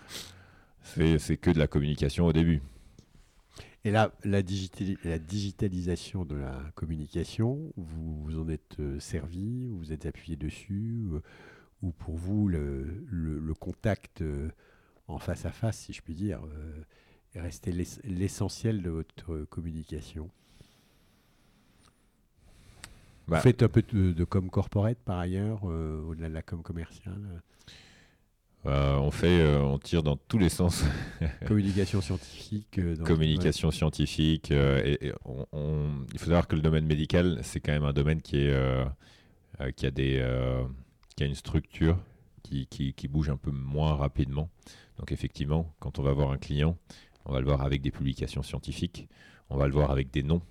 c'est 0.82 1.38
que 1.38 1.52
de 1.52 1.60
la 1.60 1.68
communication 1.68 2.26
au 2.26 2.34
début. 2.34 2.62
Et 3.86 3.92
là, 3.92 4.12
la, 4.24 4.42
digitali- 4.42 4.98
la 5.06 5.20
digitalisation 5.20 6.26
de 6.26 6.36
la 6.36 6.60
communication, 6.76 7.72
vous 7.78 8.22
vous 8.24 8.38
en 8.40 8.50
êtes 8.50 8.78
euh, 8.80 9.00
servi, 9.00 9.68
vous 9.68 9.78
vous 9.78 9.94
êtes 9.94 10.06
appuyé 10.06 10.36
dessus, 10.36 11.06
euh, 11.14 11.22
ou 11.82 11.92
pour 11.92 12.16
vous, 12.16 12.48
le, 12.50 13.06
contact 13.54 14.22
euh, 14.22 14.50
en 15.08 15.18
face 15.18 15.46
à 15.46 15.52
face, 15.52 15.78
si 15.80 15.94
je 15.94 16.02
puis 16.02 16.14
dire, 16.14 16.42
est 17.34 17.40
resté 17.42 17.72
l'ess- 17.72 18.02
l'essentiel 18.04 18.82
de 18.82 18.90
votre 18.90 19.46
communication? 19.46 20.30
Bah. 23.30 23.38
Vous 23.38 23.44
faites 23.44 23.64
un 23.64 23.68
peu 23.70 23.84
de, 23.94 24.12
de 24.12 24.24
com 24.24 24.50
corporate 24.50 24.98
par 25.06 25.20
ailleurs, 25.20 25.60
euh, 25.66 26.02
au-delà 26.04 26.30
de 26.30 26.34
la 26.34 26.42
com 26.42 26.62
commerciale 26.64 27.42
Euh, 28.66 28.98
on 28.98 29.10
fait, 29.12 29.40
euh, 29.40 29.62
on 29.62 29.80
tire 29.80 30.04
dans 30.04 30.18
tous 30.18 30.38
les 30.38 30.50
sens. 30.50 30.84
Communication 31.48 32.02
scientifique 32.02 32.78
euh, 32.78 32.96
dans- 32.98 33.06
communication 33.06 33.72
scientifique. 33.72 34.52
et, 34.52 35.08
et 35.08 35.14
on- 35.24 35.46
on- 35.54 36.06
il 36.12 36.20
faut 36.20 36.26
savoir 36.26 36.46
que 36.48 36.56
le 36.58 36.62
domaine 36.62 36.86
médical, 36.86 37.40
c'est 37.42 37.62
quand 37.62 37.72
même 37.72 37.86
un 37.86 37.94
domaine 37.94 38.22
qui, 38.22 38.36
est, 38.38 38.86
qui, 39.78 39.86
a, 39.86 39.92
des, 39.92 40.22
qui 41.16 41.24
a 41.24 41.26
une 41.26 41.36
structure 41.36 41.98
qui, 42.44 42.68
qui, 42.68 42.94
qui 42.94 43.08
bouge 43.08 43.30
un 43.30 43.38
peu 43.38 43.52
moins 43.52 43.96
rapidement. 43.96 44.50
Donc 44.98 45.14
effectivement, 45.14 45.74
quand 45.80 45.98
on 46.00 46.04
va 46.04 46.12
voir 46.12 46.32
un 46.32 46.38
client, 46.38 46.76
on 47.26 47.32
va 47.32 47.40
le 47.40 47.46
voir 47.46 47.62
avec 47.62 47.82
des 47.82 47.92
publications 47.92 48.44
scientifiques, 48.44 49.08
on 49.50 49.56
va 49.58 49.68
le 49.68 49.74
voir 49.74 49.90
avec 49.92 50.12
des 50.12 50.24
noms 50.24 50.42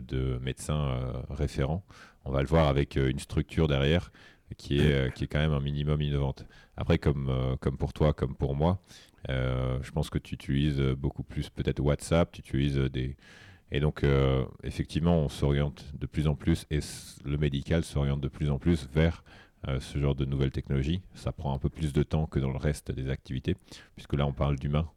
de 0.00 0.38
médecins 0.42 0.88
euh, 0.88 1.12
référents, 1.30 1.84
on 2.24 2.30
va 2.30 2.40
le 2.42 2.48
voir 2.48 2.68
avec 2.68 2.96
euh, 2.96 3.10
une 3.10 3.18
structure 3.18 3.68
derrière 3.68 4.10
qui 4.56 4.78
est, 4.78 4.92
euh, 4.92 5.10
qui 5.10 5.24
est 5.24 5.26
quand 5.26 5.38
même 5.38 5.52
un 5.52 5.60
minimum 5.60 6.00
innovante. 6.00 6.46
Après, 6.76 6.98
comme, 6.98 7.28
euh, 7.28 7.56
comme 7.56 7.76
pour 7.76 7.92
toi, 7.92 8.12
comme 8.12 8.36
pour 8.36 8.54
moi, 8.54 8.80
euh, 9.28 9.78
je 9.82 9.90
pense 9.90 10.10
que 10.10 10.18
tu 10.18 10.34
utilises 10.34 10.80
beaucoup 10.80 11.22
plus 11.22 11.50
peut-être 11.50 11.80
WhatsApp, 11.80 12.32
tu 12.32 12.40
utilises 12.40 12.76
des... 12.76 13.16
Et 13.72 13.80
donc, 13.80 14.04
euh, 14.04 14.44
effectivement, 14.62 15.18
on 15.18 15.28
s'oriente 15.28 15.84
de 15.98 16.06
plus 16.06 16.28
en 16.28 16.36
plus, 16.36 16.66
et 16.70 16.78
le 17.24 17.36
médical 17.36 17.82
s'oriente 17.82 18.20
de 18.20 18.28
plus 18.28 18.50
en 18.50 18.58
plus 18.58 18.88
vers 18.94 19.24
euh, 19.66 19.80
ce 19.80 19.98
genre 19.98 20.14
de 20.14 20.24
nouvelles 20.24 20.52
technologies. 20.52 21.02
Ça 21.14 21.32
prend 21.32 21.52
un 21.52 21.58
peu 21.58 21.68
plus 21.68 21.92
de 21.92 22.04
temps 22.04 22.26
que 22.26 22.38
dans 22.38 22.52
le 22.52 22.58
reste 22.58 22.92
des 22.92 23.10
activités, 23.10 23.56
puisque 23.96 24.14
là, 24.14 24.24
on 24.24 24.32
parle 24.32 24.56
d'humain. 24.56 24.88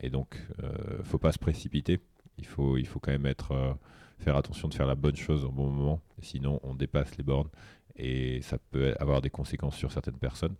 Et 0.00 0.08
donc, 0.08 0.40
euh, 0.62 1.02
faut 1.02 1.18
pas 1.18 1.32
se 1.32 1.38
précipiter. 1.38 2.00
Il 2.38 2.46
faut, 2.46 2.76
il 2.76 2.86
faut 2.86 3.00
quand 3.00 3.12
même 3.12 3.26
être, 3.26 3.52
euh, 3.52 3.72
faire 4.18 4.36
attention 4.36 4.68
de 4.68 4.74
faire 4.74 4.86
la 4.86 4.94
bonne 4.94 5.16
chose 5.16 5.44
au 5.44 5.50
bon 5.50 5.70
moment. 5.70 6.00
Sinon, 6.22 6.60
on 6.62 6.74
dépasse 6.74 7.16
les 7.16 7.24
bornes 7.24 7.48
et 7.96 8.40
ça 8.42 8.58
peut 8.70 8.94
avoir 9.00 9.20
des 9.20 9.30
conséquences 9.30 9.76
sur 9.76 9.92
certaines 9.92 10.18
personnes. 10.18 10.54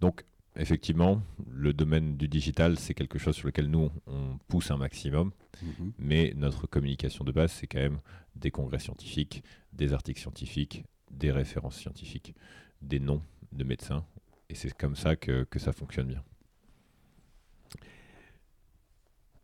Donc, 0.00 0.24
effectivement, 0.56 1.22
le 1.50 1.72
domaine 1.72 2.16
du 2.16 2.28
digital, 2.28 2.78
c'est 2.78 2.94
quelque 2.94 3.18
chose 3.18 3.34
sur 3.36 3.46
lequel 3.46 3.66
nous, 3.68 3.90
on 4.06 4.38
pousse 4.48 4.70
un 4.70 4.76
maximum, 4.76 5.32
Mhm. 5.62 5.92
mais 5.98 6.32
notre 6.36 6.66
communication 6.66 7.24
de 7.24 7.32
base, 7.32 7.50
c'est 7.52 7.66
quand 7.66 7.78
même 7.78 8.00
des 8.34 8.50
congrès 8.50 8.78
scientifiques, 8.78 9.42
des 9.72 9.92
articles 9.94 10.20
scientifiques, 10.20 10.84
des 11.10 11.30
références 11.30 11.76
scientifiques, 11.76 12.34
des 12.82 13.00
noms 13.00 13.22
de 13.52 13.64
médecins 13.64 14.04
et 14.50 14.54
c'est 14.54 14.72
comme 14.76 14.96
ça 14.96 15.16
que, 15.16 15.44
que 15.44 15.58
ça 15.58 15.72
fonctionne 15.72 16.08
bien. 16.08 16.22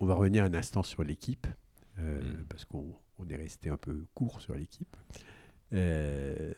On 0.02 0.06
va 0.06 0.14
revenir 0.14 0.42
un 0.42 0.52
instant 0.54 0.82
sur 0.82 1.04
l'équipe, 1.04 1.46
euh, 2.00 2.20
Mm. 2.20 2.44
parce 2.48 2.64
qu'on 2.64 2.92
on 3.20 3.28
est 3.28 3.36
resté 3.36 3.70
un 3.70 3.76
peu 3.76 4.04
court 4.14 4.40
sur 4.40 4.52
l'équipe. 4.56 4.96
Euh, 5.72 6.52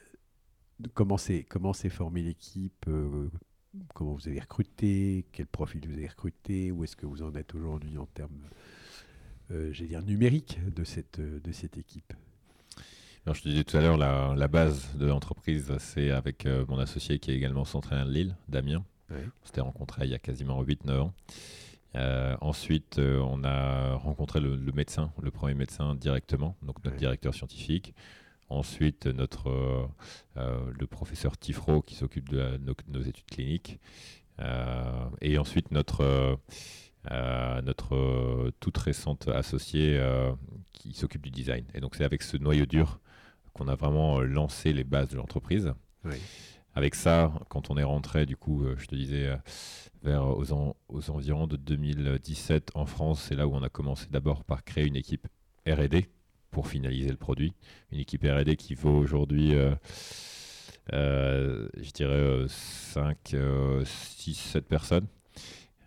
comment 0.94 1.18
s'est 1.18 1.44
formée 1.90 2.22
l'équipe 2.22 2.86
euh, 2.88 3.28
Comment 3.92 4.14
vous 4.14 4.28
avez 4.28 4.40
recruté 4.40 5.26
Quel 5.30 5.44
profil 5.46 5.82
vous 5.86 5.92
avez 5.92 6.06
recruté 6.06 6.72
Où 6.72 6.84
est-ce 6.84 6.96
que 6.96 7.04
vous 7.04 7.20
en 7.20 7.34
êtes 7.34 7.54
aujourd'hui 7.54 7.98
en 7.98 8.06
termes, 8.06 8.48
j'allais 9.50 9.88
dire, 9.88 10.02
numériques 10.02 10.58
de 10.74 10.82
cette, 10.82 11.20
de 11.20 11.52
cette 11.52 11.76
équipe? 11.76 12.14
Alors, 13.26 13.34
je 13.34 13.42
te 13.42 13.48
disais 13.50 13.64
tout 13.64 13.76
à 13.76 13.82
l'heure, 13.82 13.98
la, 13.98 14.34
la 14.34 14.48
base 14.48 14.96
de 14.96 15.04
l'entreprise, 15.04 15.70
c'est 15.80 16.10
avec 16.10 16.46
mon 16.46 16.78
associé 16.78 17.18
qui 17.18 17.30
est 17.30 17.36
également 17.36 17.66
central 17.66 18.06
de 18.08 18.12
Lille, 18.12 18.36
Damien. 18.48 18.86
Ouais. 19.10 19.28
On 19.42 19.46
s'était 19.46 19.60
rencontré 19.60 20.06
il 20.06 20.12
y 20.12 20.14
a 20.14 20.18
quasiment 20.18 20.62
8-9 20.64 20.98
ans. 20.98 21.14
Euh, 21.96 22.36
ensuite, 22.40 22.98
euh, 22.98 23.18
on 23.20 23.44
a 23.44 23.94
rencontré 23.94 24.40
le, 24.40 24.56
le 24.56 24.72
médecin, 24.72 25.12
le 25.22 25.30
premier 25.30 25.54
médecin 25.54 25.94
directement, 25.94 26.56
donc 26.62 26.82
notre 26.84 26.96
directeur 26.96 27.34
scientifique. 27.34 27.94
Ensuite, 28.48 29.06
notre, 29.06 29.48
euh, 30.36 30.70
le 30.78 30.86
professeur 30.86 31.36
Tifro 31.38 31.82
qui 31.82 31.94
s'occupe 31.94 32.28
de 32.28 32.38
la- 32.38 32.58
nos, 32.58 32.74
nos 32.88 33.00
études 33.02 33.26
cliniques. 33.26 33.78
Et 35.20 35.38
ensuite, 35.38 35.70
notre, 35.70 36.38
notre 37.62 38.50
toute 38.60 38.76
récente 38.78 39.28
associée 39.28 40.00
qui 40.72 40.92
s'occupe 40.94 41.22
du 41.22 41.30
design. 41.30 41.64
Et 41.74 41.80
donc, 41.80 41.94
c'est 41.94 42.04
avec 42.04 42.22
ce 42.22 42.36
noyau 42.36 42.66
dur 42.66 43.00
qu'on 43.52 43.68
a 43.68 43.76
vraiment 43.76 44.20
lancé 44.20 44.72
les 44.72 44.84
bases 44.84 45.08
de 45.08 45.16
l'entreprise. 45.16 45.72
Ouais. 46.04 46.18
Avec 46.74 46.94
ça, 46.96 47.32
quand 47.48 47.70
on 47.70 47.76
est 47.76 47.84
rentré, 47.84 48.26
du 48.26 48.36
coup, 48.36 48.64
euh, 48.64 48.74
je 48.78 48.86
te 48.86 48.94
disais, 48.96 49.28
euh, 49.28 49.36
vers 50.02 50.26
aux, 50.26 50.52
en- 50.52 50.74
aux 50.88 51.10
environs 51.10 51.46
de 51.46 51.56
2017 51.56 52.70
en 52.74 52.84
France, 52.86 53.22
c'est 53.28 53.36
là 53.36 53.46
où 53.46 53.54
on 53.54 53.62
a 53.62 53.68
commencé 53.68 54.06
d'abord 54.10 54.44
par 54.44 54.64
créer 54.64 54.86
une 54.86 54.96
équipe 54.96 55.28
R&D 55.66 56.08
pour 56.50 56.66
finaliser 56.68 57.10
le 57.10 57.16
produit. 57.16 57.52
Une 57.92 58.00
équipe 58.00 58.22
R&D 58.24 58.56
qui 58.56 58.74
vaut 58.74 58.96
aujourd'hui, 58.96 59.54
euh, 60.92 61.68
je 61.76 61.90
dirais, 61.92 62.44
5, 62.48 63.36
6, 63.84 64.34
7 64.34 64.66
personnes. 64.66 65.06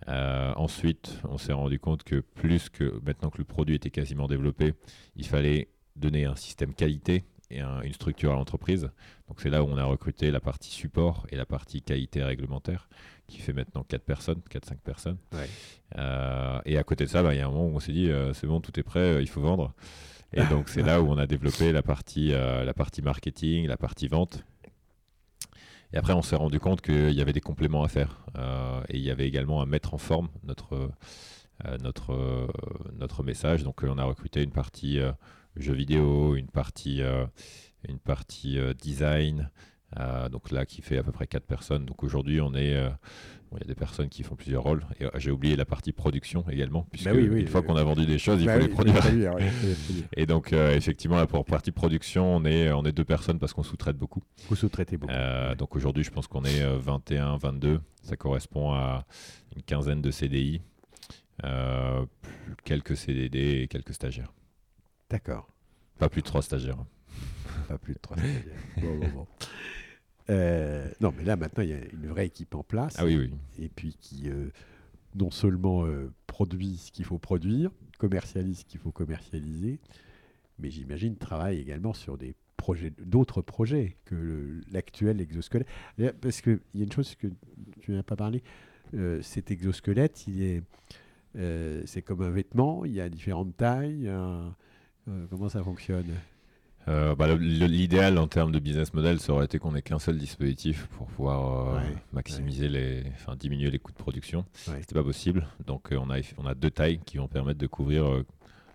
Ensuite, 0.07 1.19
on 1.25 1.37
s'est 1.37 1.53
rendu 1.53 1.79
compte 1.79 2.03
que 2.03 2.21
plus 2.21 2.69
que 2.69 2.99
maintenant 3.05 3.29
que 3.29 3.37
le 3.39 3.43
produit 3.43 3.75
était 3.75 3.91
quasiment 3.91 4.27
développé, 4.27 4.73
il 5.15 5.25
fallait 5.27 5.69
donner 5.95 6.25
un 6.25 6.35
système 6.35 6.73
qualité 6.73 7.23
et 7.49 7.61
un- 7.61 7.81
une 7.81 7.93
structure 7.93 8.31
à 8.31 8.35
l'entreprise. 8.35 8.89
Donc 9.27 9.39
c'est 9.41 9.49
là 9.49 9.63
où 9.63 9.67
on 9.67 9.77
a 9.77 9.83
recruté 9.85 10.31
la 10.31 10.39
partie 10.39 10.69
support 10.71 11.25
et 11.29 11.35
la 11.35 11.45
partie 11.45 11.81
qualité 11.81 12.23
réglementaire, 12.23 12.87
qui 13.27 13.39
fait 13.39 13.53
maintenant 13.53 13.83
4 13.83 14.03
personnes, 14.03 14.41
4-5 14.49 14.79
personnes. 14.79 15.17
Ouais. 15.33 15.47
Euh, 15.97 16.59
et 16.65 16.77
à 16.77 16.83
côté 16.83 17.05
de 17.05 17.09
ça, 17.09 17.23
bah, 17.23 17.33
il 17.33 17.37
y 17.37 17.41
a 17.41 17.47
un 17.47 17.49
moment 17.51 17.65
où 17.67 17.75
on 17.75 17.79
s'est 17.79 17.91
dit, 17.93 18.09
euh, 18.09 18.33
c'est 18.33 18.47
bon, 18.47 18.59
tout 18.61 18.77
est 18.79 18.83
prêt, 18.83 18.99
euh, 19.15 19.21
il 19.21 19.27
faut 19.29 19.41
vendre. 19.41 19.73
Et 20.33 20.41
donc 20.65 20.69
c'est 20.69 20.81
là 20.83 21.01
où 21.01 21.07
on 21.09 21.17
a 21.17 21.25
développé 21.27 21.71
la 21.71 21.81
partie, 21.81 22.29
la 22.29 22.73
partie 22.73 23.01
marketing, 23.01 23.67
la 23.67 23.77
partie 23.77 24.07
vente. 24.07 24.43
Et 25.93 25.97
après, 25.97 26.11
on 26.13 26.21
s'est 26.21 26.35
rendu 26.35 26.59
compte 26.59 26.81
qu'il 26.81 27.11
y 27.13 27.21
avait 27.21 27.31
des 27.31 27.39
compléments 27.39 27.83
à 27.83 27.87
faire. 27.87 28.25
Et 28.89 28.97
il 28.97 29.01
y 29.03 29.09
avait 29.09 29.25
également 29.27 29.61
à 29.61 29.65
mettre 29.65 29.93
en 29.93 29.97
forme 29.97 30.27
notre, 30.43 30.73
euh, 31.65 31.77
notre, 31.81 32.11
euh, 32.13 32.47
notre 32.99 33.23
message. 33.23 33.63
Donc 33.63 33.83
euh, 33.83 33.89
on 33.89 33.97
a 33.97 34.03
recruté 34.03 34.43
une 34.43 34.51
partie 34.51 34.99
jeux 35.61 35.73
vidéo, 35.73 36.35
une 36.35 36.47
partie, 36.47 37.01
euh, 37.01 37.25
une 37.87 37.99
partie 37.99 38.57
euh, 38.59 38.73
design. 38.73 39.49
euh, 39.99 40.27
donc 40.29 40.51
là, 40.51 40.65
qui 40.65 40.81
fait 40.81 40.97
à 40.97 41.03
peu 41.03 41.11
près 41.11 41.27
4 41.27 41.45
personnes. 41.45 41.85
Donc 41.85 42.03
aujourd'hui, 42.03 42.41
on 42.41 42.53
est, 42.53 42.75
bon, 43.49 43.57
il 43.57 43.61
y 43.61 43.63
a 43.63 43.67
des 43.67 43.75
personnes 43.75 44.09
qui 44.09 44.21
font 44.23 44.35
plusieurs 44.35 44.63
rôles. 44.63 44.85
Et 44.99 45.05
j'ai 45.15 45.31
oublié 45.31 45.55
la 45.55 45.63
partie 45.65 45.93
production 45.93 46.43
également, 46.49 46.85
puisque 46.91 47.05
Bah 47.05 47.11
oui, 47.15 47.29
oui, 47.31 47.41
une 47.41 47.47
fois 47.47 47.61
qu'on 47.61 47.77
a 47.77 47.83
vendu 47.83 48.05
des 48.05 48.19
choses, 48.19 48.41
il 48.41 48.45
Bah 48.47 48.55
faut 48.55 48.59
oui, 48.59 48.65
les 48.67 48.73
produire. 48.73 49.33
Et 50.17 50.25
donc, 50.25 50.51
effectivement, 50.51 51.15
là, 51.15 51.25
pour 51.25 51.45
partie 51.45 51.71
production, 51.71 52.35
on 52.35 52.43
est, 52.43 52.69
on 52.71 52.83
est 52.83 52.91
deux 52.91 53.05
personnes 53.05 53.39
parce 53.39 53.53
qu'on 53.53 53.63
sous-traite 53.63 53.97
beaucoup. 53.97 54.21
Vous 54.49 54.55
sous-traitez 54.57 54.97
beaucoup. 54.97 55.13
Donc 55.57 55.75
aujourd'hui, 55.75 56.03
je 56.03 56.11
pense 56.11 56.27
qu'on 56.27 56.43
est 56.43 56.61
euh, 56.61 56.77
21, 56.77 57.37
22. 57.37 57.79
Ça 58.03 58.17
correspond 58.17 58.73
à 58.73 59.05
une 59.55 59.63
quinzaine 59.63 60.01
de 60.01 60.11
CDI, 60.11 60.61
euh, 61.45 62.05
quelques 62.65 62.97
CDD 62.97 63.61
et 63.63 63.67
quelques 63.67 63.93
stagiaires. 63.93 64.33
D'accord. 65.09 65.49
Pas 65.99 66.09
plus 66.09 66.21
de 66.21 66.27
trois 66.27 66.41
stagiaires. 66.41 66.83
Pas 67.67 67.77
plus 67.77 67.93
de 67.93 67.99
trois 67.99 68.17
stagiaires. 68.17 68.43
Bon, 68.81 68.97
bon, 68.99 69.07
bon. 69.09 69.27
Euh, 70.29 70.89
non, 70.99 71.13
mais 71.17 71.23
là, 71.23 71.35
maintenant, 71.37 71.63
il 71.63 71.69
y 71.69 71.73
a 71.73 71.77
une 71.93 72.07
vraie 72.07 72.25
équipe 72.27 72.53
en 72.55 72.63
place. 72.63 72.95
Ah 72.99 73.05
oui, 73.05 73.15
oui. 73.15 73.33
Et 73.59 73.69
puis 73.69 73.95
qui 73.99 74.29
euh, 74.29 74.49
non 75.15 75.31
seulement 75.31 75.85
euh, 75.85 76.11
produit 76.27 76.77
ce 76.77 76.91
qu'il 76.91 77.05
faut 77.05 77.17
produire, 77.17 77.71
commercialise 77.97 78.59
ce 78.59 78.65
qu'il 78.65 78.79
faut 78.79 78.91
commercialiser, 78.91 79.79
mais 80.59 80.69
j'imagine 80.69 81.15
travaille 81.15 81.59
également 81.59 81.93
sur 81.93 82.17
des 82.17 82.35
projets, 82.57 82.91
d'autres 82.99 83.41
projets 83.41 83.95
que 84.05 84.61
l'actuel 84.71 85.21
exosquelette. 85.21 85.67
Parce 86.21 86.41
qu'il 86.41 86.59
y 86.75 86.81
a 86.81 86.83
une 86.83 86.91
chose 86.91 87.15
que 87.15 87.27
tu 87.79 87.91
n'as 87.93 88.03
pas 88.03 88.15
parlé, 88.17 88.43
cet 89.21 89.49
exosquelette, 89.51 90.27
il 90.27 90.41
est, 90.43 90.63
c'est 91.85 92.01
comme 92.01 92.21
un 92.21 92.29
vêtement, 92.31 92.83
il 92.85 92.91
y 92.93 93.01
a 93.01 93.07
différentes 93.09 93.55
tailles. 93.55 94.09
un- 94.09 94.55
comment 95.29 95.49
ça 95.49 95.61
fonctionne 95.63 96.13
Euh, 96.87 97.15
bah, 97.15 97.35
L'idéal 97.35 98.17
en 98.17 98.27
termes 98.27 98.51
de 98.53 98.59
business 98.59 98.93
model, 98.93 99.19
ça 99.19 99.33
aurait 99.33 99.45
été 99.45 99.59
qu'on 99.59 99.75
ait 99.75 99.81
qu'un 99.81 99.99
seul 99.99 100.17
dispositif 100.17 100.87
pour 100.87 101.07
pouvoir 101.07 101.75
euh, 101.75 101.79
Ouais, 101.79 101.95
maximiser 102.13 102.69
les, 102.69 103.03
enfin 103.15 103.35
diminuer 103.35 103.69
les 103.71 103.79
coûts 103.79 103.91
de 103.91 103.97
production. 103.97 104.45
Ouais. 104.69 104.79
C'était 104.81 104.95
pas 104.95 105.03
possible. 105.03 105.45
Donc 105.65 105.91
euh, 105.91 105.97
on 105.99 106.09
a, 106.09 106.19
on 106.37 106.45
a 106.45 106.55
deux 106.55 106.71
tailles 106.71 106.99
qui 106.99 107.17
vont 107.17 107.27
permettre 107.27 107.59
de 107.59 107.67
couvrir 107.67 108.05
euh, 108.05 108.25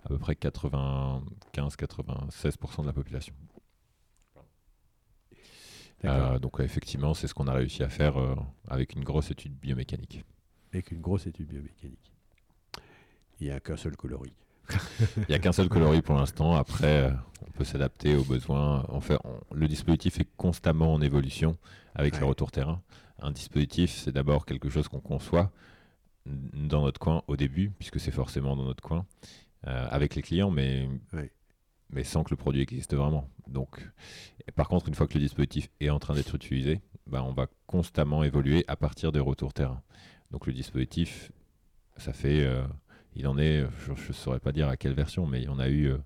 à 0.05 0.09
peu 0.11 0.19
près 0.19 0.35
95-96% 0.35 2.83
de 2.83 2.87
la 2.87 2.93
population. 2.93 3.35
Euh, 6.05 6.39
donc 6.41 6.59
euh, 6.61 6.65
effectivement, 6.65 7.15
c'est 7.15 7.29
ce 7.29 7.35
qu'on 7.35 7.47
a 7.47 7.53
réussi 7.55 7.83
à 7.85 7.89
faire 7.89 8.19
euh, 8.19 8.35
avec 8.69 8.95
une 8.95 9.05
grosse 9.05 9.31
étude 9.31 9.55
biomécanique. 9.55 10.25
Avec 10.73 10.91
une 10.91 11.01
grosse 11.01 11.27
étude 11.27 11.47
biomécanique. 11.47 12.13
Il 13.41 13.47
n'y 13.47 13.53
a 13.53 13.61
qu'un 13.61 13.77
seul 13.77 13.97
coloris. 13.97 14.35
Il 15.17 15.25
n'y 15.29 15.35
a 15.35 15.39
qu'un 15.39 15.53
seul 15.53 15.69
coloris 15.69 16.03
pour 16.03 16.15
l'instant. 16.17 16.55
Après, 16.55 17.05
euh, 17.05 17.11
on 17.47 17.51
peut 17.53 17.65
s'adapter 17.65 18.17
aux 18.17 18.25
besoins. 18.25 18.85
En 18.89 19.01
fait, 19.01 19.19
on- 19.25 19.55
le 19.55 19.69
dispositif 19.69 20.21
est 20.21 20.29
constamment 20.37 20.93
en 20.95 21.01
évolution 21.01 21.57
avec 21.95 22.15
les 22.17 22.23
Ouais. 22.23 22.29
retours 22.29 22.51
terrain. 22.51 22.81
Un 23.21 23.31
dispositif, 23.31 23.91
c'est 23.91 24.13
d'abord 24.13 24.47
quelque 24.47 24.69
chose 24.69 24.89
qu'on 24.89 25.01
conçoit 25.01 25.51
dans 26.27 26.83
notre 26.83 27.01
coin 27.01 27.23
au 27.27 27.37
début, 27.37 27.71
puisque 27.79 27.99
c'est 28.01 28.11
forcément 28.13 28.57
dans 28.57 28.65
notre 28.65 28.83
coin, 28.83 29.05
euh, 29.67 29.87
avec 29.91 30.15
les 30.15 30.23
clients, 30.23 30.51
mais, 30.51 30.89
mais 31.91 32.05
sans 32.05 32.23
que 32.25 32.31
le 32.31 32.37
produit 32.37 32.63
existe 32.63 32.95
vraiment. 32.95 33.29
Donc, 33.49 33.89
par 34.55 34.69
contre, 34.69 34.89
une 34.89 34.95
fois 34.95 35.07
que 35.07 35.15
le 35.15 35.21
dispositif 35.21 35.69
est 35.81 35.91
en 35.91 35.99
train 35.99 36.15
d'être 36.15 36.35
utilisé, 36.35 36.81
bah, 37.07 37.23
on 37.25 37.33
va 37.33 37.49
constamment 37.67 38.23
évoluer 38.23 38.65
à 38.69 38.77
partir 38.77 39.11
des 39.13 39.21
retours 39.21 39.53
terrain. 39.53 39.83
Donc 40.31 40.47
le 40.47 40.53
dispositif, 40.53 41.31
ça 41.97 42.13
fait, 42.13 42.43
euh, 42.45 42.65
il 43.15 43.27
en 43.27 43.39
est, 43.39 43.65
je 43.87 43.93
ne 43.93 44.13
saurais 44.13 44.41
pas 44.41 44.53
dire 44.53 44.69
à 44.69 44.77
quelle 44.77 44.95
version, 44.95 45.27
mais 45.27 45.47
on 45.49 45.59
a 45.59 45.69
eu, 45.69 45.87
euh, 45.91 45.99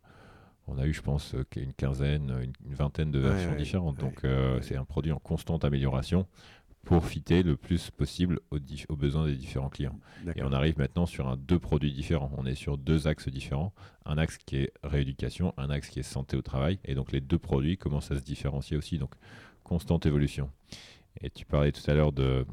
on 0.66 0.78
a 0.78 0.86
eu, 0.86 0.92
je 0.92 1.02
pense, 1.02 1.34
euh, 1.34 1.44
une 1.57 1.72
quinzaine, 1.72 2.30
une, 2.42 2.52
une 2.66 2.74
vingtaine 2.74 3.11
de 3.11 3.18
versions 3.18 3.50
ouais, 3.50 3.57
différentes. 3.57 3.96
ouais, 4.02 4.09
Donc 4.09 4.24
euh, 4.24 4.57
ouais. 4.57 4.62
c'est 4.62 4.76
un 4.76 4.84
produit 4.84 5.12
en 5.12 5.18
constante 5.18 5.64
amélioration 5.64 6.26
pour 6.86 7.04
fitter 7.04 7.42
le 7.42 7.57
plus 7.57 7.90
possible 7.90 8.38
aux, 8.52 8.96
besoins 8.96 9.26
des 9.26 9.34
différents 9.34 9.68
clients. 9.68 9.98
Et 10.36 10.44
on 10.44 10.52
arrive 10.52 10.78
maintenant 10.78 11.04
sur 11.04 11.26
un 11.26 11.36
deux 11.36 11.59
produits 11.59 11.92
différents. 11.92 12.30
On 12.36 12.46
est 12.46 12.54
sur 12.54 12.78
deux 12.78 13.09
axes 13.09 13.28
différents. 13.28 13.74
Un 14.04 14.18
axe 14.18 14.38
qui 14.38 14.59
est 14.59 14.72
rééducation, 14.84 15.52
un 15.57 15.68
axe 15.68 15.88
qui 15.88 15.98
est 15.98 16.04
santé 16.04 16.36
au 16.36 16.42
travail. 16.42 16.78
Et 16.84 16.94
donc 16.94 17.11
les 17.11 17.20
deux 17.20 17.40
produits 17.40 17.76
commencent 17.76 18.12
à 18.12 18.16
se 18.16 18.22
différencier 18.22 18.76
aussi. 18.76 18.98
Donc 18.98 19.11
constante 19.64 20.07
évolution. 20.07 20.48
Et 21.20 21.28
tu 21.28 21.44
parlais 21.44 21.72
tout 21.72 21.90
à 21.90 21.94
l'heure 21.94 22.12
de, 22.12 22.46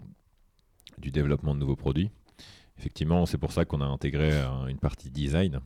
du 0.98 1.12
développement 1.12 1.54
de 1.54 1.60
nouveaux 1.60 1.76
produits. 1.76 2.10
Effectivement, 2.78 3.26
c'est 3.26 3.38
pour 3.38 3.52
ça 3.52 3.66
qu'on 3.66 3.82
a 3.82 3.86
intégré 3.86 4.38
un- 4.40 4.68
une 4.68 4.80
partie 4.80 5.10
design. 5.10 5.60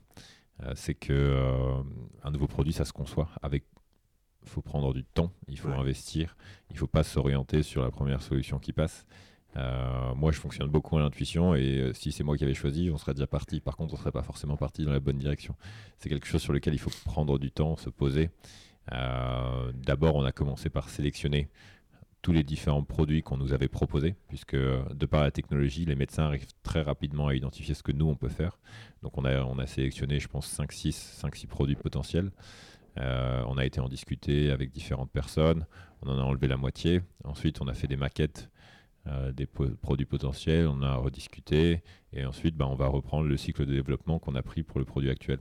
Euh, 0.64 0.74
c'est 0.76 0.96
que 0.96 1.14
euh, 1.14 1.82
un 2.24 2.32
nouveau 2.32 2.48
produit, 2.48 2.74
ça 2.74 2.86
se 2.86 2.94
conçoit 2.94 3.30
avec. 3.42 3.64
Il 4.44 4.50
faut 4.50 4.62
prendre 4.62 4.94
du 4.94 5.04
temps, 5.04 5.32
il 5.50 5.60
faut 5.60 5.68
Ouais. 5.70 5.76
investir, 5.76 6.38
il 6.70 6.74
ne 6.74 6.80
faut 6.80 6.88
pas 6.88 7.04
s'orienter 7.04 7.64
sur 7.64 7.84
la 7.84 7.92
première 7.92 8.22
solution 8.22 8.60
qui 8.60 8.72
passe. 8.74 9.06
Euh, 9.58 10.14
moi, 10.16 10.32
je 10.32 10.40
fonctionne 10.40 10.70
beaucoup 10.70 10.98
à 10.98 11.02
l'intuition 11.02 11.54
et 11.56 11.80
euh, 11.82 11.94
si 11.94 12.12
c'est 12.12 12.24
moi 12.24 12.38
qui 12.38 12.44
avais 12.44 12.54
choisi, 12.54 12.90
on 12.92 12.98
serait 12.98 13.14
déjà 13.14 13.28
parti. 13.28 13.60
Par 13.60 13.76
contre, 13.76 13.94
on 13.94 13.98
ne 13.98 14.02
serait 14.02 14.12
pas 14.12 14.22
forcément 14.24 14.56
parti 14.56 14.86
dans 14.86 14.92
la 14.92 15.00
bonne 15.00 15.18
direction. 15.18 15.56
C'est 16.00 16.10
quelque 16.10 16.28
chose 16.28 16.42
sur 16.42 16.54
lequel 16.54 16.74
il 16.74 16.80
faut 16.80 16.92
prendre 17.06 17.38
du 17.40 17.52
temps, 17.52 17.76
se 17.76 17.90
poser. 17.90 18.30
Euh, 18.94 19.72
D'abord, 19.74 20.16
on 20.16 20.24
a 20.24 20.32
commencé 20.32 20.70
par 20.70 20.90
sélectionner 20.90 21.50
tous 22.22 22.32
les 22.32 22.44
différents 22.44 22.84
produits 22.84 23.22
qu'on 23.22 23.38
nous 23.38 23.54
avait 23.54 23.68
proposés, 23.68 24.16
puisque 24.28 24.56
euh, 24.56 24.84
de 24.94 25.06
par 25.06 25.22
la 25.22 25.32
technologie, 25.32 25.86
les 25.86 25.96
médecins 25.96 26.24
arrivent 26.24 26.48
très 26.64 26.82
rapidement 26.82 27.28
à 27.28 27.36
identifier 27.36 27.74
ce 27.74 27.84
que 27.84 27.92
nous, 27.92 28.08
on 28.08 28.16
peut 28.16 28.30
faire. 28.30 28.60
Donc 29.02 29.18
on 29.18 29.26
a, 29.26 29.42
on 29.44 29.60
a 29.60 29.68
sélectionné, 29.68 30.20
je 30.20 30.28
pense, 30.28 30.60
5-6 30.60 31.48
produits 31.48 31.76
potentiels. 31.76 32.32
Euh, 32.98 33.44
on 33.48 33.58
a 33.58 33.66
été 33.66 33.80
en 33.80 33.88
discuter 33.88 34.52
avec 34.52 34.72
différentes 34.72 35.12
personnes, 35.12 35.66
on 36.02 36.10
en 36.10 36.18
a 36.18 36.24
enlevé 36.24 36.48
la 36.48 36.58
moitié. 36.58 37.02
Ensuite, 37.24 37.62
on 37.62 37.68
a 37.68 37.74
fait 37.74 37.88
des 37.88 37.98
maquettes 37.98 38.50
des 39.34 39.46
produits 39.46 40.06
potentiels, 40.06 40.68
on 40.68 40.82
a 40.82 40.96
rediscuté, 40.96 41.82
et 42.12 42.26
ensuite 42.26 42.58
bah, 42.58 42.68
on 42.68 42.76
va 42.76 42.88
reprendre 42.88 43.26
le 43.26 43.38
cycle 43.38 43.66
de 43.66 43.72
développement 43.72 44.20
qu'on 44.20 44.36
a 44.36 44.42
pris 44.42 44.64
pour 44.64 44.80
le 44.80 44.86
produit 44.86 45.10
actuel. 45.10 45.40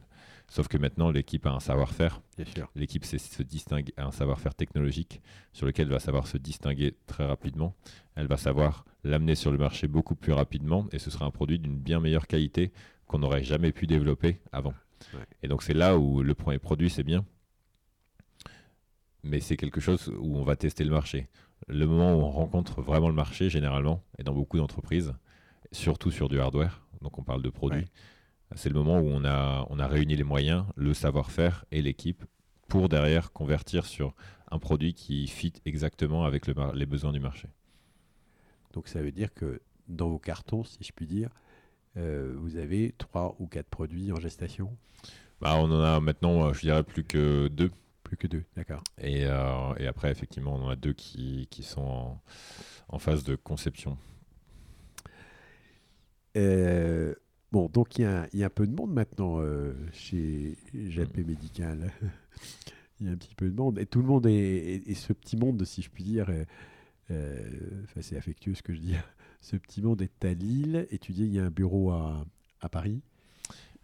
Sauf 0.48 0.68
que 0.68 0.78
maintenant, 0.78 1.10
l'équipe 1.10 1.44
a 1.46 1.50
un 1.50 1.60
savoir-faire. 1.60 2.20
L'équipe 2.74 3.04
se 3.04 3.42
distingue, 3.42 3.92
a 3.96 4.06
un 4.06 4.12
savoir-faire 4.12 4.54
technologique 4.54 5.20
sur 5.52 5.66
lequel 5.66 5.86
elle 5.86 5.92
va 5.92 5.98
savoir 5.98 6.26
se 6.26 6.38
distinguer 6.38 6.96
très 7.06 7.26
rapidement. 7.26 7.74
Elle 8.14 8.28
va 8.28 8.36
savoir 8.36 8.84
l'amener 9.02 9.34
sur 9.34 9.50
le 9.50 9.58
marché 9.58 9.88
beaucoup 9.88 10.14
plus 10.14 10.32
rapidement 10.32 10.86
et 10.92 10.98
ce 10.98 11.10
sera 11.10 11.26
un 11.26 11.30
produit 11.30 11.58
d'une 11.58 11.76
bien 11.76 12.00
meilleure 12.00 12.26
qualité 12.26 12.72
qu'on 13.06 13.18
n'aurait 13.18 13.42
jamais 13.42 13.72
pu 13.72 13.86
développer 13.86 14.40
avant. 14.52 14.74
Et 15.42 15.48
donc 15.48 15.62
c'est 15.62 15.74
là 15.74 15.98
où 15.98 16.22
le 16.22 16.34
premier 16.34 16.58
produit, 16.58 16.90
c'est 16.90 17.02
bien. 17.02 17.24
Mais 19.22 19.40
c'est 19.40 19.56
quelque 19.56 19.80
chose 19.80 20.12
où 20.18 20.38
on 20.38 20.44
va 20.44 20.56
tester 20.56 20.84
le 20.84 20.90
marché. 20.90 21.28
Le 21.68 21.86
moment 21.86 22.14
où 22.14 22.20
on 22.20 22.30
rencontre 22.30 22.80
vraiment 22.80 23.08
le 23.08 23.14
marché, 23.14 23.50
généralement, 23.50 24.04
et 24.18 24.22
dans 24.22 24.34
beaucoup 24.34 24.58
d'entreprises, 24.58 25.12
surtout 25.72 26.10
sur 26.10 26.28
du 26.28 26.38
hardware, 26.38 26.86
donc 27.00 27.18
on 27.18 27.22
parle 27.22 27.42
de 27.42 27.50
produits, 27.50 27.86
c'est 28.54 28.68
le 28.68 28.74
moment 28.74 28.98
où 28.98 29.08
on 29.08 29.24
a, 29.24 29.66
on 29.70 29.78
a 29.78 29.86
réuni 29.86 30.16
les 30.16 30.24
moyens, 30.24 30.64
le 30.76 30.94
savoir-faire 30.94 31.64
et 31.72 31.82
l'équipe 31.82 32.24
pour 32.68 32.88
derrière 32.88 33.32
convertir 33.32 33.86
sur 33.86 34.14
un 34.50 34.58
produit 34.58 34.94
qui 34.94 35.26
fit 35.26 35.52
exactement 35.64 36.24
avec 36.24 36.46
les 36.46 36.86
besoins 36.86 37.12
du 37.12 37.20
marché. 37.20 37.48
Donc 38.72 38.88
ça 38.88 39.02
veut 39.02 39.12
dire 39.12 39.32
que 39.34 39.60
dans 39.88 40.08
vos 40.08 40.18
cartons, 40.18 40.64
si 40.64 40.78
je 40.82 40.92
puis 40.92 41.06
dire, 41.06 41.30
euh, 41.96 42.34
vous 42.38 42.56
avez 42.56 42.94
trois 42.98 43.36
ou 43.38 43.46
quatre 43.46 43.68
produits 43.68 44.12
en 44.12 44.16
gestation? 44.16 44.76
Bah, 45.40 45.56
On 45.56 45.70
en 45.70 45.80
a 45.80 46.00
maintenant, 46.00 46.52
je 46.52 46.60
dirais, 46.60 46.82
plus 46.82 47.04
que 47.04 47.48
deux. 47.48 47.70
Plus 48.04 48.16
que 48.16 48.28
deux, 48.28 48.44
d'accord. 48.54 48.84
Et, 48.98 49.26
euh, 49.26 49.74
et, 49.78 49.86
après, 49.88 50.10
effectivement, 50.12 50.54
on 50.54 50.66
en 50.66 50.68
a 50.68 50.76
deux 50.76 50.92
qui, 50.92 51.48
qui 51.50 51.64
sont 51.64 51.82
en, 51.82 52.22
en, 52.88 52.98
phase 53.00 53.24
de 53.24 53.34
conception. 53.34 53.98
Euh, 56.36 57.14
Bon, 57.56 57.70
donc 57.72 57.98
il 57.98 58.02
y, 58.02 58.42
a 58.42 58.46
un 58.46 58.50
peu 58.50 58.66
de 58.66 58.76
monde 58.76 58.92
maintenant 58.92 59.40
euh, 59.40 59.72
chez 59.94 60.58
JP 60.74 61.16
mm. 61.16 61.26
Médical. 61.26 61.90
il 63.00 63.06
y 63.06 63.08
a 63.08 63.12
un 63.12 63.16
petit 63.16 63.34
peu 63.34 63.48
de 63.48 63.56
monde. 63.56 63.78
Et 63.78 63.86
tout 63.86 64.00
le 64.00 64.04
monde 64.04 64.26
est, 64.26 64.82
et 64.86 64.94
ce 64.94 65.14
petit 65.14 65.38
monde, 65.38 65.64
si 65.64 65.80
je 65.80 65.88
puis 65.88 66.04
dire, 66.04 66.28
euh, 66.28 66.44
euh, 67.12 67.48
c'est 68.02 68.18
affectueux 68.18 68.54
ce 68.54 68.62
que 68.62 68.74
je 68.74 68.80
dis, 68.80 68.94
ce 69.40 69.56
petit 69.56 69.80
monde 69.80 70.02
est 70.02 70.22
à 70.22 70.34
Lille. 70.34 70.86
Et 70.90 70.98
tu 70.98 71.12
dis, 71.12 71.22
il 71.22 71.32
y 71.32 71.38
a 71.38 71.46
un 71.46 71.50
bureau 71.50 71.92
à, 71.92 72.26
Paris. 72.70 73.00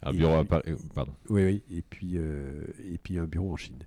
Un 0.03 0.13
bureau 0.13 0.35
à 0.35 0.45
Paris, 0.45 0.75
pardon. 0.95 1.15
Oui, 1.31 1.43
oui. 1.43 1.63
Et 1.71 1.81
puis, 1.81 2.17
et 2.17 2.99
puis 3.03 3.19
un 3.19 3.27
bureau 3.27 3.55
en 3.55 3.57
Chine. 3.57 3.79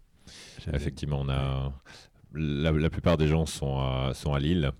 Effectivement, 0.73 1.19
on 1.21 1.29
a 1.29 1.71
la, 2.33 2.89
plupart 2.89 3.17
des 3.17 3.27
gens 3.27 3.45
sont 3.45 4.11
sont 4.15 4.33
à 4.33 4.39
Lille. 4.39 4.71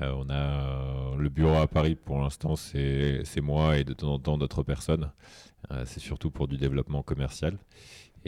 Euh, 0.00 0.12
on 0.16 0.30
a 0.30 0.34
euh, 0.34 1.16
le 1.16 1.28
bureau 1.28 1.56
à 1.56 1.66
Paris 1.66 1.94
pour 1.94 2.18
l'instant, 2.20 2.56
c'est 2.56 3.40
moi 3.42 3.76
et 3.78 3.84
de 3.84 3.92
temps 3.92 4.14
en 4.14 4.18
temps 4.18 4.38
d'autres 4.38 4.62
personnes. 4.62 5.10
Euh, 5.70 5.84
c'est 5.86 6.00
surtout 6.00 6.30
pour 6.30 6.48
du 6.48 6.56
développement 6.56 7.02
commercial 7.02 7.58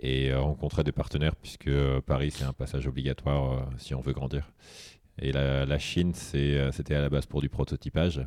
et 0.02 0.34
rencontrer 0.34 0.82
des 0.82 0.92
partenaires 0.92 1.36
puisque 1.36 1.70
Paris 2.00 2.32
c'est 2.32 2.44
un 2.44 2.52
passage 2.52 2.86
obligatoire 2.88 3.68
si 3.78 3.94
on 3.94 4.00
veut 4.00 4.12
grandir. 4.12 4.50
Et 5.20 5.30
la, 5.30 5.78
Chine 5.78 6.12
c'était 6.14 6.94
à 6.94 7.00
la 7.00 7.08
base 7.08 7.26
pour 7.26 7.40
du 7.40 7.48
prototypage 7.48 8.20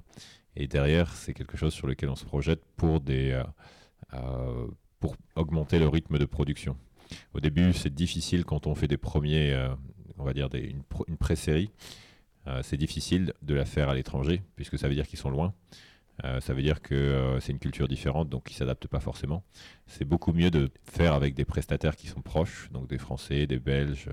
et 0.56 0.68
derrière 0.68 1.14
c'est 1.14 1.34
quelque 1.34 1.58
chose 1.58 1.74
sur 1.74 1.86
lequel 1.86 2.08
on 2.08 2.16
se 2.16 2.24
projette 2.24 2.62
pour 2.78 3.02
augmenter 5.36 5.80
le 5.80 5.90
rythme 5.90 6.18
de 6.18 6.26
production. 6.26 6.78
Au 7.34 7.42
début 7.42 7.74
c'est 7.74 7.94
difficile 7.94 8.46
quand 8.46 8.66
on 8.66 8.74
fait 8.74 8.88
des 8.88 8.96
premiers 8.96 9.54
on 10.18 10.24
va 10.24 10.34
dire 10.34 10.50
une, 10.54 10.82
une 11.08 11.18
euh, 11.18 11.68
c'est 12.62 12.78
difficile 12.78 13.34
de 13.42 13.54
la 13.54 13.66
faire 13.66 13.90
à 13.90 13.96
l'étranger, 13.96 14.42
puisque 14.56 14.78
ça 14.78 14.88
veut 14.88 14.96
dire 14.96 15.08
qu'ils 15.08 15.20
sont 15.20 15.30
loin. 15.30 15.54
Euh, 16.24 16.40
ça 16.40 16.54
veut 16.54 16.64
dire 16.64 16.82
que 16.82 16.96
euh, 16.96 17.40
c'est 17.40 17.52
une 17.52 17.60
culture 17.60 17.88
différente, 17.88 18.30
donc 18.30 18.50
ils 18.50 18.54
ne 18.54 18.58
s'adaptent 18.58 18.88
pas 18.88 19.00
forcément. 19.00 19.44
C'est 19.86 20.06
beaucoup 20.06 20.34
mieux 20.34 20.50
de 20.50 20.72
faire 20.84 21.14
avec 21.14 21.36
des 21.36 21.46
prestataires 21.46 21.96
qui 21.96 22.08
sont 22.08 22.22
proches, 22.22 22.70
donc 22.72 22.88
des 22.88 22.98
Français, 22.98 23.46
des 23.46 23.60
Belges, 23.60 24.10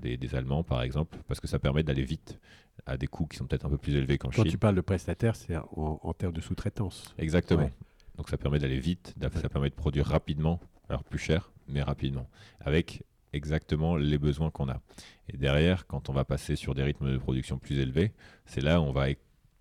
des, 0.00 0.34
Allemands 0.34 0.62
par 0.64 0.82
exemple, 0.82 1.18
parce 1.28 1.40
que 1.40 1.46
ça 1.46 1.58
permet 1.58 1.82
d'aller 1.82 2.02
vite 2.02 2.40
à 2.86 2.96
des 2.96 3.06
coûts 3.06 3.26
qui 3.26 3.36
sont 3.36 3.46
peut-être 3.46 3.66
un 3.66 3.70
peu 3.70 3.78
plus 3.78 3.94
élevés 3.94 4.18
qu'en 4.18 4.30
Chine. 4.30 4.44
Quand 4.44 4.50
tu 4.50 4.58
parles 4.58 4.74
de 4.74 4.80
prestataires, 4.80 5.36
c'est 5.36 5.56
en, 5.56 6.14
termes 6.14 6.32
de 6.32 6.40
sous-traitance. 6.40 7.14
Exactement. 7.18 7.70
Donc 8.16 8.28
ça 8.28 8.36
permet 8.36 8.58
d'aller 8.58 8.80
vite, 8.80 9.14
ça 9.20 9.48
permet 9.48 9.70
de 9.70 9.74
produire 9.74 10.06
rapidement, 10.06 10.60
alors 10.88 11.04
plus 11.04 11.18
cher, 11.18 11.52
mais 11.68 11.82
rapidement, 11.82 12.28
avec 12.60 13.04
exactement 13.32 13.96
les 13.96 14.18
besoins 14.18 14.50
qu'on 14.50 14.68
a. 14.68 14.80
Et 15.28 15.36
derrière, 15.36 15.86
quand 15.86 16.08
on 16.08 16.12
va 16.12 16.24
passer 16.24 16.56
sur 16.56 16.74
des 16.74 16.82
rythmes 16.82 17.12
de 17.12 17.18
production 17.18 17.58
plus 17.58 17.78
élevés, 17.78 18.12
c'est 18.46 18.60
là 18.60 18.80
où 18.80 18.84
on 18.84 18.92
va 18.92 19.06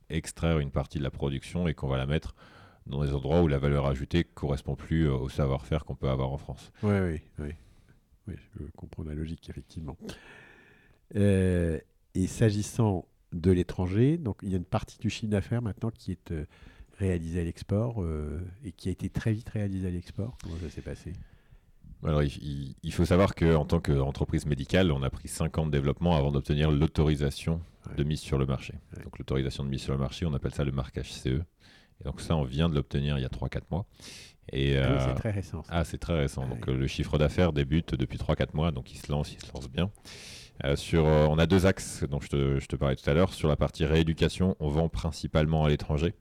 extraire 0.10 0.60
une 0.60 0.72
partie 0.72 0.98
de 0.98 1.04
la 1.04 1.12
production 1.12 1.68
et 1.68 1.74
qu'on 1.74 1.88
va 1.88 1.98
la 1.98 2.06
mettre 2.06 2.36
dans 2.88 3.04
des 3.04 3.14
endroits 3.14 3.42
où 3.42 3.48
la 3.48 3.60
valeur 3.60 3.86
ajoutée 3.86 4.24
correspond 4.24 4.76
plus 4.76 5.08
euh, 5.08 5.14
au 5.14 5.30
savoir-faire 5.30 5.86
qu'on 5.86 5.96
peut 5.96 6.10
avoir 6.10 6.32
en 6.32 6.38
France. 6.38 6.72
Oui, 6.84 7.22
oui, 7.40 7.54
oui. 8.28 8.36
je 8.60 8.64
comprends 8.76 9.04
la 9.04 9.14
logique, 9.14 9.50
effectivement. 9.50 9.98
Euh, 11.16 11.80
et 12.16 12.28
s'agissant 12.28 13.08
de 13.32 13.52
l'étranger, 13.52 14.20
il 14.42 14.50
y 14.50 14.54
a 14.56 14.58
une 14.58 14.66
partie 14.66 14.98
du 14.98 15.10
chiffre 15.10 15.30
d'affaires 15.32 15.62
maintenant 15.62 15.92
qui 15.92 16.12
est 16.12 16.32
euh, 16.32 16.46
réalisée 16.98 17.42
à 17.42 17.44
l'export 17.44 18.04
et 18.66 18.72
qui 18.74 18.90
a 18.90 18.92
été 18.92 19.10
très 19.10 19.32
vite 19.32 19.48
réalisée 19.50 19.88
à 19.88 19.92
l'export. 19.92 20.38
Comment 20.44 20.58
ça 20.62 20.70
s'est 20.70 20.82
passé? 20.82 21.14
Alors, 22.06 22.24
il, 22.24 22.94
faut 22.94 23.06
savoir 23.06 23.36
qu'en 23.36 23.66
tant 23.66 23.82
qu'entreprise 23.82 24.46
médicale, 24.46 24.92
on 24.92 25.04
a 25.04 25.10
pris 25.10 25.28
5 25.28 25.58
ans 25.58 25.66
de 25.66 25.72
développement 25.72 26.16
avant 26.16 26.32
d'obtenir 26.32 26.72
l'autorisation 26.72 27.62
de 27.98 28.04
mise 28.04 28.22
sur 28.22 28.38
le 28.38 28.46
marché. 28.46 28.76
Donc, 29.04 29.18
l'autorisation 29.20 29.66
de 29.66 29.70
mise 29.70 29.82
sur 29.82 29.94
le 29.94 30.00
marché, 30.00 30.26
on 30.26 30.34
appelle 30.34 30.54
ça 30.54 30.64
le 30.64 30.72
marquage 30.72 31.12
CE. 31.12 31.28
Et 31.28 32.04
donc, 32.06 32.22
ça, 32.22 32.38
on 32.38 32.44
vient 32.44 32.70
de 32.70 32.76
l'obtenir 32.76 33.18
il 33.18 33.22
y 33.22 33.26
a 33.26 33.30
3-4 33.30 33.64
mois. 33.70 33.86
Et, 34.52 34.78
ah 34.78 35.00
c'est 35.00 35.10
euh, 35.10 35.14
très 35.14 35.32
récent. 35.32 35.64
Ah, 35.68 35.84
c'est 35.84 35.98
très 35.98 36.18
récent. 36.18 36.48
Donc, 36.48 36.68
le 36.68 36.88
chiffre 36.88 37.18
d'affaires 37.18 37.52
débute 37.52 37.96
depuis 37.96 38.18
3-4 38.18 38.48
mois. 38.54 38.72
Donc, 38.72 38.94
il 38.94 38.98
se 38.98 39.12
lance, 39.12 39.34
il 39.34 39.46
se 39.46 39.52
lance 39.54 39.70
bien. 39.70 39.92
Euh, 40.66 40.76
sur, 40.76 41.06
euh, 41.06 41.26
on 41.30 41.38
a 41.38 41.46
deux 41.46 41.66
axes 41.66 42.04
dont 42.10 42.20
je 42.20 42.28
te, 42.28 42.60
je 42.60 42.66
te 42.66 42.76
parlais 42.76 42.96
tout 42.96 43.10
à 43.10 43.14
l'heure. 43.14 43.34
Sur 43.34 43.48
la 43.48 43.56
partie 43.56 43.86
rééducation, 43.86 44.56
on 44.60 44.70
vend 44.70 44.90
principalement 44.90 45.66
à 45.66 45.70
l'étranger. 45.70 46.14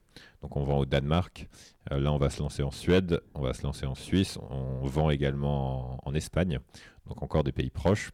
Donc 0.42 0.56
on 0.56 0.64
vend 0.64 0.78
au 0.78 0.86
Danemark. 0.86 1.48
Euh, 1.90 2.00
là, 2.00 2.12
on 2.12 2.18
va 2.18 2.30
se 2.30 2.40
lancer 2.40 2.62
en 2.62 2.70
Suède, 2.70 3.20
on 3.34 3.40
va 3.40 3.54
se 3.54 3.62
lancer 3.62 3.86
en 3.86 3.94
Suisse. 3.94 4.38
On 4.50 4.86
vend 4.86 5.10
également 5.10 5.98
en, 6.06 6.14
Espagne. 6.14 6.60
Donc 7.06 7.22
encore 7.22 7.44
des 7.44 7.52
pays 7.52 7.70
proches, 7.70 8.12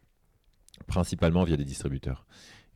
principalement 0.87 1.43
via 1.43 1.57
des 1.57 1.65
distributeurs. 1.65 2.25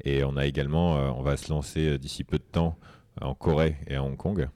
Et 0.04 0.24
on 0.24 0.38
a 0.38 0.46
également, 0.46 0.94
on 1.18 1.24
va 1.24 1.36
se 1.36 1.50
lancer 1.52 1.98
d'ici 1.98 2.24
peu 2.24 2.38
de 2.38 2.44
temps 2.44 2.78
en 3.20 3.36
Corée 3.36 3.76
et 3.88 3.96
à 3.96 4.04
Hong 4.04 4.16
Kong. 4.16 4.48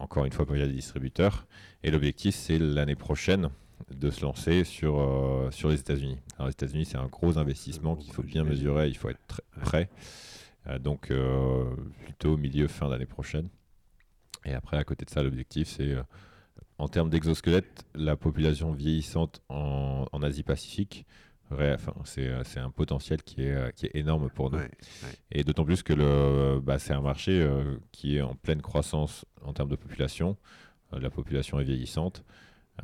Encore 0.00 0.24
une 0.24 0.32
fois 0.32 0.44
via 0.50 0.66
des 0.66 0.72
distributeurs. 0.72 1.46
Et 1.82 1.90
l'objectif, 1.90 2.34
c'est 2.34 2.58
l'année 2.58 2.96
prochaine 2.96 3.50
de 3.90 4.10
se 4.10 4.22
lancer 4.22 4.64
sur, 4.64 4.98
euh, 5.00 5.50
sur 5.50 5.68
les 5.68 5.80
États-Unis. 5.80 6.18
Alors, 6.36 6.48
les 6.48 6.52
États-Unis, 6.52 6.84
c'est 6.84 6.98
un 6.98 7.06
gros 7.06 7.38
investissement 7.38 7.96
qu'il 7.96 8.12
faut 8.12 8.22
bien 8.22 8.44
mesurer, 8.44 8.88
il 8.88 8.96
faut 8.96 9.08
être 9.08 9.26
très 9.26 9.42
prêt. 9.60 9.90
Euh, 10.66 10.78
donc, 10.78 11.10
euh, 11.10 11.64
plutôt 12.04 12.36
milieu, 12.36 12.68
fin 12.68 12.88
d'année 12.88 13.06
prochaine. 13.06 13.48
Et 14.44 14.54
après, 14.54 14.76
à 14.76 14.84
côté 14.84 15.04
de 15.04 15.10
ça, 15.10 15.22
l'objectif, 15.22 15.68
c'est 15.68 15.96
en 16.78 16.88
termes 16.88 17.10
d'exosquelette, 17.10 17.84
la 17.94 18.16
population 18.16 18.72
vieillissante 18.72 19.42
en, 19.48 20.06
en 20.10 20.22
Asie-Pacifique, 20.22 21.06
enfin, 21.50 21.92
c'est 22.04 22.60
un 22.60 22.70
potentiel 22.70 23.22
qui 23.22 23.42
est, 23.42 23.74
qui 23.74 23.86
est 23.86 23.96
énorme 23.96 24.30
pour 24.30 24.50
nous. 24.50 24.60
Et 25.32 25.44
d'autant 25.44 25.64
plus 25.64 25.82
que 25.82 25.92
le, 25.92 26.60
bah, 26.60 26.78
c'est 26.78 26.92
un 26.92 27.00
marché 27.00 27.46
qui 27.92 28.16
est 28.16 28.22
en 28.22 28.34
pleine 28.34 28.62
croissance 28.62 29.24
en 29.42 29.52
termes 29.52 29.70
de 29.70 29.76
population. 29.76 30.36
la 30.92 31.10
population 31.10 31.58
est 31.58 31.64
vieillissante. 31.64 32.24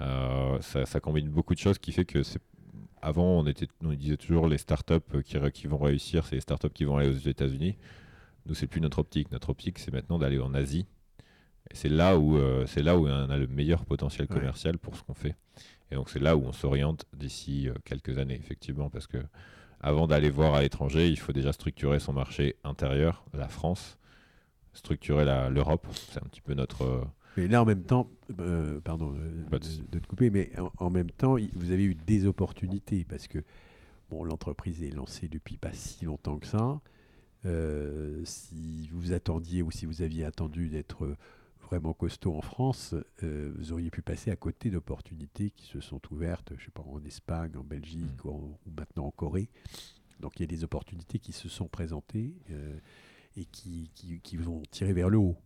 Euh, 0.01 0.61
ça, 0.61 1.01
combine 1.01 1.29
beaucoup 1.29 1.55
de 1.55 1.59
choses 1.59 1.79
qui 1.79 1.93
fait 1.93 2.05
que 2.05 2.23
avant, 3.01 3.39
on, 3.39 3.47
était, 3.47 3.69
on 3.83 3.93
disait 3.93 4.17
toujours 4.17 4.49
les 4.49 4.59
startups 4.59 5.23
qui, 5.25 5.39
qui 5.53 5.67
vont 5.67 5.79
réussir, 5.79 6.27
c'est 6.27 6.37
les 6.37 6.41
startups 6.41 6.71
qui 6.71 6.85
vont 6.85 6.97
aller 6.97 7.11
aux 7.11 7.29
États-Unis. 7.29 7.77
Nous, 8.47 8.55
c'est 8.55 8.67
plus 8.67 8.81
notre 8.81 8.99
optique. 8.99 9.31
Notre 9.31 9.51
optique, 9.51 9.79
c'est 9.79 9.93
maintenant 9.93 10.19
d'aller 10.19 10.39
en 10.39 10.55
Asie. 10.55 10.87
Et 11.71 11.75
c'est 11.75 11.89
là 11.89 12.19
où 12.19 12.37
euh, 12.37 12.67
c'est 12.67 12.83
là 12.83 12.97
où 12.97 13.07
on 13.07 13.31
a 13.31 13.39
le 13.39 13.47
meilleur 13.47 13.85
potentiel 13.85 14.29
commercial 14.29 14.79
pour 14.79 14.97
ce 14.97 15.03
qu'on 15.03 15.15
fait. 15.15 15.37
Et 15.91 15.95
donc 15.95 16.11
c'est 16.11 16.19
là 16.19 16.37
où 16.37 16.45
on 16.45 16.53
s'oriente 16.53 17.07
d'ici 17.15 17.69
euh, 17.69 17.75
quelques 17.85 18.19
années, 18.19 18.39
effectivement, 18.39 18.91
parce 18.91 19.07
que 19.07 19.19
avant 19.81 20.07
d'aller 20.07 20.31
voir 20.31 20.55
à 20.55 20.63
l'étranger, 20.63 21.09
il 21.09 21.19
faut 21.19 21.33
déjà 21.33 21.53
structurer 21.53 22.01
son 22.01 22.13
marché 22.13 22.57
intérieur, 22.65 23.25
la 23.35 23.49
France, 23.49 23.99
structurer 24.73 25.25
l'Europe. 25.51 25.87
C'est 25.93 26.23
un 26.23 26.27
petit 26.27 26.41
peu 26.41 26.55
notre 26.55 27.07
mais 27.37 27.49
là, 27.49 27.63
en 27.63 27.65
même 27.65 27.83
temps, 27.83 28.09
euh, 28.39 28.81
pardon 28.81 29.15
euh, 29.19 29.59
de, 29.91 29.99
te 29.99 30.07
couper, 30.07 30.31
mais 30.31 30.53
en, 30.79 30.91
même 30.91 31.11
temps, 31.11 31.37
vous 31.55 31.73
avez 31.73 31.85
eu 31.85 31.95
des 31.95 32.27
opportunités 32.27 33.05
parce 33.05 33.27
que 33.27 33.39
bon, 34.09 34.25
l'entreprise 34.25 34.83
est 34.83 34.91
lancée 34.91 35.29
depuis 35.29 35.57
pas 35.57 35.73
si 35.73 36.05
longtemps 36.05 36.39
que 36.39 36.47
ça. 36.47 36.81
Euh, 37.45 38.23
si 38.25 38.89
vous 38.93 39.13
attendiez 39.13 39.63
ou 39.63 39.71
si 39.71 39.85
vous 39.85 40.01
aviez 40.03 40.25
attendu 40.25 40.69
d'être 40.69 41.17
vraiment 41.65 41.93
costaud 41.93 42.37
en 42.37 42.43
France, 42.43 42.95
vous 43.23 43.73
auriez 43.73 43.91
pu 43.91 44.03
passer 44.03 44.31
à 44.31 44.37
côté 44.37 44.71
d'opportunités 44.71 45.51
qui 45.51 45.67
se 45.67 45.81
sont 45.81 46.01
ouvertes, 46.11 46.53
je 46.59 46.65
sais 46.65 46.71
pas, 46.71 46.83
en 46.83 47.03
Espagne, 47.05 47.53
en 47.57 47.65
Belgique 47.65 48.25
mm. 48.25 48.29
ou, 48.29 48.59
maintenant 48.77 49.07
en 49.07 49.11
Corée. 49.11 49.49
Donc 50.21 50.39
il 50.39 50.43
y 50.43 50.45
a 50.45 50.47
des 50.47 50.65
opportunités 50.65 51.19
qui 51.19 51.33
se 51.33 51.49
sont 51.49 51.69
présentées. 51.69 52.35
et 53.37 53.47
qui, 53.47 53.91
qui, 53.95 54.21
qui 54.21 54.37
vont 54.37 54.63
tirer 54.71 54.93
vers 54.93 55.09
le 55.09 55.19
haut. 55.19 55.37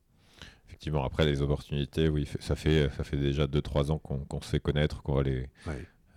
Effectivement, 0.69 1.05
après 1.05 1.25
les 1.25 1.41
opportunités, 1.41 2.09
oui, 2.09 2.29
ça 2.41 2.55
fait, 2.55 2.91
ça 2.97 3.03
fait 3.03 3.17
déjà 3.17 3.47
2-3 3.47 3.91
ans 3.91 3.99
qu'on 3.99 4.41
se 4.43 4.49
fait 4.49 4.61
connaître, 4.61 5.03
qu'on 5.03 5.15
va, 5.15 5.23
les, 5.23 5.49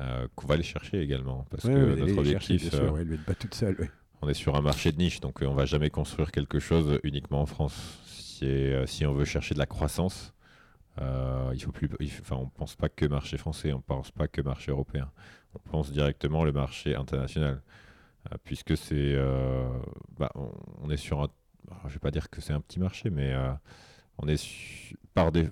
euh, 0.01 0.27
qu'on 0.35 0.47
va 0.47 0.57
les 0.57 0.63
chercher 0.63 1.01
également. 1.01 1.45
Parce 1.49 1.63
que 1.63 1.95
notre 1.95 2.17
objectif, 2.17 2.61
chercher, 2.63 2.77
sûr, 2.77 2.95
euh, 2.95 3.17
pas 3.25 3.33
toute 3.33 3.55
seule. 3.55 3.89
on 4.21 4.27
est 4.27 4.33
sur 4.33 4.55
un 4.55 4.61
marché 4.61 4.91
de 4.91 4.97
niche, 4.97 5.21
donc 5.21 5.41
euh, 5.41 5.45
on 5.45 5.53
va 5.53 5.65
jamais 5.65 5.89
construire 5.89 6.31
quelque 6.31 6.59
chose 6.59 6.99
uniquement 7.03 7.41
en 7.41 7.45
France. 7.45 7.99
Si, 8.41 8.71
si 8.87 9.05
on 9.05 9.13
veut 9.13 9.25
chercher 9.25 9.53
de 9.53 9.59
la 9.59 9.65
croissance, 9.65 10.33
il 10.99 11.59
faut 11.61 11.71
plus, 11.71 11.89
enfin, 12.21 12.37
on 12.37 12.47
pense 12.47 12.75
pas 12.75 12.89
que 12.89 13.05
marché 13.05 13.37
français, 13.37 13.73
on 13.73 13.81
pense 13.81 14.11
pas 14.11 14.27
que 14.27 14.41
marché 14.41 14.71
européen. 14.71 15.11
On 15.55 15.59
pense 15.69 15.91
directement 15.91 16.43
le 16.43 16.51
marché 16.51 16.95
international, 16.95 17.61
puisque 18.43 18.77
c'est, 18.77 19.15
bah, 20.17 20.31
on, 20.35 20.89
est 20.89 20.97
sur 20.97 21.29
je 21.87 21.93
vais 21.93 21.99
pas 21.99 22.11
dire 22.11 22.29
que 22.29 22.41
c'est 22.41 22.53
un 22.53 22.61
petit 22.61 22.79
marché, 22.79 23.09
mais 23.09 23.35
on 24.17 24.27
est 24.27 24.95
par 25.13 25.31
des, 25.31 25.49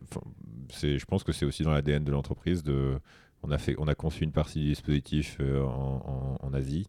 je 0.73 1.05
pense 1.05 1.23
que 1.23 1.31
c'est 1.31 1.45
aussi 1.45 1.63
dans 1.63 1.71
l'ADN 1.71 2.03
de 2.03 2.11
l'entreprise 2.11 2.63
de 2.63 2.99
on 3.43 3.51
a, 3.51 3.57
fait, 3.57 3.75
on 3.77 3.87
a 3.87 3.95
conçu 3.95 4.23
une 4.23 4.31
partie 4.31 4.59
du 4.59 4.65
dispositif 4.69 5.37
euh, 5.39 5.63
en, 5.63 6.53
Asie. 6.53 6.87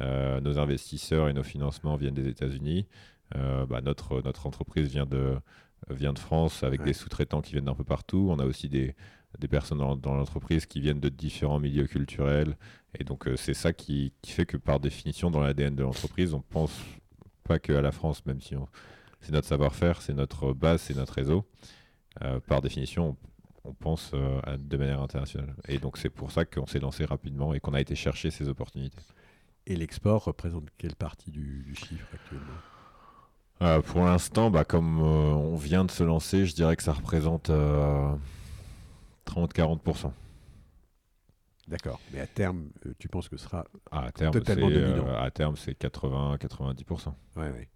Euh, 0.00 0.40
nos 0.40 0.58
investisseurs 0.58 1.28
et 1.28 1.32
nos 1.32 1.42
financements 1.42 1.96
viennent 1.96 2.14
des 2.14 2.28
États-Unis. 2.28 2.86
Euh, 3.36 3.66
bah, 3.66 3.80
notre, 3.80 4.22
notre 4.22 4.46
entreprise 4.46 4.88
vient 4.88 5.06
de, 5.06 5.36
vient 5.88 6.12
de 6.12 6.18
France 6.18 6.62
avec 6.62 6.82
des 6.82 6.92
sous-traitants 6.92 7.40
qui 7.40 7.52
viennent 7.52 7.66
d'un 7.66 7.74
peu 7.74 7.84
partout. 7.84 8.28
On 8.30 8.38
a 8.38 8.44
aussi 8.44 8.68
des, 8.68 8.94
des 9.38 9.48
personnes 9.48 9.78
dans, 9.78 10.14
l'entreprise 10.14 10.66
qui 10.66 10.80
viennent 10.80 11.00
de 11.00 11.08
différents 11.08 11.60
milieux 11.60 11.86
culturels. 11.86 12.56
Et 12.98 13.04
donc, 13.04 13.28
c'est 13.36 13.54
ça 13.54 13.72
qui, 13.72 14.12
qui, 14.22 14.32
fait 14.32 14.46
que, 14.46 14.56
par 14.56 14.80
définition, 14.80 15.30
dans 15.30 15.40
l'ADN 15.40 15.74
de 15.74 15.82
l'entreprise, 15.82 16.34
on 16.34 16.40
pense 16.40 16.76
pas 17.44 17.58
qu'à 17.58 17.80
la 17.80 17.92
France, 17.92 18.26
même 18.26 18.40
si 18.40 18.54
c'est 19.20 19.32
notre 19.32 19.48
savoir-faire, 19.48 20.02
c'est 20.02 20.14
notre 20.14 20.52
base, 20.52 20.82
c'est 20.82 20.96
notre 20.96 21.14
réseau. 21.14 21.46
par 22.48 22.60
définition, 22.60 23.16
on 23.64 23.72
pense 23.72 24.10
euh, 24.14 24.40
de 24.58 24.76
manière 24.76 25.00
internationale. 25.00 25.54
Et 25.68 25.78
donc 25.78 25.98
c'est 25.98 26.10
pour 26.10 26.30
ça 26.32 26.44
qu'on 26.44 26.66
s'est 26.66 26.78
lancé 26.78 27.04
rapidement 27.04 27.54
et 27.54 27.60
qu'on 27.60 27.74
a 27.74 27.80
été 27.80 27.94
chercher 27.94 28.30
ces 28.30 28.48
opportunités. 28.48 28.98
Et 29.66 29.76
l'export 29.76 30.24
représente 30.24 30.68
quelle 30.78 30.96
partie 30.96 31.30
du, 31.30 31.74
chiffre 31.74 32.06
actuellement? 32.14 32.54
Euh, 33.62 33.80
Pour 33.82 34.04
l'instant, 34.04 34.50
bah, 34.50 34.64
comme 34.64 35.00
euh, 35.00 35.32
on 35.32 35.56
vient 35.56 35.84
de 35.84 35.90
se 35.90 36.02
lancer, 36.02 36.46
je 36.46 36.54
dirais 36.54 36.76
que 36.76 36.82
ça 36.82 36.92
représente 36.92 37.50
30-40%. 39.26 40.12
D'accord. 41.68 42.00
Mais 42.12 42.20
à 42.20 42.26
terme, 42.26 42.70
tu 42.98 43.08
penses 43.08 43.28
que 43.28 43.36
ce 43.36 43.44
sera 43.44 43.64
ah, 43.92 44.06
à 44.06 44.12
terme, 44.12 44.32
totalement 44.32 44.68
dominant 44.68 45.14
À 45.14 45.30
terme, 45.30 45.56
c'est 45.56 45.80
80-90%. 45.80 47.12
Oui, 47.36 47.44
oui. 47.56 47.68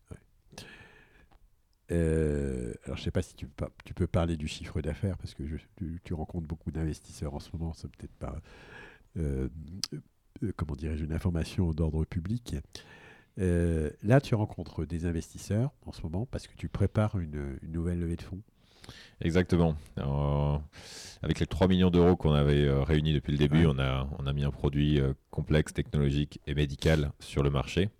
Euh, 1.91 2.72
alors, 2.85 2.97
je 2.97 3.03
ne 3.03 3.05
sais 3.05 3.11
pas 3.11 3.22
si 3.22 3.35
tu, 3.35 3.47
tu, 3.85 3.95
peux 3.95 4.07
parler 4.07 4.37
du 4.37 4.49
chiffre 4.49 4.80
d'affaires 4.80 5.18
parce 5.18 5.35
que 5.35 5.43
tu, 6.03 6.14
rencontres 6.14 6.47
beaucoup 6.47 6.70
d'investisseurs 6.70 7.35
en 7.35 7.41
ce 7.41 7.51
moment. 7.53 7.72
C'est 7.74 7.91
peut-être 7.91 8.14
pas, 8.14 8.37
euh, 9.18 9.49
euh, 10.43 10.53
comment 10.57 10.74
dirais-je, 10.74 11.05
une 11.05 11.12
information 11.12 11.72
d'ordre 11.72 12.05
public. 12.05 12.57
Là, 13.37 14.20
tu 14.20 14.35
rencontres 14.35 14.85
des 14.85 15.07
investisseurs 15.07 15.70
en 15.87 15.93
ce 15.93 16.03
moment 16.03 16.26
parce 16.26 16.47
que 16.47 16.55
tu 16.57 16.68
prépares 16.68 17.18
une, 17.18 17.59
nouvelle 17.62 18.01
levée 18.01 18.16
de 18.16 18.22
fonds. 18.22 18.41
Exactement. 19.20 19.76
avec 21.22 21.41
les 21.41 21.47
3 21.47 21.68
millions 21.68 21.91
d'euros 21.91 22.16
qu'on 22.16 22.32
avait 22.32 22.68
réunis 22.85 23.14
depuis 23.14 23.32
le 23.32 23.39
début, 23.39 23.66
on, 23.66 23.78
a, 23.78 24.07
on 24.18 24.26
a 24.26 24.32
mis 24.32 24.45
un 24.45 24.51
produit 24.51 25.01
complexe, 25.30 25.72
technologique 25.72 26.41
et 26.47 26.55
médical 26.55 27.12
sur 27.20 27.43
le 27.43 27.51
marché. 27.51 27.91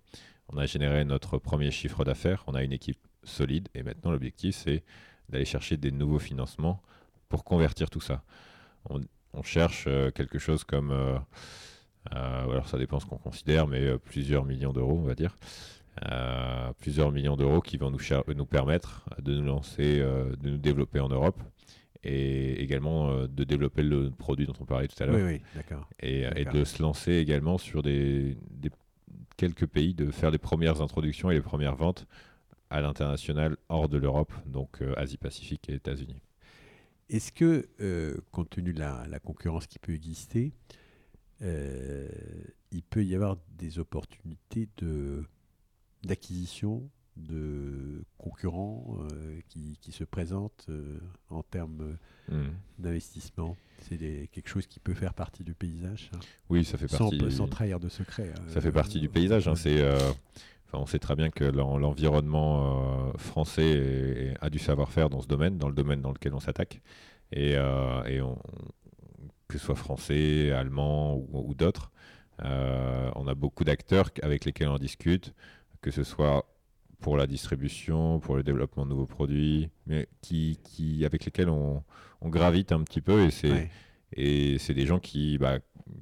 On 0.49 0.57
a 0.57 0.65
généré 0.65 1.03
notre 1.05 1.37
premier 1.37 1.71
chiffre 1.71 2.03
d'affaires. 2.03 2.43
On 2.47 2.53
a 2.53 2.63
une 2.63 2.73
équipe 2.73 2.99
solide. 3.23 3.67
Et 3.73 3.83
maintenant, 3.83 4.11
l'objectif, 4.11 4.55
c'est 4.55 4.83
d'aller 5.29 5.45
chercher 5.45 5.77
des 5.77 5.91
nouveaux 5.91 6.19
financements 6.19 6.81
pour 7.29 7.43
convertir 7.43 7.89
tout 7.89 8.01
ça. 8.01 8.23
On, 8.89 9.01
cherche 9.43 9.85
euh, 9.87 10.11
quelque 10.11 10.39
chose 10.39 10.63
comme, 10.63 10.91
euh, 10.91 11.17
euh, 11.17 11.19
alors 12.11 12.67
ça 12.67 12.77
dépend 12.77 12.99
ce 12.99 13.05
qu'on 13.05 13.17
considère, 13.17 13.67
mais 13.67 13.97
plusieurs 13.97 14.45
millions 14.45 14.73
d'euros, 14.73 14.99
on 15.01 15.07
va 15.07 15.15
dire. 15.15 15.37
plusieurs 16.79 17.11
millions 17.11 17.35
d'euros 17.35 17.61
qui 17.61 17.77
vont 17.77 17.91
nous, 17.91 17.99
nous 18.35 18.45
permettre 18.45 19.05
de 19.21 19.35
nous 19.35 19.45
lancer, 19.45 19.99
de 19.99 20.49
nous 20.49 20.57
développer 20.57 20.99
en 20.99 21.09
Europe 21.09 21.41
et 22.03 22.61
également 22.61 23.25
de 23.27 23.43
développer 23.43 23.81
le 23.81 24.11
produit 24.11 24.45
dont 24.45 24.53
on 24.59 24.65
parlait 24.65 24.87
tout 24.87 25.01
à 25.01 25.07
l'heure. 25.07 25.15
Oui, 25.15 25.23
oui, 25.23 25.41
d'accord. 25.55 25.89
Et, 25.99 26.25
et, 26.35 26.45
de 26.45 26.63
se 26.63 26.81
lancer 26.81 27.13
également 27.13 27.57
sur 27.57 27.81
des, 27.81 28.37
des, 28.51 28.69
quelques 29.37 29.65
pays, 29.65 29.93
de 29.93 30.11
faire 30.11 30.31
les 30.31 30.37
premières 30.37 30.81
introductions 30.81 31.31
et 31.31 31.35
les 31.35 31.41
premières 31.41 31.75
ventes 31.75 32.07
à 32.69 32.81
l'international 32.81 33.57
hors 33.69 33.89
de 33.89 33.97
l'Europe, 33.97 34.33
donc 34.45 34.81
euh, 34.81 34.93
Asie-Pacifique 34.97 35.69
et 35.69 35.75
États-Unis. 35.75 36.21
Est-ce 37.09 37.31
que, 37.31 37.67
euh, 37.81 38.17
compte 38.31 38.49
tenu 38.49 38.73
de 38.73 38.79
la, 38.79 39.19
concurrence 39.23 39.67
qui 39.67 39.77
peut 39.77 39.93
exister, 39.93 40.53
euh, 41.41 42.07
il 42.71 42.83
peut 42.83 43.03
y 43.03 43.15
avoir 43.15 43.37
des 43.57 43.79
opportunités 43.79 44.69
de, 44.77 45.23
d'acquisition 46.03 46.89
de 47.17 48.03
concurrents 48.17 48.97
qui, 49.47 49.77
qui, 49.79 49.93
se 49.93 50.03
présentent 50.03 50.69
en 51.29 51.43
termes 51.43 51.97
hmm. 52.27 52.49
d'investissement 52.77 53.55
C'est 53.79 53.97
quelque 54.33 54.49
chose 54.49 54.67
qui 54.67 54.81
peut 54.81 54.93
faire 54.93 55.13
partie 55.13 55.45
du 55.45 55.53
paysage 55.53 56.11
Oui, 56.49 56.65
ça 56.65 56.77
fait 56.77 56.89
partie. 56.89 57.17
Sans, 57.17 57.29
sans 57.29 57.47
trahir 57.47 57.79
de 57.79 57.87
secret. 57.87 58.33
Hein. 58.37 58.41
Ça 58.49 58.59
fait 58.59 58.73
partie 58.73 58.99
du 58.99 59.07
paysage. 59.07 59.47
Hein. 59.47 59.55
C'est 59.55 59.81
on 60.75 60.85
sait 60.85 60.99
très 60.99 61.15
bien 61.15 61.29
que 61.29 61.43
l'environnement 61.43 63.09
euh, 63.09 63.17
français 63.17 64.33
a 64.41 64.49
du 64.49 64.59
savoir-faire 64.59 65.09
dans 65.09 65.21
ce 65.21 65.27
domaine, 65.27 65.57
dans 65.57 65.67
le 65.67 65.73
domaine 65.73 66.01
dans 66.01 66.11
lequel 66.11 66.33
on 66.33 66.39
s'attaque. 66.39 66.81
Et, 67.31 67.53
euh, 67.55 68.23
que 69.47 69.57
ce 69.57 69.65
soit 69.65 69.75
français, 69.75 70.51
allemand 70.51 71.15
ou, 71.31 71.53
d'autres, 71.53 71.91
euh, 72.43 73.09
on 73.15 73.27
a 73.27 73.35
beaucoup 73.35 73.63
d'acteurs 73.63 74.09
avec 74.21 74.45
lesquels 74.45 74.69
on 74.69 74.77
discute, 74.77 75.33
que 75.81 75.91
ce 75.91 76.03
soit 76.03 76.45
pour 76.99 77.17
la 77.17 77.27
distribution, 77.27 78.19
pour 78.19 78.35
le 78.35 78.43
développement 78.43 78.85
de 78.85 78.89
nouveaux 78.89 79.05
produits, 79.05 79.69
mais 79.85 80.07
qui, 80.21 80.57
avec 81.05 81.25
lesquels 81.25 81.49
on, 81.49 81.83
gravite 82.23 82.71
un 82.71 82.81
petit 82.81 83.01
peu. 83.01 83.23
Et 83.25 83.31
c'est 83.31 83.69
et 84.13 84.57
c'est 84.59 84.73
des 84.73 84.85
gens 84.85 84.99
qui, 84.99 85.37
bah, 85.37 85.59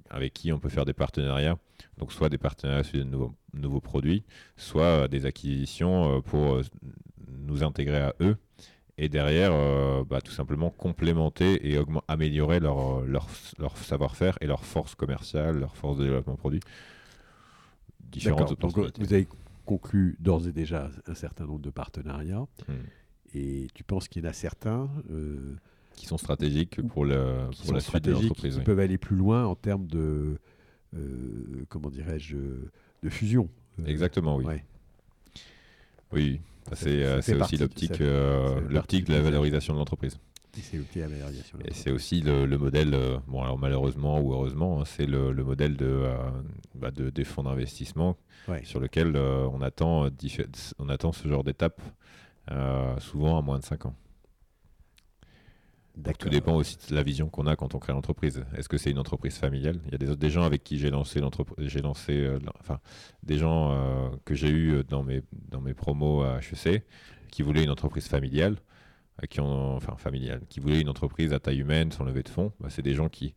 avec 0.10 0.34
qui 0.34 0.52
on 0.54 0.60
peut 0.60 0.70
faire 0.70 0.86
des 0.86 0.94
partenariats. 0.94 1.58
Donc 1.98 2.12
soit 2.14 2.30
des 2.30 2.38
partenariats 2.38 2.84
sur 2.84 3.00
de 3.00 3.04
nouveaux, 3.04 3.34
nouveaux 3.54 3.82
produits, 3.82 4.24
soit 4.56 4.84
euh, 4.84 5.08
des 5.08 5.26
acquisitions 5.26 6.18
euh, 6.18 6.22
pour 6.22 6.62
nous 7.28 7.64
intégrer 7.64 7.98
à 7.98 8.14
eux 8.22 8.38
et 8.98 9.10
derrière 9.10 9.52
bah, 10.06 10.22
tout 10.22 10.32
simplement 10.32 10.70
complémenter 10.70 11.72
et 11.72 11.80
améliorer 12.08 12.60
leur, 12.60 13.02
leur, 13.02 13.28
leur 13.58 13.78
savoir-faire 13.78 14.38
et 14.42 14.48
leur 14.48 14.64
force 14.64 14.96
commerciale, 14.96 15.60
leur 15.60 15.76
force 15.76 15.98
de 15.98 16.04
développement 16.04 16.36
produit. 16.36 16.60
Différentes 18.12 18.60
Donc, 18.60 18.78
vous 18.78 19.14
avez 19.14 19.28
conclu 19.66 20.16
d'ores 20.20 20.48
et 20.48 20.52
déjà 20.52 20.92
un 21.08 21.16
certain 21.16 21.46
nombre 21.46 21.62
de 21.62 21.72
partenariats 21.72 22.46
hmm. 22.68 22.74
et 23.34 23.68
tu 23.74 23.84
penses 23.84 24.08
qu'il 24.08 24.24
y 24.24 24.28
en 24.28 24.30
a 24.30 24.34
certains 24.34 24.90
qui 25.96 26.06
sont 26.06 26.18
stratégiques 26.18 26.82
pour, 26.88 27.06
le, 27.06 27.50
pour 27.64 27.74
la 27.74 27.80
suite 27.80 28.04
de 28.04 28.12
l'entreprise. 28.12 28.58
Qui 28.58 28.64
peuvent 28.64 28.80
aller 28.80 28.98
plus 28.98 29.16
loin 29.16 29.46
en 29.46 29.56
termes 29.56 29.88
de, 29.88 30.38
euh, 30.96 31.66
comment 31.70 31.90
dirais-je, 31.90 32.38
de 32.38 33.10
fusion. 33.10 33.50
Euh, 33.80 33.86
Exactement, 33.86 34.38
oui. 34.38 34.46
Oui, 36.12 36.42
c'est 36.74 37.04
euh, 37.04 37.20
aussi 37.20 37.58
l'optique 37.58 38.00
l'optique 38.00 39.06
de 39.06 39.14
la 39.14 39.22
valorisation 39.22 39.74
de 39.74 39.80
l'entreprise. 39.80 40.18
Et 41.66 41.74
c'est 41.74 41.92
aussi 41.92 42.22
le, 42.22 42.46
modèle, 42.58 42.96
bon 43.28 43.42
alors 43.42 43.58
malheureusement 43.58 44.22
ou 44.22 44.34
heureusement, 44.34 44.82
hein, 44.82 44.84
c'est 44.86 45.08
le, 45.08 45.34
modèle 45.34 45.76
de, 45.76 46.04
bah 46.76 46.92
de, 46.92 47.10
des 47.10 47.24
fonds 47.24 47.44
d'investissement 47.44 48.18
sur 48.64 48.80
lequel 48.80 49.18
on, 49.18 49.62
attend, 49.62 50.10
on 50.78 50.90
attend 50.90 51.12
ce 51.12 51.28
genre 51.28 51.44
d'étape 51.44 51.82
souvent 53.00 53.40
à 53.40 53.42
moins 53.42 53.58
de 53.58 53.64
5 53.64 53.88
ans. 53.88 53.96
Tout 56.18 56.30
dépend 56.30 56.56
aussi 56.56 56.78
de 56.90 56.96
la 56.96 57.04
vision 57.04 57.30
qu'on 57.30 57.46
a 57.46 57.56
quand 57.56 57.76
on 57.76 57.80
crée 57.80 57.94
l'entreprise. 57.94 58.44
Est-ce 58.58 58.68
que 58.68 58.78
c'est 58.78 58.90
une 58.90 58.98
entreprise 58.98 59.38
familiale? 59.38 59.80
Il 59.86 59.92
y 59.92 59.96
a 59.96 59.98
des, 60.00 60.16
des 60.16 60.30
gens 60.32 60.42
avec 60.42 60.64
qui 60.64 60.80
j'ai 60.80 60.90
lancé 60.90 61.20
l'entreprise, 61.20 61.68
j'ai 61.68 61.82
lancé, 61.82 62.14
euh, 62.14 62.40
enfin, 62.60 62.80
des 63.22 63.38
gens 63.38 63.72
euh, 63.72 64.10
que 64.26 64.34
j'ai 64.34 64.50
eu 64.50 64.84
dans 64.84 65.04
mes 65.04 65.22
dans 65.50 65.62
mes 65.62 65.76
promos 65.76 66.24
à 66.24 66.40
HEC 66.40 66.84
qui 67.32 67.44
voulaient 67.44 67.64
une 67.64 67.70
entreprise 67.70 68.08
familiale, 68.08 68.58
euh, 69.22 69.28
qui 69.28 69.40
ont, 69.40 69.76
enfin 69.76 69.96
familiale, 69.98 70.42
qui 70.50 70.60
voulaient 70.60 70.82
une 70.82 70.90
entreprise 70.90 71.32
à 71.32 71.40
taille 71.40 71.60
humaine 71.60 71.92
sans 71.92 72.06
levée 72.06 72.24
de 72.24 72.30
fonds. 72.30 72.52
Bah, 72.60 72.70
c'est 72.72 72.82
des 72.82 72.96
gens 72.96 73.08
qui 73.08 73.36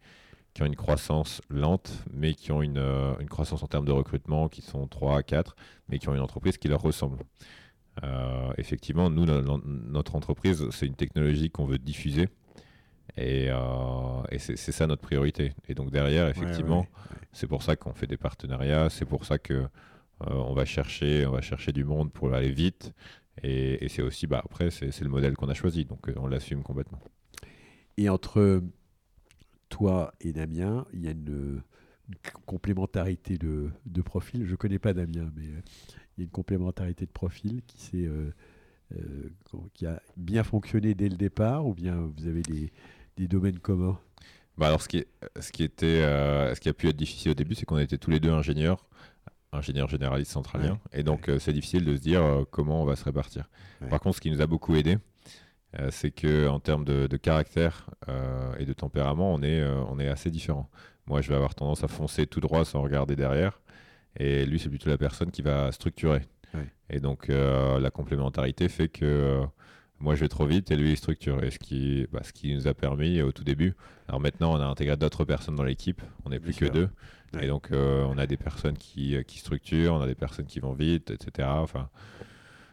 qui 0.55 0.63
ont 0.63 0.67
une 0.67 0.77
croissance 0.77 1.43
lente, 1.51 1.93
mais 2.11 2.33
qui 2.33 2.53
ont 2.53 2.63
une, 2.63 2.79
une 3.21 3.29
croissance 3.29 3.63
en 3.63 3.67
termes 3.67 3.85
de 3.85 3.93
recrutement 3.93 4.49
qui 4.49 4.63
sont 4.63 4.89
3 4.89 5.19
à 5.19 5.23
4, 5.23 5.55
mais 5.91 5.99
qui 5.99 6.09
ont 6.09 6.15
une 6.15 6.23
entreprise 6.23 6.57
qui 6.57 6.69
leur 6.69 6.81
ressemble. 6.81 7.19
effectivement, 8.57 9.11
nous, 9.11 9.27
notre 9.27 10.15
entreprise, 10.15 10.67
c'est 10.71 10.87
une 10.87 10.95
technologie 10.95 11.51
qu'on 11.51 11.67
veut 11.67 11.77
diffuser 11.77 12.31
et, 13.17 13.49
euh, 13.51 14.39
c'est 14.39 14.57
ça 14.57 14.87
notre 14.87 15.03
priorité. 15.03 15.53
Et 15.69 15.75
donc 15.75 15.91
derrière, 15.91 16.29
effectivement, 16.29 16.87
c'est 17.33 17.47
pour 17.47 17.62
ça 17.62 17.77
qu'on 17.77 17.95
fait 17.95 18.07
des 18.07 18.17
partenariats, 18.17 18.91
c'est 18.91 19.07
pour 19.07 19.25
ça 19.25 19.39
que 19.39 19.55
euh, 19.55 19.67
on 20.21 20.55
va 20.55 20.64
chercher, 20.64 21.27
on 21.27 21.33
va 21.33 21.41
chercher 21.41 21.73
du 21.73 21.85
monde 21.85 22.12
pour 22.12 22.33
aller 22.33 22.51
vite 22.51 22.93
Et, 23.43 23.87
c'est 23.89 24.03
aussi, 24.03 24.27
bah, 24.27 24.43
après, 24.45 24.71
c'est 24.71 25.01
le 25.01 25.09
modèle 25.11 25.35
qu'on 25.37 25.49
a 25.49 25.55
choisi, 25.55 25.85
donc 25.85 26.11
on 26.17 26.27
l'assume 26.27 26.62
complètement. 26.62 27.01
Et 27.97 28.09
entre 28.09 28.62
toi 29.69 30.12
et 30.21 30.33
Damien, 30.33 30.87
il 30.93 31.03
y 31.03 31.09
a 31.09 31.11
une, 31.11 31.62
complémentarité 32.47 33.37
de, 33.37 33.71
de, 33.85 34.03
profil. 34.03 34.45
Je 34.45 34.53
ne 34.53 34.57
connais 34.57 34.79
pas 34.79 34.93
Damien, 34.93 35.31
mais 35.35 35.45
il 35.45 35.51
y 36.19 36.21
a 36.21 36.25
une 36.25 36.31
complémentarité 36.31 37.05
de 37.05 37.11
profil 37.11 37.62
qui 37.67 37.81
s'est 37.81 38.09
euh, 38.95 39.31
qui 39.75 39.85
a 39.85 40.01
bien 40.17 40.45
fonctionné 40.45 40.95
dès 40.95 41.09
le 41.09 41.17
départ 41.17 41.67
ou 41.67 41.75
bien 41.75 41.97
vous 42.17 42.29
avez 42.29 42.43
des, 42.43 42.73
des 43.17 43.29
domaines 43.29 43.59
communs. 43.59 43.99
Bah 44.59 44.69
alors 44.69 44.81
ce 44.81 44.89
qui, 44.89 45.05
ce, 45.39 45.53
qui 45.53 45.64
était, 45.64 45.87
euh, 45.87 46.55
ce 46.55 46.61
qui 46.61 46.69
a 46.69 46.73
pu 46.75 46.89
être 46.89 46.97
difficile 46.97 47.33
au 47.33 47.35
début, 47.35 47.55
c'est 47.55 47.67
qu'on 47.67 47.79
était 47.79 47.99
tous 47.99 48.11
les 48.11 48.21
deux 48.21 48.31
ingénieurs, 48.31 48.87
ingénieurs 49.53 49.89
généralistes 49.89 50.33
centraliens, 50.33 50.79
et 50.93 51.03
donc 51.03 51.29
euh, 51.29 51.39
c'est 51.39 51.53
difficile 51.53 51.85
de 51.85 51.95
se 51.95 52.01
dire 52.01 52.45
comment 52.51 52.83
on 52.83 52.85
va 52.87 52.97
se 52.97 53.05
répartir. 53.05 53.49
Par 53.91 54.01
contre, 54.01 54.17
ce 54.17 54.21
qui 54.21 54.31
nous 54.31 54.41
a 54.41 54.47
beaucoup 54.47 54.75
aidé, 54.75 54.99
c'est 55.91 56.11
que 56.11 56.49
en 56.49 56.59
termes 56.59 56.87
de, 56.87 57.07
de 57.07 57.17
caractère 57.19 57.91
et 58.59 58.64
de 58.64 58.73
tempérament, 58.73 59.35
on 59.35 59.43
est, 59.43 59.62
on 59.62 59.99
est 59.99 60.09
assez 60.09 60.31
différents. 60.31 60.71
Moi, 61.07 61.21
je 61.21 61.29
vais 61.29 61.35
avoir 61.35 61.55
tendance 61.55 61.85
à 61.85 61.89
foncer 61.89 62.27
tout 62.27 62.41
droit 62.41 62.64
sans 62.64 62.81
regarder 62.81 63.14
derrière, 63.14 63.61
et 64.19 64.47
lui, 64.47 64.59
c'est 64.59 64.71
plutôt 64.71 64.89
la 64.89 64.97
personne 64.97 65.31
qui 65.31 65.43
va 65.43 65.71
structurer. 65.73 66.23
Et 66.91 67.01
donc 67.01 67.31
euh, 67.31 67.81
la 67.81 67.91
complémentarité 67.91 68.69
fait 68.69 68.89
que 68.89 69.05
euh, 69.05 69.47
moi 69.99 70.14
je 70.14 70.20
vais 70.20 70.28
trop 70.28 70.47
vite 70.47 70.70
et 70.70 70.76
lui 70.76 70.90
il 70.90 70.97
structure. 70.97 71.42
Et 71.42 71.51
ce 71.51 71.59
qui, 71.59 72.07
bah, 72.12 72.20
ce 72.22 72.32
qui 72.32 72.55
nous 72.55 72.66
a 72.66 72.74
permis 72.74 73.22
au 73.22 73.32
tout 73.32 73.44
début. 73.44 73.74
Alors 74.09 74.20
maintenant 74.20 74.53
on 74.53 74.61
a 74.61 74.66
intégré 74.66 74.97
d'autres 74.97 75.24
personnes 75.24 75.57
dans 75.57 75.64
l'équipe, 75.64 76.03
on 76.24 76.30
n'est 76.30 76.40
plus 76.40 76.55
que 76.55 76.66
deux. 76.66 76.88
Et 77.40 77.49
donc 77.49 77.70
euh, 77.72 78.05
on 78.05 78.18
a 78.18 78.26
des 78.26 78.36
personnes 78.36 78.78
qui, 78.78 79.16
qui, 79.26 79.38
structurent, 79.38 79.94
on 79.94 80.01
a 80.01 80.07
des 80.07 80.14
personnes 80.14 80.47
qui 80.47 80.61
vont 80.61 80.72
vite, 80.72 81.11
etc. 81.11 81.49
Enfin, 81.51 81.88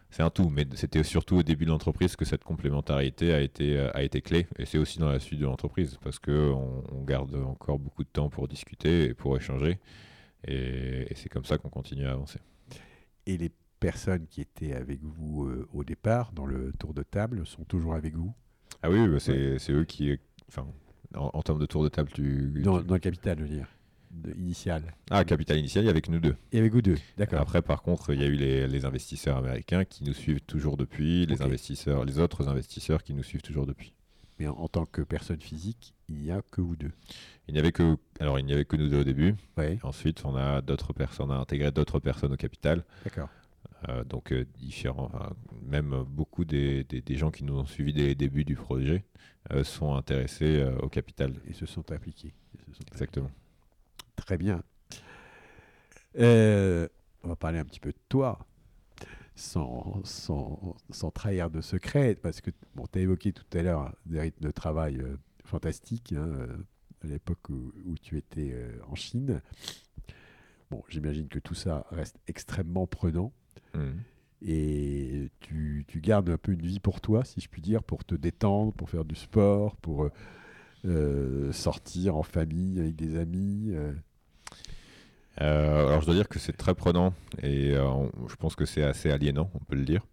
c'est 0.09 0.21
un 0.21 0.29
tout, 0.29 0.49
mais 0.49 0.67
c'était 0.75 1.03
surtout 1.03 1.37
au 1.37 1.43
début 1.43 1.65
de 1.65 1.71
l'entreprise 1.71 2.15
que 2.15 2.23
cette 2.23 2.43
complémentarité 2.43 3.33
a 3.33 3.41
été, 3.41 3.79
a 3.79 4.03
été 4.03 4.21
clé. 4.21 4.45
Et 4.59 4.65
c'est 4.65 4.77
aussi 4.77 4.99
dans 4.99 5.09
la 5.09 5.19
suite 5.19 5.39
de 5.39 5.45
l'entreprise, 5.45 5.97
parce 6.03 6.19
qu'on 6.19 6.83
on 6.91 7.03
garde 7.03 7.33
encore 7.35 7.79
beaucoup 7.79 8.03
de 8.03 8.09
temps 8.09 8.29
pour 8.29 8.47
discuter 8.47 9.05
et 9.05 9.13
pour 9.15 9.35
échanger. 9.35 9.79
Et, 10.47 11.11
et 11.11 11.15
c'est 11.15 11.29
comme 11.29 11.45
ça 11.45 11.57
qu'on 11.57 11.69
continue 11.69 12.05
à 12.05 12.11
avancer. 12.11 12.39
Et 13.25 13.37
les 13.37 13.51
personnes 13.83 14.27
qui 14.27 14.41
étaient 14.41 14.73
avec 14.73 14.99
vous 15.03 15.45
euh, 15.45 15.67
au 15.73 15.83
départ, 15.83 16.31
dans 16.31 16.45
le 16.45 16.71
tour 16.79 16.93
de 16.93 17.03
table, 17.03 17.45
sont 17.45 17.65
toujours 17.65 17.95
avec 17.95 18.15
vous? 18.15 18.33
Ah 18.81 18.89
oui, 18.89 19.07
bah, 19.07 19.19
c'est 19.19 19.71
eux 19.71 19.83
qui. 19.83 20.17
Enfin, 20.47 20.65
en, 21.15 21.41
termes 21.41 21.59
de 21.59 21.65
tour 21.65 21.83
de 21.83 21.89
table, 21.89 22.09
tu. 22.13 22.61
Dans, 22.63 22.79
le 22.79 22.99
capital, 22.99 23.37
je 23.39 23.43
veux 23.43 23.49
dire. 23.49 23.67
initial. 24.37 24.93
Ah, 25.11 25.25
capital 25.25 25.57
initial, 25.57 25.83
il 25.83 25.87
y 25.87 25.89
avec 25.89 26.07
nous 26.09 26.19
deux. 26.19 26.35
Et 26.53 26.59
avec 26.59 26.71
vous 26.71 26.81
deux, 26.81 26.97
d'accord. 27.17 27.41
Après, 27.41 27.61
par 27.61 27.81
contre, 27.81 28.13
il 28.13 28.21
y 28.21 28.23
a 28.23 28.27
eu 28.27 28.35
les, 28.35 28.85
investisseurs 28.85 29.37
américains 29.37 29.83
qui 29.83 30.05
nous 30.05 30.13
suivent 30.13 30.41
toujours 30.41 30.77
depuis, 30.77 31.25
les 31.25 31.41
investisseurs, 31.41 32.05
les 32.05 32.19
autres 32.19 32.47
investisseurs 32.47 33.03
qui 33.03 33.13
nous 33.13 33.23
suivent 33.23 33.41
toujours 33.41 33.65
depuis. 33.65 33.93
Mais 34.39 34.47
en, 34.47 34.67
tant 34.67 34.85
que 34.85 35.01
personne 35.01 35.41
physique, 35.41 35.93
il 36.07 36.15
n'y 36.15 36.31
a 36.31 36.41
que 36.51 36.61
vous 36.61 36.75
deux. 36.75 36.91
Il 37.47 37.53
n'y 37.53 37.59
avait 37.59 37.71
que, 37.71 37.97
alors 38.19 38.39
il 38.39 38.45
n'y 38.45 38.53
avait 38.53 38.65
que 38.65 38.77
nous 38.77 38.87
deux 38.87 39.01
au 39.01 39.03
début. 39.03 39.35
Ensuite, 39.83 40.23
on 40.25 40.35
a 40.35 40.61
d'autres 40.61 40.93
personnes, 40.93 41.29
on 41.29 41.33
a 41.33 41.37
intégré 41.37 41.71
d'autres 41.71 41.99
personnes 41.99 42.33
au 42.33 42.37
capital. 42.37 42.83
D'accord. 43.03 43.29
Euh, 43.89 44.03
donc 44.03 44.31
euh, 44.31 44.45
différents, 44.55 45.11
même 45.65 46.03
beaucoup 46.07 46.45
des, 46.45 46.85
gens 47.09 47.31
qui 47.31 47.43
nous 47.43 47.57
ont 47.57 47.65
suivis 47.65 47.93
dès 47.93 48.07
les 48.07 48.15
débuts 48.15 48.45
du 48.45 48.55
projet 48.55 49.03
euh, 49.51 49.63
sont 49.63 49.95
intéressés 49.95 50.63
au 50.81 50.89
capital. 50.89 51.33
Et 51.47 51.53
se 51.53 51.65
sont 51.65 51.91
appliqués. 51.91 52.33
Exactement. 52.91 53.31
Très 54.15 54.37
bien. 54.37 54.63
on 56.15 57.27
va 57.27 57.35
parler 57.35 57.59
un 57.59 57.65
petit 57.65 57.79
peu 57.79 57.91
de 57.91 57.99
toi, 58.09 58.39
sans, 59.35 60.01
sans, 60.03 60.75
sans 60.89 61.11
trahir 61.11 61.49
de 61.49 61.61
secret, 61.61 62.15
parce 62.15 62.41
que 62.41 62.51
bon, 62.75 62.85
tu 62.91 62.99
as 62.99 63.01
évoqué 63.01 63.33
tout 63.33 63.45
à 63.57 63.63
l'heure 63.63 63.93
des 64.05 64.19
rythmes 64.19 64.45
de 64.45 64.51
travail 64.51 65.01
fantastiques 65.43 66.13
hein, 66.13 66.47
à 67.03 67.07
l'époque 67.07 67.49
où, 67.49 67.97
tu 68.01 68.17
étais 68.17 68.55
en 68.87 68.95
Chine. 68.95 69.41
Bon, 70.69 70.83
j'imagine 70.87 71.27
que 71.27 71.39
tout 71.39 71.55
ça 71.55 71.85
reste 71.91 72.17
extrêmement 72.27 72.87
prenant. 72.87 73.33
Mm. 73.75 73.99
Et 74.45 75.31
tu, 75.39 75.85
tu, 75.87 76.01
gardes 76.01 76.29
un 76.29 76.37
peu 76.37 76.51
une 76.51 76.61
vie 76.61 76.79
pour 76.79 76.99
toi, 76.99 77.23
si 77.23 77.39
je 77.39 77.47
puis 77.47 77.61
dire, 77.61 77.81
pour 77.81 78.03
te 78.03 78.13
détendre, 78.13 78.73
pour 78.73 78.89
faire 78.89 79.05
du 79.05 79.15
sport, 79.15 79.77
pour 79.77 80.09
euh, 80.85 81.53
sortir 81.53 82.17
en 82.17 82.23
famille 82.23 82.77
avec 82.79 82.95
des 82.97 83.17
amis. 83.17 83.69
Euh. 83.69 83.93
Euh, 85.41 85.87
alors 85.87 86.01
je 86.01 86.05
dois 86.07 86.15
dire 86.15 86.27
que 86.27 86.39
c'est 86.39 86.51
très 86.53 86.75
prenant 86.75 87.13
et 87.41 87.71
je 87.71 88.35
pense 88.35 88.55
que 88.55 88.65
c'est 88.65 88.83
assez 88.83 89.09
aliénant, 89.09 89.49
on 89.53 89.59
peut 89.59 89.75
le 89.75 89.85
dire. 89.85 90.05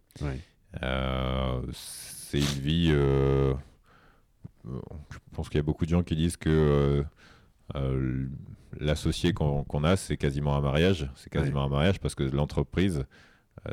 c'est 1.73 2.39
une 2.39 2.61
vie. 2.61 2.87
je 2.87 3.53
pense 5.33 5.49
qu'il 5.49 5.57
y 5.57 5.59
a 5.59 5.63
beaucoup 5.63 5.85
de 5.85 5.91
gens 5.91 6.03
qui 6.03 6.15
disent 6.15 6.37
que 6.37 7.03
l'associé 8.79 9.33
qu'on 9.33 9.83
a, 9.83 9.95
c'est 9.97 10.17
quasiment 10.17 10.55
un 10.55 10.61
mariage. 10.61 11.09
C'est 11.15 11.29
quasiment 11.29 11.63
un 11.65 11.69
mariage 11.69 11.99
parce 11.99 12.15
que 12.15 12.23
l'entreprise 12.23 12.99
euh, 12.99 13.03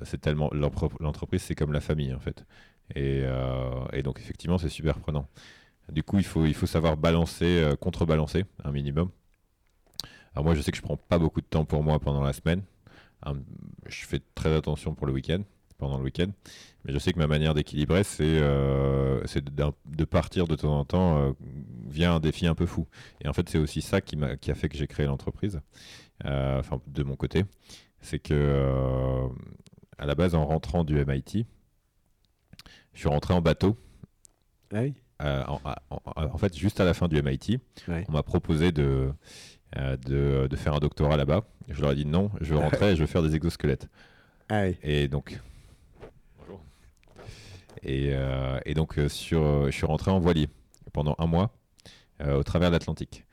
c'est 0.03 0.20
tellement 0.20 0.51
l'entreprise, 0.53 1.43
c'est 1.43 1.55
comme 1.55 1.72
la 1.72 1.80
famille 1.80 2.12
en 2.14 2.20
fait. 2.20 2.45
Euh, 2.97 3.86
et, 3.93 4.03
donc 4.03 4.18
effectivement, 4.20 4.59
c'est 4.59 4.68
super 4.68 4.99
prenant. 4.99 5.28
Du 5.91 6.03
coup, 6.03 6.18
il 6.18 6.24
faut, 6.24 6.66
savoir 6.66 6.97
balancer, 6.97 7.61
euh, 7.62 7.76
contrebalancer 7.76 8.45
un 8.64 8.72
minimum. 8.72 9.11
Alors 10.34 10.45
moi, 10.45 10.55
je 10.55 10.61
sais 10.61 10.70
que 10.70 10.76
je 10.76 10.82
prends 10.82 10.97
pas 10.97 11.18
beaucoup 11.18 11.41
de 11.41 11.47
temps 11.47 11.64
pour 11.64 11.82
moi 11.82 11.99
pendant 11.99 12.22
la 12.22 12.32
semaine. 12.32 12.62
je 13.86 14.05
fais 14.05 14.20
très 14.34 14.55
attention 14.55 14.95
pour 14.95 15.07
le 15.07 15.12
week-end, 15.12 15.43
pendant 15.78 15.99
le 15.99 16.05
week-end. 16.05 16.30
Mais 16.84 16.93
je 16.93 16.99
sais 16.99 17.12
que 17.12 17.18
ma 17.18 17.26
manière 17.26 17.55
d'équilibrer, 17.55 18.05
c'est 18.05 18.41
de, 18.41 20.05
partir 20.05 20.47
de 20.47 20.55
temps 20.55 20.78
en 20.78 20.84
temps 20.84 21.34
via 21.89 22.12
un 22.12 22.20
défi 22.20 22.47
un 22.47 22.55
peu 22.55 22.66
fou. 22.66 22.86
Et 23.22 23.28
en 23.28 23.32
fait, 23.32 23.49
c'est 23.49 23.59
aussi 23.59 23.80
ça 23.82 24.01
qui, 24.01 24.22
a, 24.22 24.36
qui 24.36 24.51
a 24.51 24.55
fait 24.55 24.68
que 24.68 24.76
j'ai 24.76 24.86
créé 24.86 25.07
l'entreprise, 25.07 25.61
enfin 26.24 26.80
de 26.86 27.03
mon 27.03 27.16
côté. 27.16 27.45
C'est 28.01 28.20
que 28.20 29.28
à 29.99 30.07
la 30.07 30.15
base, 30.15 30.35
en 30.35 30.47
rentrant 30.47 30.85
du 30.85 30.95
MIT, 31.05 31.47
je 32.95 32.99
suis 32.99 33.09
rentré 33.09 33.35
en 33.35 33.41
bateau. 33.41 33.77
Ah 34.73 34.81
euh, 35.21 35.45
en, 36.15 36.39
fait, 36.39 36.57
juste 36.57 36.81
à 36.81 36.85
la 36.85 36.95
fin 36.95 37.09
du 37.09 37.21
MIT, 37.21 37.59
on 37.89 38.13
m'a 38.13 38.23
proposé 38.23 38.71
de, 38.71 39.13
euh, 39.77 39.97
de, 40.49 40.57
faire 40.57 40.75
un 40.75 40.79
doctorat 40.79 41.17
là-bas. 41.17 41.45
Je 41.69 41.81
leur 41.81 41.93
ai 41.93 41.97
dit 41.97 42.07
non, 42.07 42.31
je 42.41 42.55
veux 42.55 42.61
rentrer 42.61 42.93
et 42.93 42.97
je 42.97 43.01
veux 43.01 43.07
faire 43.07 43.23
des 43.23 43.35
exosquelettes. 43.35 43.89
Ah 44.49 44.67
et 44.83 45.09
donc, 45.09 45.41
bonjour. 46.39 46.61
Et, 47.83 48.11
euh, 48.13 48.59
donc, 48.75 48.99
sur, 49.09 49.67
je 49.67 49.71
suis 49.73 49.87
rentré 49.87 50.11
en 50.11 50.21
voilier 50.21 50.49
pendant 50.93 51.17
un 51.19 51.27
mois 51.27 51.51
au 52.25 52.43
travers 52.43 52.71
de 52.71 52.75
l'Atlantique 52.75 53.25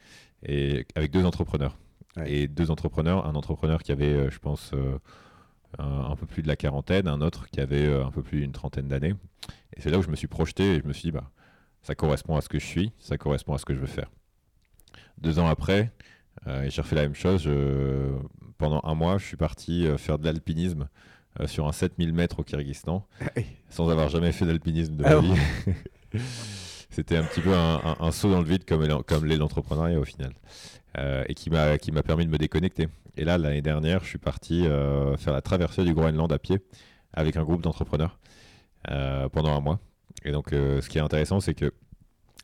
et 0.44 0.86
avec 0.96 1.12
deux 1.12 1.26
entrepreneurs. 1.26 1.78
Et 2.26 2.48
deux 2.48 2.72
entrepreneurs, 2.72 3.26
un 3.26 3.36
entrepreneur 3.36 3.84
qui 3.84 3.92
avait, 3.92 4.30
je 4.30 4.40
pense, 4.40 4.74
un, 5.78 6.16
peu 6.16 6.26
plus 6.26 6.42
de 6.42 6.48
la 6.48 6.56
quarantaine, 6.56 7.08
un 7.08 7.22
autre 7.22 7.50
qui 7.50 7.60
avait 7.60 7.86
euh, 7.86 8.06
un 8.06 8.12
peu 8.12 8.24
plus 8.24 8.40
d'une 8.42 8.52
trentaine 8.52 8.88
d'années. 8.88 9.14
Et 9.76 9.82
c'est 9.82 9.90
là 9.90 9.98
où 9.98 10.02
je 10.02 10.10
me 10.10 10.16
suis 10.16 10.28
projeté 10.28 10.76
et 10.76 10.80
je 10.80 10.88
me 10.88 10.94
suis 10.94 11.04
dit, 11.04 11.12
bah, 11.12 11.30
ça 11.82 11.96
correspond 11.96 12.36
à 12.36 12.42
ce 12.42 12.50
que 12.50 12.60
je 12.60 12.66
suis, 12.66 12.92
ça 13.00 13.18
correspond 13.18 13.54
à 13.54 13.58
ce 13.58 13.66
que 13.66 13.74
je 13.74 13.80
veux 13.80 13.88
faire. 13.88 14.10
Deux 15.18 15.40
ans 15.40 15.48
après, 15.48 15.92
euh, 16.48 16.70
j'ai 16.70 16.82
refait 16.82 16.96
la 16.96 17.04
même 17.04 17.16
chose. 17.16 17.50
pendant 18.58 18.82
un 18.84 18.96
mois, 18.96 19.18
je 19.18 19.26
suis 19.26 19.38
parti 19.38 19.86
euh, 19.86 19.98
faire 19.98 20.20
de 20.20 20.26
l'alpinisme 20.26 20.88
sur 21.48 21.68
un 21.68 21.74
7000 21.74 22.14
mètres 22.14 22.40
au 22.40 22.44
Kyrgyzstan, 22.44 23.06
sans 23.70 23.90
avoir 23.90 24.08
jamais 24.08 24.32
fait 24.32 24.46
d'alpinisme 24.46 24.96
de 24.96 25.04
ma 25.04 25.10
ah 25.10 25.20
vie. 25.20 25.34
C'était 26.96 27.18
un 27.18 27.24
petit 27.24 27.42
peu 27.42 27.54
un, 27.54 28.12
saut 28.12 28.32
dans 28.32 28.40
le 28.40 28.48
vide 28.48 28.64
comme, 28.66 29.04
comme 29.04 29.26
l'est 29.26 29.36
l'entrepreneuriat 29.36 30.00
au 30.00 30.06
final. 30.06 30.32
et 30.98 31.34
qui 31.34 31.50
m'a 31.50 32.04
permis 32.04 32.26
de 32.26 32.32
me 32.32 32.38
déconnecter. 32.38 32.88
Et 33.18 33.24
là, 33.24 33.38
l'année 33.38 33.62
dernière, 33.62 34.04
je 34.04 34.10
suis 34.10 34.18
parti 34.18 34.66
euh, 34.66 35.16
faire 35.18 35.34
la 35.34 35.42
traversée 35.42 35.84
du 35.86 35.94
Groenland 35.94 36.32
à 36.32 36.40
pied 36.40 36.60
avec 37.14 37.38
un 37.38 37.44
groupe 37.44 37.62
d'entrepreneurs 37.62 38.20
euh, 38.92 39.30
pendant 39.30 39.56
un 39.56 39.62
mois. 39.62 39.80
Et 40.26 40.32
donc, 40.32 40.52
euh, 40.52 40.82
ce 40.82 40.90
qui 40.90 40.98
est 40.98 41.02
intéressant, 41.02 41.40
c'est 41.40 41.54
que 41.54 41.74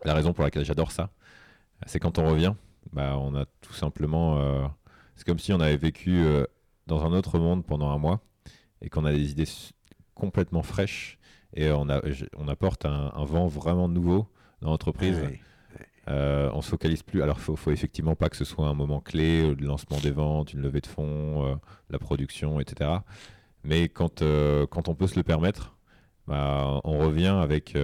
la 0.06 0.14
raison 0.14 0.34
pour 0.34 0.44
laquelle 0.44 0.64
j'adore 0.64 0.92
ça, 0.92 1.10
c'est 1.86 2.00
quand 2.00 2.20
on 2.20 2.28
revient, 2.30 2.54
bah, 2.94 3.18
on 3.18 3.36
a 3.36 3.46
tout 3.62 3.74
simplement. 3.74 4.72
c'est 5.16 5.26
comme 5.26 5.40
si 5.40 5.52
on 5.54 5.60
avait 5.60 5.78
vécu 5.78 6.24
dans 6.88 7.06
un 7.06 7.12
autre 7.12 7.38
monde 7.40 7.66
pendant 7.66 7.90
un 7.90 7.98
mois 7.98 8.22
et 8.82 8.90
qu'on 8.90 9.06
a 9.06 9.12
des 9.12 9.32
idées 9.32 9.48
complètement 10.16 10.64
fraîches 10.64 11.18
et 11.54 11.72
on, 11.72 11.90
a, 11.90 12.02
on 12.38 12.48
apporte 12.48 12.86
un, 12.86 13.26
vent 13.26 13.48
vraiment 13.48 13.88
nouveau 13.88 14.28
dans 14.62 14.70
l'entreprise. 14.70 15.22
Euh, 16.08 16.50
on 16.54 16.62
se 16.62 16.70
focalise 16.70 17.04
plus. 17.04 17.22
Alors, 17.22 17.40
faut, 17.40 17.56
faut, 17.56 17.72
effectivement 17.72 18.16
pas 18.16 18.30
que 18.30 18.38
ce 18.38 18.46
soit 18.46 18.68
un 18.68 18.74
moment 18.74 19.02
clé, 19.02 19.54
le 19.54 19.66
lancement 19.66 20.00
des 20.00 20.12
ventes, 20.12 20.54
une 20.54 20.62
levée 20.62 20.82
de 20.82 20.88
fonds, 20.88 21.46
euh, 21.46 21.56
la 21.90 22.00
production, 22.00 22.60
etc. 22.60 22.90
Mais 23.64 23.88
quand, 23.88 24.22
euh, 24.22 24.66
quand 24.66 24.88
on 24.88 24.96
peut 24.96 25.08
se 25.08 25.16
le 25.16 25.24
permettre, 25.24 25.76
bah, 26.28 26.82
on 26.84 27.00
revient 27.00 27.38
avec. 27.42 27.76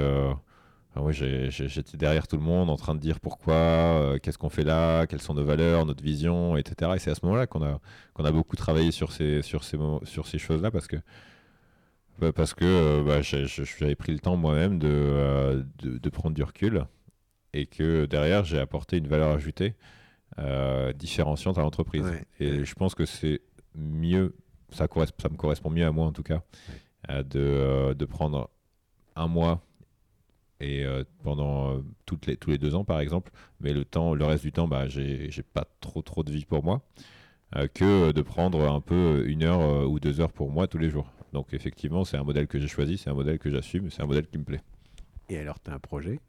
Ah 1.00 1.12
j'étais 1.12 1.96
derrière 1.96 2.28
tout 2.28 2.38
le 2.38 2.42
monde 2.42 2.72
en 2.72 2.76
train 2.76 2.96
de 2.96 3.00
dire 3.00 3.20
pourquoi, 3.20 4.18
qu'est-ce 4.24 4.40
qu'on 4.40 4.50
fait 4.50 4.64
là, 4.64 5.06
quelles 5.06 5.22
sont 5.22 5.36
nos 5.36 5.44
valeurs, 5.44 5.86
notre 5.86 6.04
vision, 6.04 6.58
etc. 6.58 6.94
Et 6.96 7.00
c'est 7.00 7.12
à 7.12 7.16
ce 7.16 7.24
moment-là 7.26 7.46
qu'on 7.46 7.62
a, 7.62 7.80
qu'on 8.16 8.26
a 8.26 8.32
beaucoup 8.32 8.56
travaillé 8.56 8.90
sur 8.90 9.12
ces, 9.12 9.44
sur 9.44 9.64
ces, 9.64 9.78
sur 10.06 10.26
ces 10.26 10.40
choses-là 10.40 10.72
parce 10.72 10.88
que 10.88 10.96
Bah, 12.20 12.32
parce 12.34 12.54
que 12.54 12.66
euh, 12.66 13.04
bah, 13.04 13.22
j'avais 13.22 13.96
pris 13.96 14.12
le 14.12 14.20
temps 14.20 14.36
moi-même 14.38 14.80
de, 14.80 14.88
euh, 14.90 15.64
de, 15.80 15.98
de 15.98 16.10
prendre 16.10 16.36
du 16.36 16.44
recul 16.44 16.86
et 17.54 17.66
que 17.68 18.06
derrière, 18.06 18.44
j'ai 18.44 18.60
apporté 18.60 18.98
une 18.98 19.08
valeur 19.08 19.30
ajoutée 19.30 19.76
euh, 20.40 20.94
différenciante 20.94 21.58
à 21.58 21.62
l'entreprise. 21.62 22.06
Ouais. 22.06 22.26
Et 22.40 22.66
je 22.66 22.76
pense 22.76 22.96
que 22.96 23.06
c'est 23.06 23.42
mieux, 23.76 24.36
ça, 24.72 24.88
ça 25.20 25.30
me 25.30 25.38
correspond 25.38 25.70
mieux 25.70 25.86
à 25.86 25.92
moi 25.92 26.06
en 26.06 26.12
tout 26.12 26.24
cas, 26.24 26.42
de, 27.10 27.94
de 27.94 28.06
prendre 28.06 28.50
un 29.16 29.28
mois 29.28 29.64
et 30.60 30.84
euh, 30.86 31.04
pendant 31.24 31.72
euh, 31.72 31.84
toutes 32.06 32.26
les, 32.26 32.36
tous 32.36 32.50
les 32.50 32.58
deux 32.58 32.74
ans 32.74 32.84
par 32.84 33.00
exemple, 33.00 33.32
mais 33.60 33.74
le, 33.74 33.86
temps, 33.86 34.16
le 34.16 34.26
reste 34.26 34.44
du 34.44 34.52
temps, 34.52 34.68
bah, 34.68 34.88
j'ai 34.88 35.30
j'ai 35.30 35.44
pas 35.44 35.66
trop 35.82 36.02
trop 36.02 36.24
de 36.24 36.32
vie 36.32 36.46
pour 36.46 36.64
moi, 36.64 36.82
que 37.74 38.12
de 38.12 38.22
prendre 38.22 38.70
un 38.70 38.82
peu 38.82 39.24
une 39.28 39.44
heure 39.44 39.90
ou 39.90 40.00
deux 40.00 40.20
heures 40.20 40.34
pour 40.34 40.52
moi 40.52 40.68
tous 40.68 40.80
les 40.80 40.90
jours. 40.90 41.12
Donc 41.34 41.54
effectivement, 41.54 42.04
c'est 42.06 42.18
un 42.18 42.24
modèle 42.24 42.48
que 42.48 42.60
j'ai 42.60 42.68
choisi, 42.68 42.98
c'est 42.98 43.10
un 43.10 43.14
modèle 43.14 43.38
que 43.40 43.50
j'assume, 43.52 43.90
c'est 43.92 44.02
un 44.02 44.06
modèle 44.08 44.28
qui 44.28 44.38
me 44.38 44.44
plaît. 44.44 44.62
Et 45.30 45.38
alors, 45.38 45.62
tu 45.62 45.70
as 45.72 45.74
un 45.74 45.80
projet? 45.80 46.20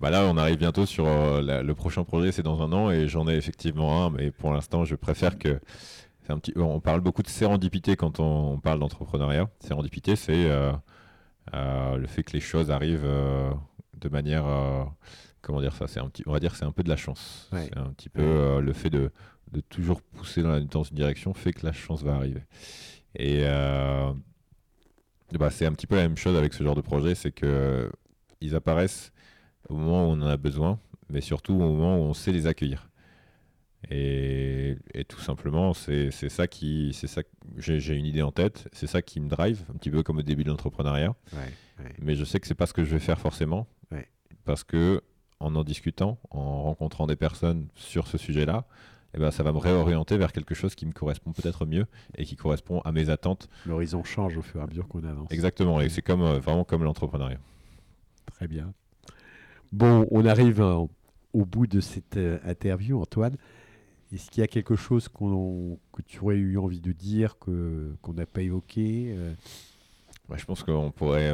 Bah 0.00 0.10
là, 0.10 0.24
on 0.26 0.36
arrive 0.36 0.56
bientôt 0.58 0.86
sur 0.86 1.06
euh, 1.06 1.42
la- 1.42 1.62
le 1.62 1.74
prochain 1.74 2.04
projet, 2.04 2.32
c'est 2.32 2.42
dans 2.42 2.62
un 2.62 2.72
an, 2.72 2.90
et 2.90 3.08
j'en 3.08 3.28
ai 3.28 3.34
effectivement 3.34 4.04
un, 4.06 4.10
mais 4.10 4.30
pour 4.30 4.52
l'instant, 4.52 4.84
je 4.84 4.94
préfère 4.94 5.38
que. 5.38 5.60
c'est 6.24 6.32
Un 6.32 6.38
petit, 6.38 6.52
on 6.56 6.80
parle 6.80 7.00
beaucoup 7.00 7.22
de 7.22 7.28
sérendipité 7.28 7.96
quand 7.96 8.20
on, 8.20 8.52
on 8.52 8.58
parle 8.60 8.78
d'entrepreneuriat. 8.80 9.48
Sérendipité, 9.60 10.16
c'est 10.16 10.48
euh, 10.50 10.72
euh, 11.54 11.96
le 11.96 12.06
fait 12.06 12.22
que 12.22 12.32
les 12.32 12.40
choses 12.40 12.70
arrivent 12.70 13.08
de 13.98 14.08
manière. 14.08 14.44
comment 15.42 15.60
dire 15.60 15.74
ça 15.74 15.86
c'est 15.86 16.00
un 16.00 16.08
petit, 16.08 16.22
On 16.26 16.32
va 16.32 16.40
dire 16.40 16.52
que 16.52 16.58
c'est 16.58 16.64
un 16.66 16.72
peu 16.72 16.82
de 16.82 16.88
la 16.90 16.96
chance. 16.96 17.48
Ouais. 17.52 17.64
C'est 17.68 17.76
un 17.78 17.90
petit 17.92 18.08
peu 18.10 18.60
le 18.60 18.72
fait 18.72 18.90
de, 18.90 19.10
de 19.52 19.60
toujours 19.60 20.00
pousser 20.02 20.42
dans, 20.42 20.50
la- 20.50 20.60
dans 20.60 20.82
une 20.82 20.96
direction 20.96 21.34
fait 21.34 21.52
que 21.52 21.64
la 21.66 21.72
chance 21.72 22.02
va 22.02 22.14
arriver. 22.14 22.42
Et 23.16 23.40
euh, 23.44 24.12
bah, 25.32 25.50
c'est 25.50 25.66
un 25.66 25.72
petit 25.72 25.86
peu 25.86 25.96
la 25.96 26.02
même 26.02 26.16
chose 26.16 26.36
avec 26.36 26.52
ce 26.54 26.62
genre 26.64 26.74
de 26.74 26.80
projet, 26.80 27.14
c'est 27.14 27.32
que 27.32 27.90
ils 28.40 28.54
apparaissent 28.54 29.12
au 29.68 29.74
moment 29.76 30.04
où 30.08 30.10
on 30.12 30.22
en 30.22 30.26
a 30.28 30.36
besoin, 30.36 30.78
mais 31.08 31.20
surtout 31.20 31.54
au 31.54 31.58
moment 31.58 31.96
où 31.98 32.02
on 32.02 32.14
sait 32.14 32.32
les 32.32 32.46
accueillir. 32.46 32.88
Et, 33.90 34.76
et 34.92 35.04
tout 35.04 35.20
simplement, 35.20 35.72
c'est 35.72 36.10
ça 36.10 36.46
qui, 36.46 36.92
c'est 36.92 37.06
ça. 37.06 37.22
que- 37.22 37.28
J'ai 37.56 37.80
j'ai 37.80 37.94
une 37.96 38.04
idée 38.06 38.22
en 38.22 38.30
tête, 38.32 38.68
c'est 38.72 38.86
ça 38.86 39.00
qui 39.02 39.20
me 39.20 39.28
drive, 39.28 39.64
un 39.72 39.76
petit 39.78 39.90
peu 39.90 40.02
comme 40.02 40.18
au 40.18 40.22
début 40.22 40.44
de 40.44 40.50
l'entrepreneuriat. 40.50 41.14
Ouais, 41.32 41.84
ouais. 41.84 41.92
Mais 42.00 42.14
je 42.14 42.24
sais 42.24 42.38
que 42.40 42.46
c'est 42.46 42.54
pas 42.54 42.66
ce 42.66 42.72
que 42.74 42.84
je 42.84 42.90
vais 42.90 42.98
faire 43.00 43.18
forcément, 43.18 43.66
Ouais. 43.90 44.06
parce 44.44 44.64
que 44.64 45.00
en 45.40 45.54
en 45.56 45.64
discutant, 45.64 46.18
en 46.30 46.62
rencontrant 46.64 47.06
des 47.06 47.16
personnes 47.16 47.68
sur 47.74 48.06
ce 48.06 48.18
sujet-là, 48.18 48.66
eh 49.14 49.18
ben, 49.18 49.30
ça 49.30 49.42
va 49.42 49.52
me 49.52 49.58
réorienter 49.58 50.16
vers 50.16 50.32
quelque 50.32 50.54
chose 50.54 50.74
qui 50.74 50.86
me 50.86 50.92
correspond 50.92 51.32
peut-être 51.32 51.66
mieux 51.66 51.86
et 52.16 52.24
qui 52.24 52.36
correspond 52.36 52.80
à 52.82 52.92
mes 52.92 53.10
attentes. 53.10 53.48
L'horizon 53.66 54.04
change 54.04 54.36
au 54.36 54.42
fur 54.42 54.60
et 54.60 54.64
à 54.64 54.66
mesure 54.66 54.86
qu'on 54.88 55.04
avance. 55.04 55.28
Exactement, 55.30 55.80
et 55.80 55.88
c'est 55.88 56.02
comme 56.02 56.22
euh, 56.22 56.38
vraiment 56.38 56.64
comme 56.64 56.84
l'entrepreneuriat. 56.84 57.40
Très 58.34 58.46
bien. 58.46 58.72
Bon, 59.72 60.06
on 60.10 60.24
arrive 60.26 60.60
euh, 60.60 60.84
au 61.32 61.44
bout 61.44 61.66
de 61.66 61.80
cette 61.80 62.16
euh, 62.16 62.38
interview, 62.44 63.00
Antoine. 63.00 63.36
Est-ce 64.12 64.30
qu'il 64.30 64.40
y 64.40 64.44
a 64.44 64.48
quelque 64.48 64.74
chose 64.74 65.08
qu'on- 65.08 65.78
que 65.92 66.02
tu 66.02 66.20
aurais 66.20 66.36
eu 66.36 66.58
envie 66.58 66.80
de 66.80 66.90
dire 66.92 67.36
qu'on 67.38 68.12
n'a 68.12 68.26
pas 68.26 68.42
évoqué 68.42 69.14
euh, 69.16 69.32
Ouais, 70.28 70.38
je 70.38 70.44
pense 70.44 70.62
qu'on 70.62 70.92
pourrait, 70.92 71.32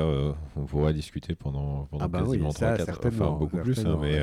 on 0.57 0.65
pourrait 0.65 0.95
discuter 0.95 1.35
pendant, 1.35 1.85
pendant 1.91 2.05
Ah 2.05 2.09
bah 2.09 2.23
oui, 2.23 2.33
quasiment 2.33 2.51
ça, 2.51 2.73
3 2.73 2.77
4 2.79 2.85
certainement, 2.87 3.29
enfin 3.33 3.39
beaucoup 3.39 3.59
plus, 3.59 3.79
hein, 3.85 3.99
mais 4.01 4.23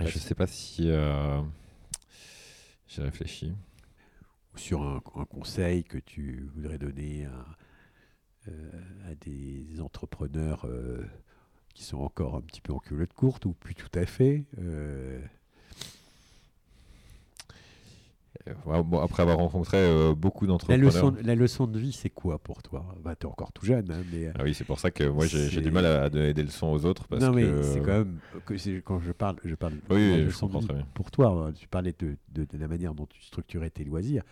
ouais. 0.00 0.10
je 0.10 0.18
sais 0.18 0.34
pas 0.34 0.48
si 0.48 0.90
j'ai 2.88 3.02
réfléchi. 3.02 3.54
Sur 4.56 4.82
un, 4.82 5.00
conseil 5.26 5.84
que 5.84 5.98
tu 5.98 6.50
voudrais 6.54 6.78
donner 6.78 7.26
à, 7.26 7.46
euh, 8.48 9.14
des 9.20 9.80
entrepreneurs 9.80 10.66
euh, 10.66 11.04
qui 11.74 11.84
sont 11.84 11.98
encore 11.98 12.34
un 12.34 12.40
petit 12.40 12.60
peu 12.60 12.72
en 12.72 12.80
culotte 12.80 13.12
courte 13.12 13.44
ou 13.44 13.52
plus 13.52 13.76
tout 13.76 13.90
à 13.94 14.04
fait. 14.04 14.46
euh, 14.58 15.20
Euh, 18.37 18.37
ouais, 18.66 18.82
bon, 18.82 19.00
après 19.00 19.22
avoir 19.22 19.38
rencontré 19.38 19.76
euh, 19.78 20.14
beaucoup 20.14 20.44
la, 20.44 20.48
d'entrepreneurs. 20.48 20.86
leçon, 20.86 21.16
la 21.22 21.34
leçon 21.34 21.66
de 21.66 21.78
vie, 21.78 21.92
c'est 21.92 22.10
quoi 22.10 22.38
pour 22.38 22.62
toi? 22.62 22.84
Bah, 23.02 23.14
Tu 23.16 23.26
es 23.26 23.30
encore 23.30 23.52
tout 23.52 23.64
jeune, 23.64 23.90
hein, 23.90 24.02
mais. 24.10 24.28
Ah 24.38 24.42
oui, 24.44 24.54
c'est 24.54 24.64
pour 24.64 24.78
ça 24.78 24.90
que 24.90 25.04
moi 25.04 25.26
j'ai 25.26 25.60
du 25.60 25.70
mal 25.70 25.86
à, 25.86 26.08
donner 26.10 26.34
des 26.34 26.42
leçons 26.42 26.68
aux 26.68 26.84
autres 26.84 27.06
parce 27.08 27.22
non, 27.22 27.32
mais 27.32 27.42
que 27.42 27.62
c'est 27.62 27.80
quand 27.80 27.98
même. 27.98 28.18
Que 28.44 28.56
c'est- 28.56 28.82
quand 28.82 29.00
je 29.00 29.12
parle, 29.12 29.36
je 29.44 29.54
parle 29.54 29.74
Oui, 29.90 30.10
de 30.12 30.16
la 30.18 30.24
leçon 30.24 30.48
de 30.48 30.58
vie. 30.58 30.84
Pour 30.94 31.10
toi, 31.10 31.28
hein, 31.48 31.52
tu 31.52 31.68
parlais 31.68 31.94
de, 31.98 32.16
de- 32.30 32.44
de 32.44 32.58
la 32.58 32.68
manière 32.68 32.94
dont 32.94 33.06
tu 33.06 33.22
structurais 33.22 33.70
tes 33.70 33.84
loisirs. 33.84 34.22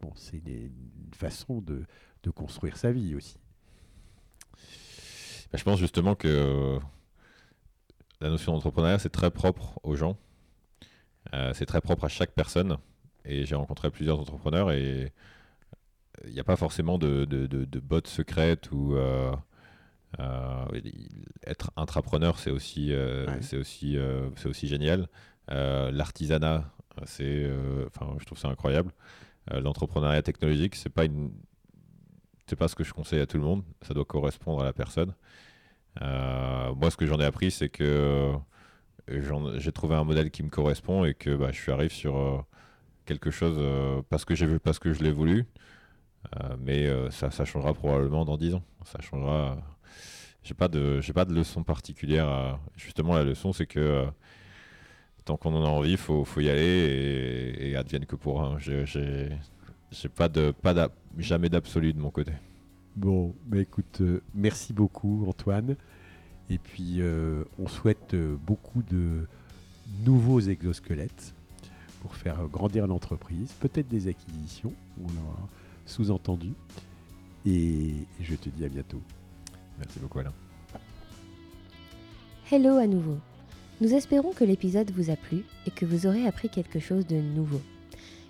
Bon, 0.00 0.12
c'est 0.14 0.36
une, 0.38 0.48
une 0.48 1.14
façon 1.14 1.60
de, 1.60 1.84
de 2.22 2.30
construire 2.30 2.76
sa 2.76 2.92
vie 2.92 3.14
aussi. 3.14 3.36
Bah, 5.52 5.58
je 5.58 5.64
pense 5.64 5.78
justement 5.78 6.14
que 6.14 6.28
euh, 6.28 6.78
la 8.20 8.28
notion 8.30 8.52
d'entrepreneuriat, 8.52 8.98
c'est 8.98 9.10
très 9.10 9.30
propre 9.30 9.78
aux 9.82 9.96
gens. 9.96 10.16
Euh, 11.34 11.52
c'est 11.54 11.66
très 11.66 11.80
propre 11.80 12.04
à 12.04 12.08
chaque 12.08 12.32
personne. 12.32 12.76
Et 13.26 13.44
j'ai 13.44 13.54
rencontré 13.56 13.90
plusieurs 13.90 14.18
entrepreneurs 14.20 14.70
et 14.72 15.12
il 16.26 16.32
n'y 16.32 16.40
a 16.40 16.44
pas 16.44 16.56
forcément 16.56 16.96
de, 16.98 17.24
de, 17.24 17.46
de, 17.46 17.64
de 17.64 17.80
bottes 17.80 18.06
secrètes 18.08 18.70
ou 18.72 18.94
euh, 18.94 19.32
euh, 20.20 20.64
être 21.46 21.70
intrapreneur, 21.76 22.38
c'est 22.38 22.50
aussi, 22.50 22.92
euh, 22.92 23.26
Ouais. 23.26 23.42
c'est 23.42 23.56
aussi, 23.58 23.98
euh, 23.98 24.30
c'est 24.36 24.48
aussi 24.48 24.66
génial. 24.68 25.08
Euh, 25.50 25.90
L'artisanat, 25.90 26.72
c'est, 27.04 27.24
euh, 27.44 27.86
enfin, 27.88 28.14
je 28.18 28.24
trouve 28.24 28.38
ça 28.38 28.48
incroyable. 28.48 28.92
Euh, 29.52 29.60
L'entrepreneuriat 29.60 30.22
technologique, 30.22 30.74
c'est 30.76 30.88
pas 30.88 31.04
une, 31.04 31.32
c'est 32.46 32.56
pas 32.56 32.68
ce 32.68 32.74
que 32.74 32.84
je 32.84 32.92
conseille 32.94 33.20
à 33.20 33.26
tout 33.26 33.36
le 33.36 33.44
monde. 33.44 33.62
Ça 33.82 33.92
doit 33.92 34.04
correspondre 34.04 34.62
à 34.62 34.64
la 34.64 34.72
personne. 34.72 35.14
Euh, 36.02 36.74
moi, 36.74 36.90
ce 36.90 36.96
que 36.96 37.06
j'en 37.06 37.18
ai 37.20 37.24
appris, 37.24 37.50
c'est 37.50 37.68
que 37.68 38.32
j'ai 39.08 39.72
trouvé 39.72 39.94
un 39.94 40.04
modèle 40.04 40.30
qui 40.30 40.42
me 40.42 40.48
correspond 40.50 41.04
et 41.04 41.14
que 41.14 41.34
bah, 41.36 41.52
je 41.52 41.60
suis 41.60 41.70
arrivé 41.72 41.88
sur 41.88 42.16
euh, 42.16 42.38
quelque 43.06 43.30
chose 43.30 43.56
euh, 43.58 44.02
parce 44.10 44.26
que 44.26 44.34
j'ai 44.34 44.44
vu, 44.44 44.60
parce 44.60 44.78
que 44.78 44.92
je 44.92 45.02
l'ai 45.02 45.12
voulu. 45.12 45.46
Euh, 46.36 46.56
mais 46.60 46.86
euh, 46.86 47.10
ça, 47.10 47.30
changera 47.44 47.72
probablement 47.72 48.24
dans 48.26 48.36
10 48.36 48.54
ans. 48.54 48.62
Ça 48.84 49.00
changera. 49.00 49.56
J'ai 50.42 50.54
pas 50.54 50.68
de, 50.68 51.00
j'ai 51.00 51.12
pas 51.12 51.24
de 51.24 51.32
leçon 51.32 51.62
particulière. 51.62 52.58
Justement, 52.76 53.14
la 53.14 53.24
leçon, 53.24 53.52
c'est 53.52 53.66
que 53.66 54.06
tant 55.24 55.36
qu'on 55.36 55.54
en 55.54 55.64
a 55.64 55.68
envie, 55.68 55.96
faut, 55.96 56.24
faut 56.24 56.40
y 56.40 56.48
aller 56.50 57.56
et, 57.58 57.76
advienne 57.76 58.06
que 58.06 58.14
pourra. 58.14 58.56
J'ai, 58.58 58.84
j'ai, 58.86 60.08
pas 60.08 60.28
de, 60.28 60.52
pas 60.52 60.88
jamais 61.16 61.48
d'absolu 61.48 61.92
de 61.92 61.98
mon 61.98 62.10
côté. 62.10 62.32
Bon, 62.94 63.34
bah 63.44 63.58
écoute, 63.58 64.02
merci 64.34 64.72
beaucoup 64.72 65.26
Antoine. 65.28 65.76
Et 66.48 66.58
puis 66.58 67.00
on 67.58 67.66
souhaite 67.66 68.14
beaucoup 68.14 68.82
de 68.82 69.26
nouveaux 70.04 70.40
exosquelettes 70.40 71.35
pour 72.06 72.14
faire 72.14 72.46
grandir 72.46 72.86
l'entreprise, 72.86 73.50
peut-être 73.58 73.88
des 73.88 74.06
acquisitions, 74.06 74.72
on 75.02 75.08
l'aura 75.08 75.48
sous-entendu. 75.86 76.52
Et 77.44 77.94
je 78.20 78.36
te 78.36 78.48
dis 78.48 78.64
à 78.64 78.68
bientôt. 78.68 79.00
Merci 79.76 79.98
beaucoup, 79.98 80.20
Alain. 80.20 80.32
Hello 82.52 82.76
à 82.76 82.86
nouveau. 82.86 83.18
Nous 83.80 83.92
espérons 83.92 84.32
que 84.32 84.44
l'épisode 84.44 84.92
vous 84.92 85.10
a 85.10 85.16
plu 85.16 85.42
et 85.66 85.72
que 85.72 85.84
vous 85.84 86.06
aurez 86.06 86.28
appris 86.28 86.48
quelque 86.48 86.78
chose 86.78 87.08
de 87.08 87.16
nouveau. 87.16 87.60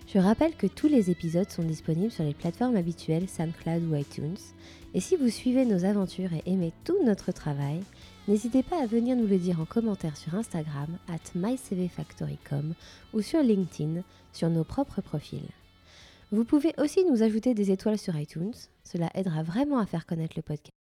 Je 0.06 0.18
rappelle 0.18 0.54
que 0.54 0.66
tous 0.66 0.88
les 0.88 1.10
épisodes 1.10 1.50
sont 1.50 1.62
disponibles 1.62 2.12
sur 2.12 2.24
les 2.24 2.32
plateformes 2.32 2.76
habituelles 2.76 3.28
SoundCloud 3.28 3.82
ou 3.90 3.94
iTunes. 3.94 4.38
Et 4.94 5.00
si 5.00 5.16
vous 5.16 5.28
suivez 5.28 5.66
nos 5.66 5.84
aventures 5.84 6.32
et 6.32 6.50
aimez 6.50 6.72
tout 6.84 6.96
notre 7.04 7.30
travail, 7.30 7.80
n'hésitez 8.28 8.62
pas 8.62 8.82
à 8.82 8.86
venir 8.86 9.16
nous 9.16 9.26
le 9.26 9.38
dire 9.38 9.60
en 9.60 9.64
commentaire 9.64 10.16
sur 10.16 10.34
Instagram 10.34 10.88
at 11.08 11.18
mycvfactory.com 11.34 12.74
ou 13.12 13.22
sur 13.22 13.42
LinkedIn 13.42 14.02
sur 14.32 14.50
nos 14.50 14.64
propres 14.64 15.00
profils. 15.00 15.48
Vous 16.32 16.44
pouvez 16.44 16.74
aussi 16.78 17.04
nous 17.04 17.22
ajouter 17.22 17.54
des 17.54 17.70
étoiles 17.70 17.98
sur 17.98 18.16
iTunes, 18.16 18.54
cela 18.84 19.10
aidera 19.14 19.42
vraiment 19.42 19.78
à 19.78 19.86
faire 19.86 20.06
connaître 20.06 20.34
le 20.36 20.42
podcast. 20.42 20.86